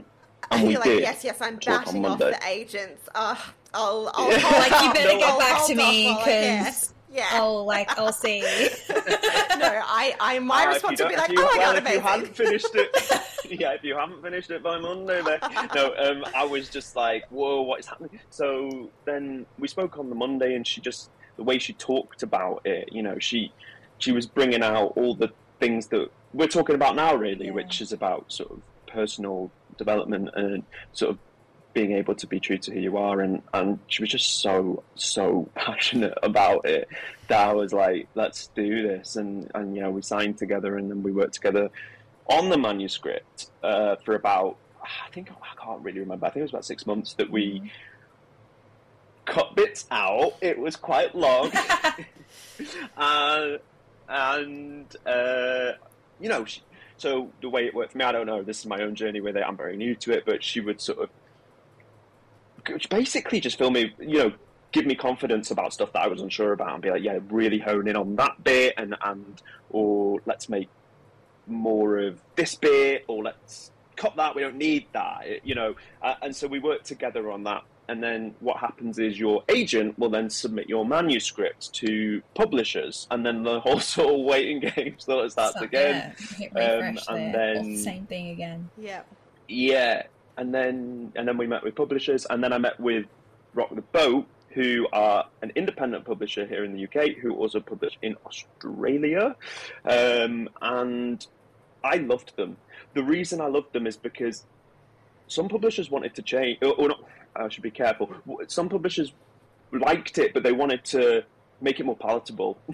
[0.51, 1.01] and And we like, did.
[1.01, 3.07] yes, yes, I'm talk on off the agents.
[3.15, 3.35] Uh,
[3.73, 4.45] I'll, I'll, Yeah.
[4.49, 6.65] Like, you better I'll get back hold to me, while I can.
[6.65, 7.29] 'cause yeah.
[7.33, 8.41] Oh, like I'll see.
[8.89, 8.97] no,
[9.85, 11.83] I, I, my if response would be like, if you- oh my well, god, if
[11.93, 12.01] you amazing.
[12.01, 13.19] hadn't finished it,
[13.59, 15.39] yeah, if you haven't finished it by Monday, then
[15.75, 15.93] no.
[15.97, 18.19] Um, I was just like, whoa, what is happening?
[18.29, 22.61] So then we spoke on the Monday, and she just the way she talked about
[22.65, 23.51] it, you know, she
[23.99, 27.51] she was bringing out all the things that we're talking about now, really, Yeah.
[27.51, 30.63] which is about sort of personal development and
[30.93, 31.17] sort of
[31.73, 34.83] being able to be true to who you are and, and she was just so
[34.95, 36.87] so passionate about it
[37.27, 40.89] that I was like let's do this and and you know we signed together and
[40.89, 41.69] then we worked together
[42.27, 46.43] on the manuscript uh, for about I think I can't really remember I think it
[46.43, 47.71] was about six months that we
[49.25, 50.35] cut bits out.
[50.41, 51.51] It was quite long.
[52.97, 53.57] Uh,
[54.09, 55.73] and uh,
[56.19, 56.61] you know she,
[56.97, 59.21] so the way it worked for me I don't know this is my own journey
[59.21, 61.09] with it I'm very new to it but she would sort of
[62.89, 64.31] basically just film me, you know,
[64.71, 67.59] give me confidence about stuff that I was unsure about and be like, yeah, really
[67.59, 70.69] hone in on that bit and, and or let's make
[71.47, 75.75] more of this bit or let's cut that, we don't need that, you know.
[76.01, 77.63] Uh, and so we worked together on that.
[77.89, 83.25] And then what happens is your agent will then submit your manuscript to publishers, and
[83.25, 86.15] then the whole sort of waiting game sort of starts So, again.
[86.39, 87.55] Yeah, Um, and there.
[87.55, 88.69] then- Same thing again.
[88.77, 89.01] Yeah.
[89.49, 90.03] Yeah,
[90.37, 93.05] and then and then we met with publishers, and then I met with
[93.53, 97.97] Rock the Boat, who are an independent publisher here in the UK, who also publish
[98.01, 99.35] in Australia,
[99.85, 101.25] um, and
[101.83, 102.57] I loved them.
[102.93, 104.45] The reason I loved them is because
[105.27, 107.03] some publishers wanted to change, or, or not.
[107.35, 108.13] I should be careful.
[108.47, 109.11] Some publishers
[109.71, 111.23] liked it, but they wanted to
[111.61, 112.57] make it more palatable.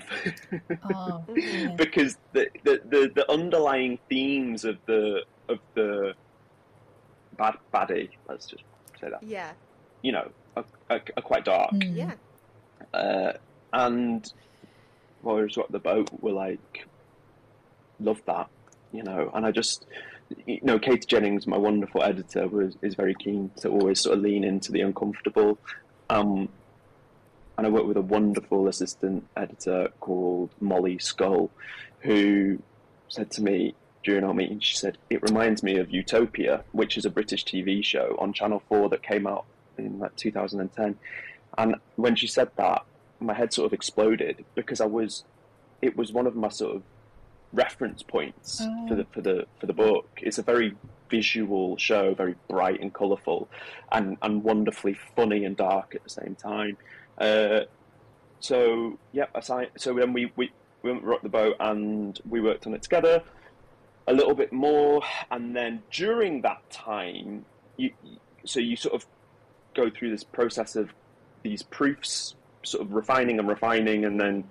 [0.91, 1.73] Oh, yeah.
[1.76, 6.14] because the, the, the, the underlying themes of the of the
[7.39, 8.63] bad baddie, let's just
[9.01, 9.51] say that, Yeah.
[10.03, 11.71] you know, are, are, are quite dark.
[11.71, 11.95] Mm.
[11.95, 12.13] Yeah.
[12.93, 13.33] Uh,
[13.73, 14.31] and
[15.23, 16.85] Warriors Rock the Boat were like,
[17.99, 18.49] love that,
[18.91, 19.85] you know, and I just,
[20.45, 24.23] you know, Kate Jennings, my wonderful editor, was is very keen to always sort of
[24.23, 25.57] lean into the uncomfortable.
[26.09, 26.49] Um,
[27.57, 31.51] and I work with a wonderful assistant editor called Molly Skull,
[32.01, 32.61] who
[33.09, 37.05] said to me during our meeting, she said, It reminds me of Utopia, which is
[37.05, 39.45] a British TV show on Channel 4 that came out
[39.77, 40.97] in like 2010.
[41.57, 42.84] And when she said that,
[43.19, 45.23] my head sort of exploded because I was,
[45.81, 46.84] it was one of my sort of
[47.51, 48.88] reference points Oh.
[48.88, 50.07] for the for the for the book.
[50.21, 50.76] It's a very
[51.09, 53.49] visual show, very bright and colourful,
[53.91, 56.77] and and wonderfully funny and dark at the same time.
[57.17, 57.61] Uh,
[58.39, 60.51] so yeah, aside, so then we we
[60.84, 63.21] we went rocked the boat and we worked on it together
[64.10, 67.45] a little bit more, and then during that time,
[67.77, 67.91] you
[68.44, 69.06] so you sort of
[69.76, 70.90] go through this process of
[71.44, 74.44] these proofs, sort of refining and refining, and then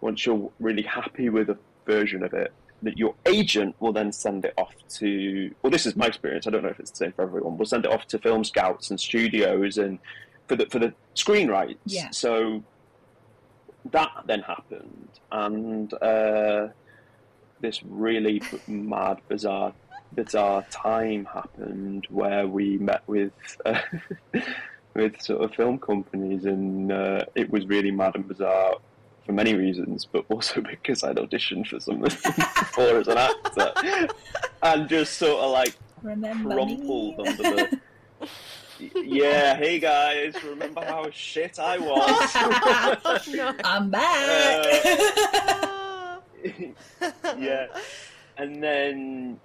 [0.00, 2.52] once you're really happy with a version of it,
[2.82, 5.54] that your agent will then send it off to.
[5.62, 6.46] Well, this is my experience.
[6.48, 7.56] I don't know if it's the same for everyone.
[7.56, 10.00] We'll send it off to film scouts and studios and
[10.48, 11.78] for the for the screen rights.
[11.86, 12.10] Yeah.
[12.10, 12.64] So
[13.92, 16.68] that then happened, and uh,
[17.60, 19.72] this really mad, bizarre,
[20.14, 23.32] bizarre time happened where we met with
[23.66, 23.78] uh,
[24.94, 28.74] with sort of film companies, and uh, it was really mad and bizarre
[29.24, 33.72] for many reasons, but also because I'd auditioned for something before as an actor,
[34.62, 37.24] and just sort of like Remember crumpled me?
[37.26, 37.80] under the
[38.94, 43.26] yeah, hey guys, remember how shit I was?
[43.34, 43.52] no.
[43.64, 44.66] I'm back.
[44.84, 45.74] Oh.
[47.38, 47.66] Yeah.
[48.36, 49.40] And then,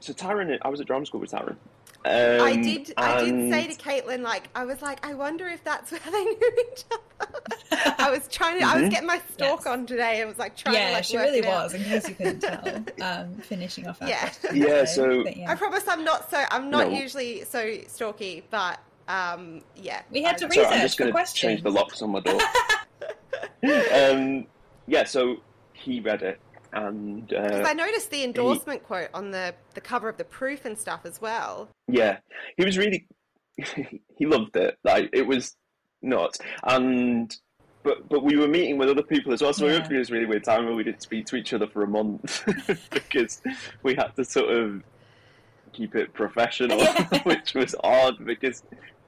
[0.00, 1.56] so Taron, I was at drama school with Taron.
[2.06, 2.92] Um, I did.
[2.98, 6.24] I did say to Caitlin, like, I was like, I wonder if that's where they
[6.24, 7.94] knew each other.
[7.98, 8.66] I was trying to.
[8.66, 8.90] I was Mhm.
[8.90, 9.66] getting my stalk Yes.
[9.66, 10.20] on today.
[10.20, 11.62] I was like trying to yeah, like she work really it out.
[11.64, 11.74] was.
[11.74, 14.30] In case you couldn't tell, um, finishing off our Yeah.
[14.52, 15.50] Yeah, today, so- but yeah.
[15.50, 16.44] I promise I'm not so.
[16.50, 16.98] I'm not No.
[16.98, 20.02] usually so stalky, but um, yeah.
[20.10, 22.38] We had I- to Sorry, I'm just going to change the locks on my door.
[23.94, 24.46] um,
[24.86, 25.36] yeah, so
[25.84, 26.40] he read it,
[26.72, 30.76] and uh, I noticed the endorsement quote on the the cover of the proof and
[30.78, 31.68] stuff as well.
[31.88, 32.18] yeah,
[32.56, 33.06] he was really
[34.16, 34.78] he loved it.
[34.84, 35.56] Like it was
[36.02, 37.34] nuts, and
[37.82, 39.78] but but we were meeting with other people as well, so we Yeah.
[39.78, 41.88] went through this really weird time where we didn't speak to each other for a
[41.88, 42.42] month
[42.90, 43.42] because
[43.82, 44.82] we had to sort of
[45.72, 47.22] keep it professional, Yeah.
[47.24, 48.62] which was odd because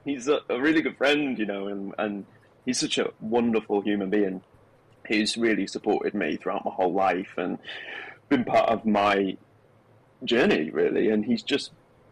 [0.05, 2.25] he's a, a really good friend, you know, and and
[2.65, 4.41] he's such a wonderful human being.
[5.07, 7.57] He's really supported me throughout my whole life and
[8.29, 9.37] been part of my
[10.23, 11.09] journey, really.
[11.09, 11.71] And he's just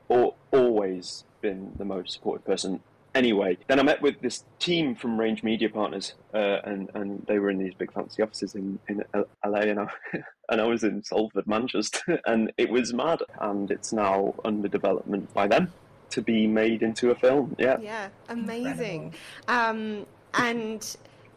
[0.09, 2.81] al- always been the most supportive person.
[3.13, 7.39] Anyway, then I met with this team from Range Media Partners, uh, and and they
[7.39, 9.88] were in these big fancy offices in in LA, and I
[10.49, 13.22] and I was in Salford, Manchester, and it was mad.
[13.39, 15.72] And it's now under development by them
[16.09, 17.55] to be made into a film.
[17.57, 17.77] Yeah.
[17.80, 19.13] Yeah, amazing.
[19.47, 20.95] Um, and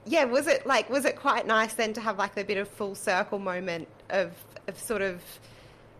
[0.08, 2.68] yeah, was it like was it quite nice then to have like a bit of
[2.68, 4.32] full circle moment of
[4.66, 5.22] of sort of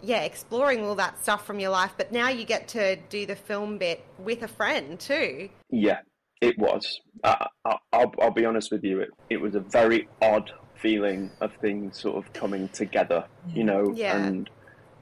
[0.03, 3.37] yeah exploring all that stuff from your life, but now you get to do the
[3.37, 5.49] film bit with a friend too.
[5.71, 5.99] Yeah,
[6.41, 7.01] it was.
[7.23, 9.01] I, I, I'll, I'll be honest with you.
[9.01, 13.93] It, it was a very odd feeling of things sort of coming together, you know,
[13.95, 14.17] Yeah.
[14.17, 14.49] and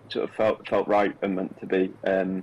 [0.08, 1.92] sort of felt felt right and meant to be.
[2.06, 2.42] Um,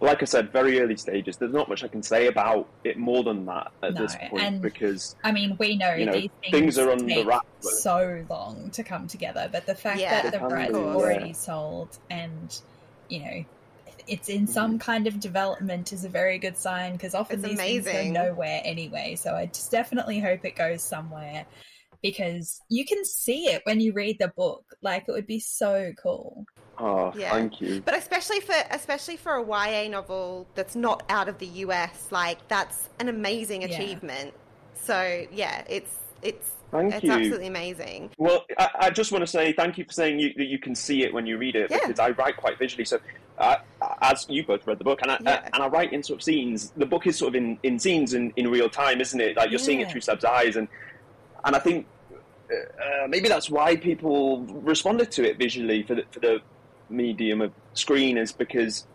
[0.00, 1.36] like I said, very early stages.
[1.36, 4.42] There's not much I can say about it more than that at No, this point
[4.42, 7.46] and- because I mean, we know, You know, these things, things are on the wraps,
[7.62, 10.92] but- so long to come together, but the fact Yeah, that the of rights are
[10.92, 10.96] course.
[10.96, 12.60] already sold and
[13.08, 13.44] you know
[14.06, 14.52] it's in mm-hmm.
[14.52, 18.24] some kind of development is a very good sign because often It's these things go
[18.24, 19.16] nowhere anyway.
[19.16, 21.44] So I just definitely hope it goes somewhere
[22.02, 24.64] because you can see it when you read the book.
[24.82, 26.46] Like it would be so cool.
[26.80, 27.30] Oh, Yeah.
[27.30, 27.80] thank you.
[27.80, 32.46] But especially for especially for a YA novel that's not out of the US, like
[32.48, 33.68] that's an amazing Yeah.
[33.68, 34.34] achievement.
[34.74, 37.12] So yeah, it's it's Thank it's you.
[37.12, 38.10] absolutely amazing.
[38.18, 40.74] Well, I, I just want to say thank you for saying you, that you can
[40.74, 41.78] see it when you read it Yeah.
[41.82, 42.84] because I write quite visually.
[42.84, 42.98] So,
[43.38, 43.56] uh,
[44.02, 45.30] as you both read the book, and I, Yeah.
[45.34, 46.70] uh, and I write in sort of scenes.
[46.76, 49.36] The book is sort of in, in scenes in, in real time, isn't it?
[49.36, 50.68] Like you're seeing it through Seb's eyes, and
[51.44, 51.86] and I think
[52.50, 56.38] uh, maybe that's why people responded to it visually for the for the
[56.90, 58.86] medium of screen is because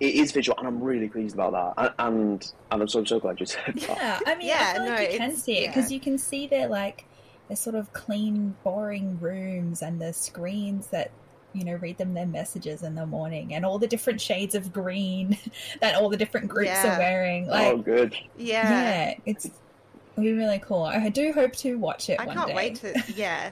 [0.00, 1.94] it is visual, and I'm really pleased about that.
[1.98, 3.80] And and, and I'm so so glad you said that.
[3.98, 5.94] Yeah, I mean, Yeah, I feel like you can see it because yeah.
[5.94, 7.04] you can see their like
[7.48, 11.10] their sort of clean, boring rooms and the screens that
[11.52, 14.72] you know read them their messages in the morning and all the different shades of
[14.72, 15.38] green
[15.80, 16.96] that all the different groups Yeah.
[16.96, 17.46] are wearing.
[17.48, 18.16] Oh, like, oh, good.
[18.36, 18.70] Yeah.
[18.70, 20.82] yeah, it's it'll be really cool.
[20.82, 22.54] I do hope to watch it I one can't day.
[22.54, 23.02] wait to.
[23.16, 23.50] Yeah,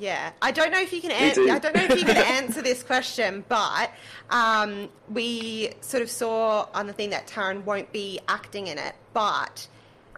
[0.00, 0.32] yeah.
[0.40, 1.10] I don't know if you can.
[1.10, 3.92] Me An- I don't know if you can answer this question, but
[4.30, 8.94] um, we sort of saw on the thing that Taron won't be acting in it.
[9.12, 9.68] But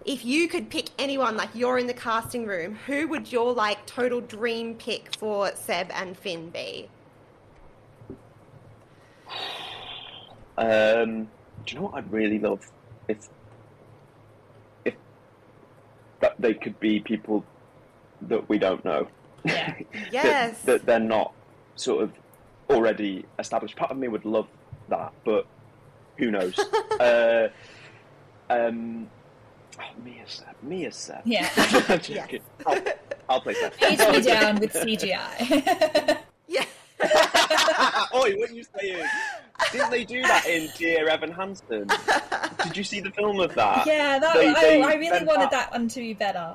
[0.07, 3.85] if you could pick anyone, like you're in the casting room, who would your like
[3.85, 6.89] total dream pick for Seb and Finn be?
[10.57, 11.29] Um,
[11.67, 12.71] do you know what I'd really love
[13.09, 13.29] if
[14.85, 14.95] if
[16.21, 17.45] that they could be people
[18.29, 19.09] that we don't know.
[19.45, 19.75] Yeah.
[19.93, 20.63] that, Yes.
[20.63, 21.33] that they're not
[21.77, 22.13] sort of
[22.71, 23.77] already established.
[23.77, 24.47] Part of me would love
[24.89, 25.47] that, but
[26.17, 26.59] who knows?
[27.01, 27.49] uh,
[28.51, 29.09] um,
[29.79, 31.21] oh, Mia Seb, Mia Seb.
[31.25, 31.49] Yeah.
[31.89, 32.41] I'm joking.
[32.67, 32.83] I'll,
[33.29, 33.73] I'll play Seb.
[33.75, 36.19] Page me down with CGI.
[36.49, 36.65] Yeah.
[38.15, 39.05] Oi, what are you saying?
[39.73, 41.89] Didn't they do that in Dear Evan Hansen?
[42.65, 43.87] Did you see the film of that?
[43.87, 46.55] yeah, that They- I, they I really wanted back- that one to be better.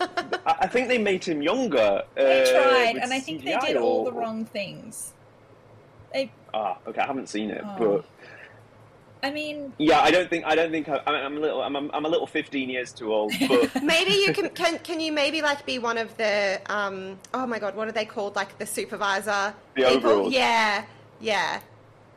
[0.00, 2.02] I I think they made him younger.
[2.14, 5.12] They uh, tried, with and I think they CGI did all the wrong things.
[6.12, 7.76] They, Ah, okay, I haven't seen it, Oh.
[7.78, 8.04] but
[9.22, 12.04] I mean, yeah, I don't think I don't think I, I'm a little I'm, I'm
[12.04, 15.64] a little 15 years too old, but Maybe you can, can can you maybe like
[15.66, 19.54] be one of the um oh my god what are they called like the supervisor
[19.76, 20.10] The people?
[20.10, 20.32] overalls.
[20.34, 20.84] yeah
[21.20, 21.60] yeah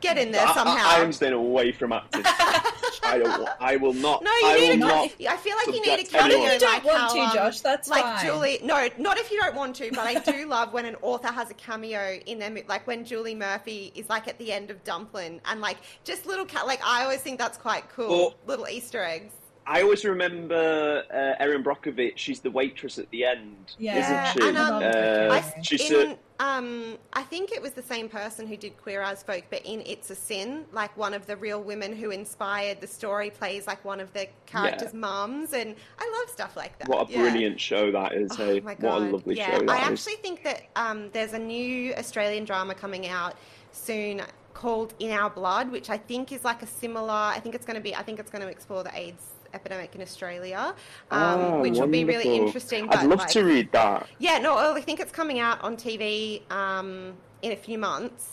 [0.00, 2.22] get in there I, somehow I, I'm staying away from acting.
[2.24, 3.48] I don't.
[3.60, 4.22] I will not.
[4.22, 4.90] No, you I need will a.
[4.90, 5.10] not.
[5.28, 6.36] I feel like you need a subject cameo.
[6.36, 6.52] anyone.
[6.52, 8.26] You don't like want how, to, um, Josh, that's like fine.
[8.26, 8.60] Julie.
[8.62, 11.50] No, not if you don't want to, but I do love when an author has
[11.50, 12.58] a cameo in them.
[12.68, 16.44] Like when Julie Murphy is like at the end of Dumplin' and like just little
[16.44, 16.66] cat.
[16.66, 18.12] Like I always think that's quite cool.
[18.12, 19.32] Or- little Easter eggs.
[19.70, 22.14] I always remember uh, Erin Brockovich.
[22.16, 23.98] She's the waitress at the end, Yeah,
[24.32, 24.48] isn't she?
[24.48, 28.46] and, um, Uh, I, she's in, a- um, I think it was the same person
[28.46, 31.60] who did Queer as Folk, but in It's a Sin, like one of the real
[31.62, 36.30] women who inspired the story plays like one of the characters' mums, and I love
[36.30, 36.88] stuff like that.
[36.88, 37.20] what a Yeah.
[37.20, 38.32] brilliant show that is!
[38.32, 39.02] Oh hey, my what god!
[39.02, 39.88] a lovely yeah, show that I is.
[39.90, 43.34] actually think that um, there's a new Australian drama coming out
[43.72, 44.22] soon
[44.54, 47.12] called In Our Blood, which I think is like a similar.
[47.12, 47.94] I think it's going to be.
[47.94, 49.22] I think it's going to explore the AIDS
[49.58, 50.74] epidemic in Australia,
[51.10, 52.88] um, Ah, which will be really interesting.
[52.90, 54.06] I'd love like- to read that.
[54.18, 58.24] Yeah, no, I think it's coming out on TV um, in a few months,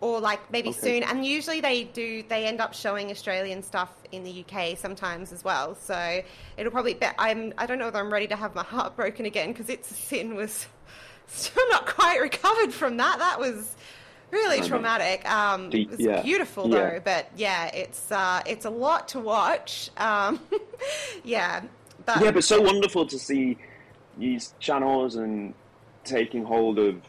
[0.00, 0.80] or like maybe Okay.
[0.86, 1.02] soon.
[1.04, 2.24] And usually they do.
[2.28, 5.74] They end up showing Australian stuff in the UK sometimes as well.
[5.74, 6.22] So
[6.56, 6.94] it'll probably.
[6.94, 7.52] Be, I'm.
[7.58, 9.94] I don't know whether I'm ready to have my heart broken again because it's a
[9.94, 10.66] sin was
[11.28, 13.18] still not quite recovered from that.
[13.18, 13.76] That was
[14.32, 14.66] really know.
[14.68, 15.30] traumatic.
[15.30, 16.76] Um, Deep- it was yeah, beautiful yeah.
[16.90, 19.90] though, but yeah, it's uh, it's a lot to watch.
[19.96, 20.40] Um,
[21.24, 21.62] yeah,
[22.04, 23.58] but Yeah, but so wonderful to see
[24.18, 25.54] these channels and
[26.04, 27.00] taking hold of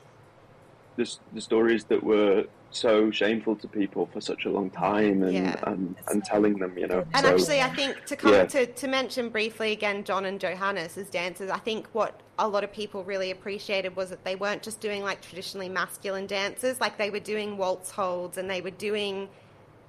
[0.95, 2.45] the, the stories that were
[2.75, 5.55] so shameful to people for such a long time and Yeah.
[5.67, 7.05] and, and telling them, you know.
[7.13, 8.45] And so, actually, I think to come Yeah.
[8.45, 12.63] to, to mention briefly again, John and Johannes as dancers, I think what a lot
[12.63, 16.97] of people really appreciated was that they weren't just doing like traditionally masculine dances, like
[16.97, 19.29] they were doing waltz holds and they were doing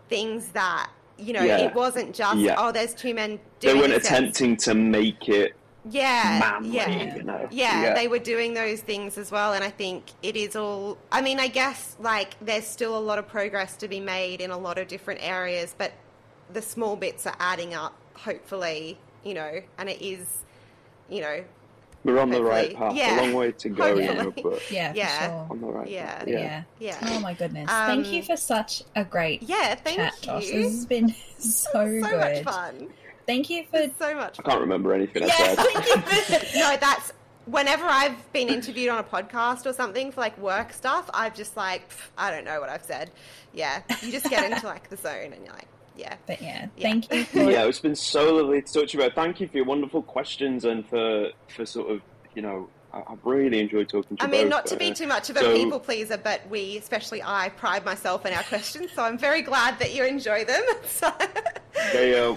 [0.09, 1.59] things that, you know, Yeah.
[1.67, 5.55] it wasn't just, oh, there's two men they weren't attempting to make it
[5.91, 7.17] yeah, manly, yeah.
[7.17, 7.49] you know.
[7.51, 10.99] Yeah, they were doing those things as well, and I think it is all.
[11.13, 14.51] I mean, I guess like there's still a lot of progress to be made in
[14.51, 15.93] a lot of different areas, but
[16.53, 17.95] the small bits are adding up.
[18.15, 20.45] Hopefully, you know, and it is,
[21.11, 21.45] you know,
[22.05, 22.95] We're on the right path.
[22.95, 23.19] Yeah.
[23.19, 25.09] A long way to go, you know, but Yeah, Yeah.
[25.19, 25.47] for sure.
[25.51, 26.19] on the right Yeah.
[26.19, 26.29] path.
[26.29, 26.63] Yeah.
[26.79, 27.69] yeah, Oh my goodness.
[27.71, 29.75] Um, thank you for such a great yeah.
[29.75, 30.27] Thank chat, you.
[30.27, 30.47] Josh.
[30.47, 32.45] This has been so, so much good.
[32.45, 32.89] fun.
[33.27, 34.39] Thank you for So much.
[34.39, 35.59] I can't remember anything I Yeah, said.
[35.59, 37.13] thank you for no, that's
[37.47, 41.57] whenever I've been interviewed on a podcast or something for like work stuff, I've just
[41.57, 43.11] like pff, I don't know what I've said.
[43.53, 46.17] Yeah, you just get into like the zone and you're like, yeah.
[46.27, 46.83] But yeah, Yeah.
[46.89, 49.15] thank you for yeah, it's been so lovely to talk to you about.
[49.15, 52.01] Thank you for your wonderful questions and for for sort of
[52.35, 54.29] you know I, really enjoyed talking to you.
[54.29, 56.77] I mean, both, not to be too much of a so- people pleaser, but we,
[56.77, 58.93] especially I, pride myself in our questions.
[58.93, 60.63] So I'm very glad that you enjoy them.
[60.85, 61.13] So-
[61.93, 62.35] They are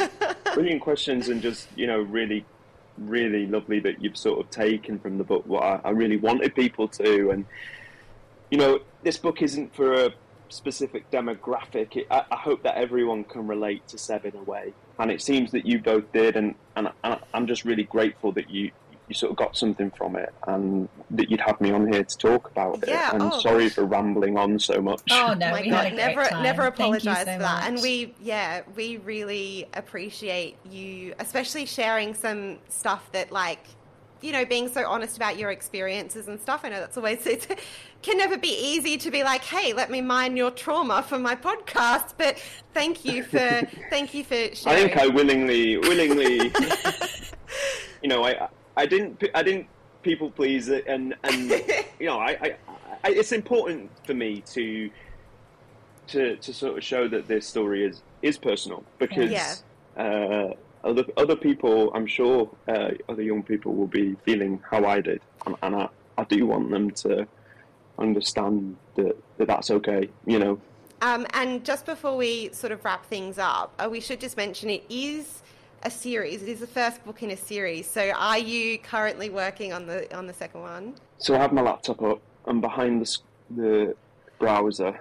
[0.54, 2.44] brilliant questions and just you know really
[2.98, 6.56] really lovely that you've sort of taken from the book what I, I really wanted
[6.56, 7.46] people to and
[8.50, 10.12] you know this book isn't for a
[10.50, 14.74] specific demographic it, I, I hope that everyone can relate to Seb in a way
[14.98, 18.50] and it seems that you both did and, and, and I'm just really grateful that
[18.50, 18.72] you
[19.08, 22.18] you sort of got something from it and that you'd have me on here to
[22.18, 23.74] talk about Yeah, it and oh, sorry gosh.
[23.76, 26.24] for rambling on so much Oh no, Oh my we God, had a great never,
[26.26, 26.44] time.
[26.44, 27.68] never apologize so for that.
[27.68, 33.64] And we, yeah, we really appreciate you, especially sharing some stuff that, like,
[34.20, 36.62] you know, being so honest about your experiences and stuff.
[36.64, 37.60] I know that's always it
[38.02, 41.36] can never be easy to be like, hey, let me mine your trauma for my
[41.36, 42.14] podcast.
[42.18, 42.40] But
[42.74, 43.38] thank you for,
[43.90, 44.86] thank you for sharing.
[44.86, 46.52] I think I willingly, willingly,
[48.02, 49.68] you know, I, I didn't, I didn't
[50.04, 51.50] people please it, and and
[52.00, 52.56] you know, I, I,
[53.04, 54.90] I, it's important for me to,
[56.08, 59.56] to, to sort of show that this story is is personal because Yeah.
[59.98, 65.02] uh, other other people, I'm sure, uh, other young people will be feeling how I
[65.02, 67.28] did, and, and I, I do want them to
[67.98, 70.62] understand that, that that's okay, you know.
[71.02, 74.70] Um, and just before we sort of wrap things up, uh, we should just mention
[74.70, 75.44] it is
[75.84, 76.42] a series.
[76.44, 77.90] It is the first book in a series.
[77.90, 80.96] So, are you currently working on the on the second one?
[81.20, 83.18] So I have my laptop up, and behind the
[83.56, 83.96] the
[84.40, 85.00] browser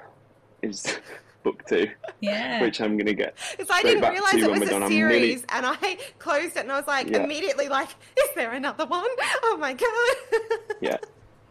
[0.62, 0.98] is
[1.42, 1.88] book two,
[2.20, 2.60] yeah.
[2.60, 3.36] which I'm gonna get.
[3.56, 4.82] Because I didn't back realize it was a done.
[4.82, 7.22] I'm really- series, and I closed it, and I was like Yeah.
[7.24, 7.88] immediately like,
[8.18, 9.06] "Is there another one?
[9.44, 10.96] Oh my god!" Yeah.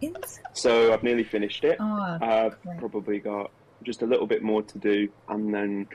[0.01, 1.77] It's- So I've nearly finished it.
[1.79, 2.77] oh, I've great.
[2.79, 3.49] probably got
[3.83, 5.87] just a little bit more to do, and then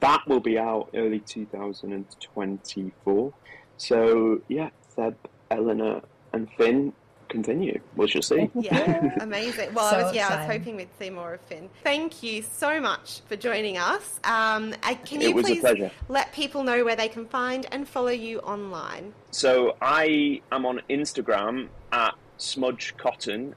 [0.00, 3.32] that will be out early 2024.
[3.76, 5.16] So yeah, Seb,
[5.50, 6.02] Eleanor,
[6.32, 6.92] and Finn
[7.28, 7.80] continue.
[7.96, 8.50] We shall see.
[8.54, 9.74] yeah, amazing.
[9.74, 11.68] Well, I was yeah, I was hoping we'd see more of Finn.
[11.82, 14.20] Thank you so much for joining us.
[14.24, 15.90] Um, uh, can It you was a please pleasure.
[16.08, 19.12] let people know where they can find and follow you online?
[19.30, 23.54] So I am on Instagram at Smudge Cotton,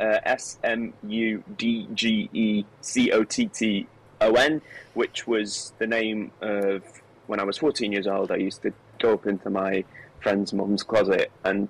[0.00, 3.86] uh, S M U D G E C O T T
[4.20, 4.62] O N,
[4.94, 6.82] which was the name of
[7.26, 9.84] when I was 14 years old, I used to go up into my
[10.20, 11.68] friend's mum's closet and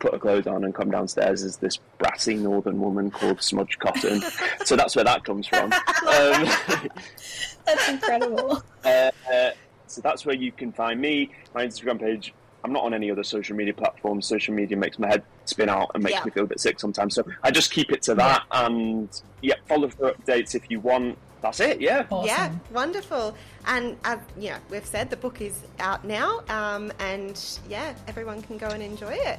[0.00, 4.22] put her clothes on and come downstairs as this brassy northern woman called Smudge Cotton.
[4.64, 5.72] so that's where that comes from.
[6.00, 6.46] Um,
[7.66, 8.62] that's incredible.
[8.82, 9.50] Uh, uh,
[9.86, 11.30] so that's where you can find me.
[11.54, 12.32] My Instagram page.
[12.64, 14.26] I'm not on any other social media platforms.
[14.26, 16.24] Social media makes my head spin out and makes yeah.
[16.24, 17.14] me feel a bit sick sometimes.
[17.14, 18.42] So I just keep it to that.
[18.50, 18.66] Yeah.
[18.66, 21.18] And yeah, follow for updates if you want.
[21.42, 21.80] That's it.
[21.80, 22.06] Yeah.
[22.10, 22.26] Awesome.
[22.28, 22.52] Yeah.
[22.72, 23.34] Wonderful.
[23.66, 26.42] And uh, yeah, we've said the book is out now.
[26.48, 29.38] Um, and yeah, everyone can go and enjoy it.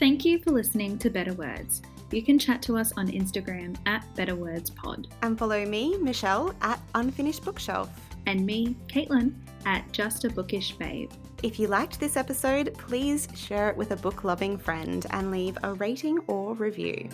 [0.00, 1.82] Thank you for listening to Better Words.
[2.10, 5.08] You can chat to us on Instagram at Better Words Pod.
[5.22, 7.90] And follow me, Michelle, at Unfinished Bookshelf.
[8.26, 9.34] And me, Caitlin,
[9.66, 11.10] at Just a Bookish Babe.
[11.42, 15.58] If you liked this episode, please share it with a book loving friend and leave
[15.62, 17.08] a rating or review.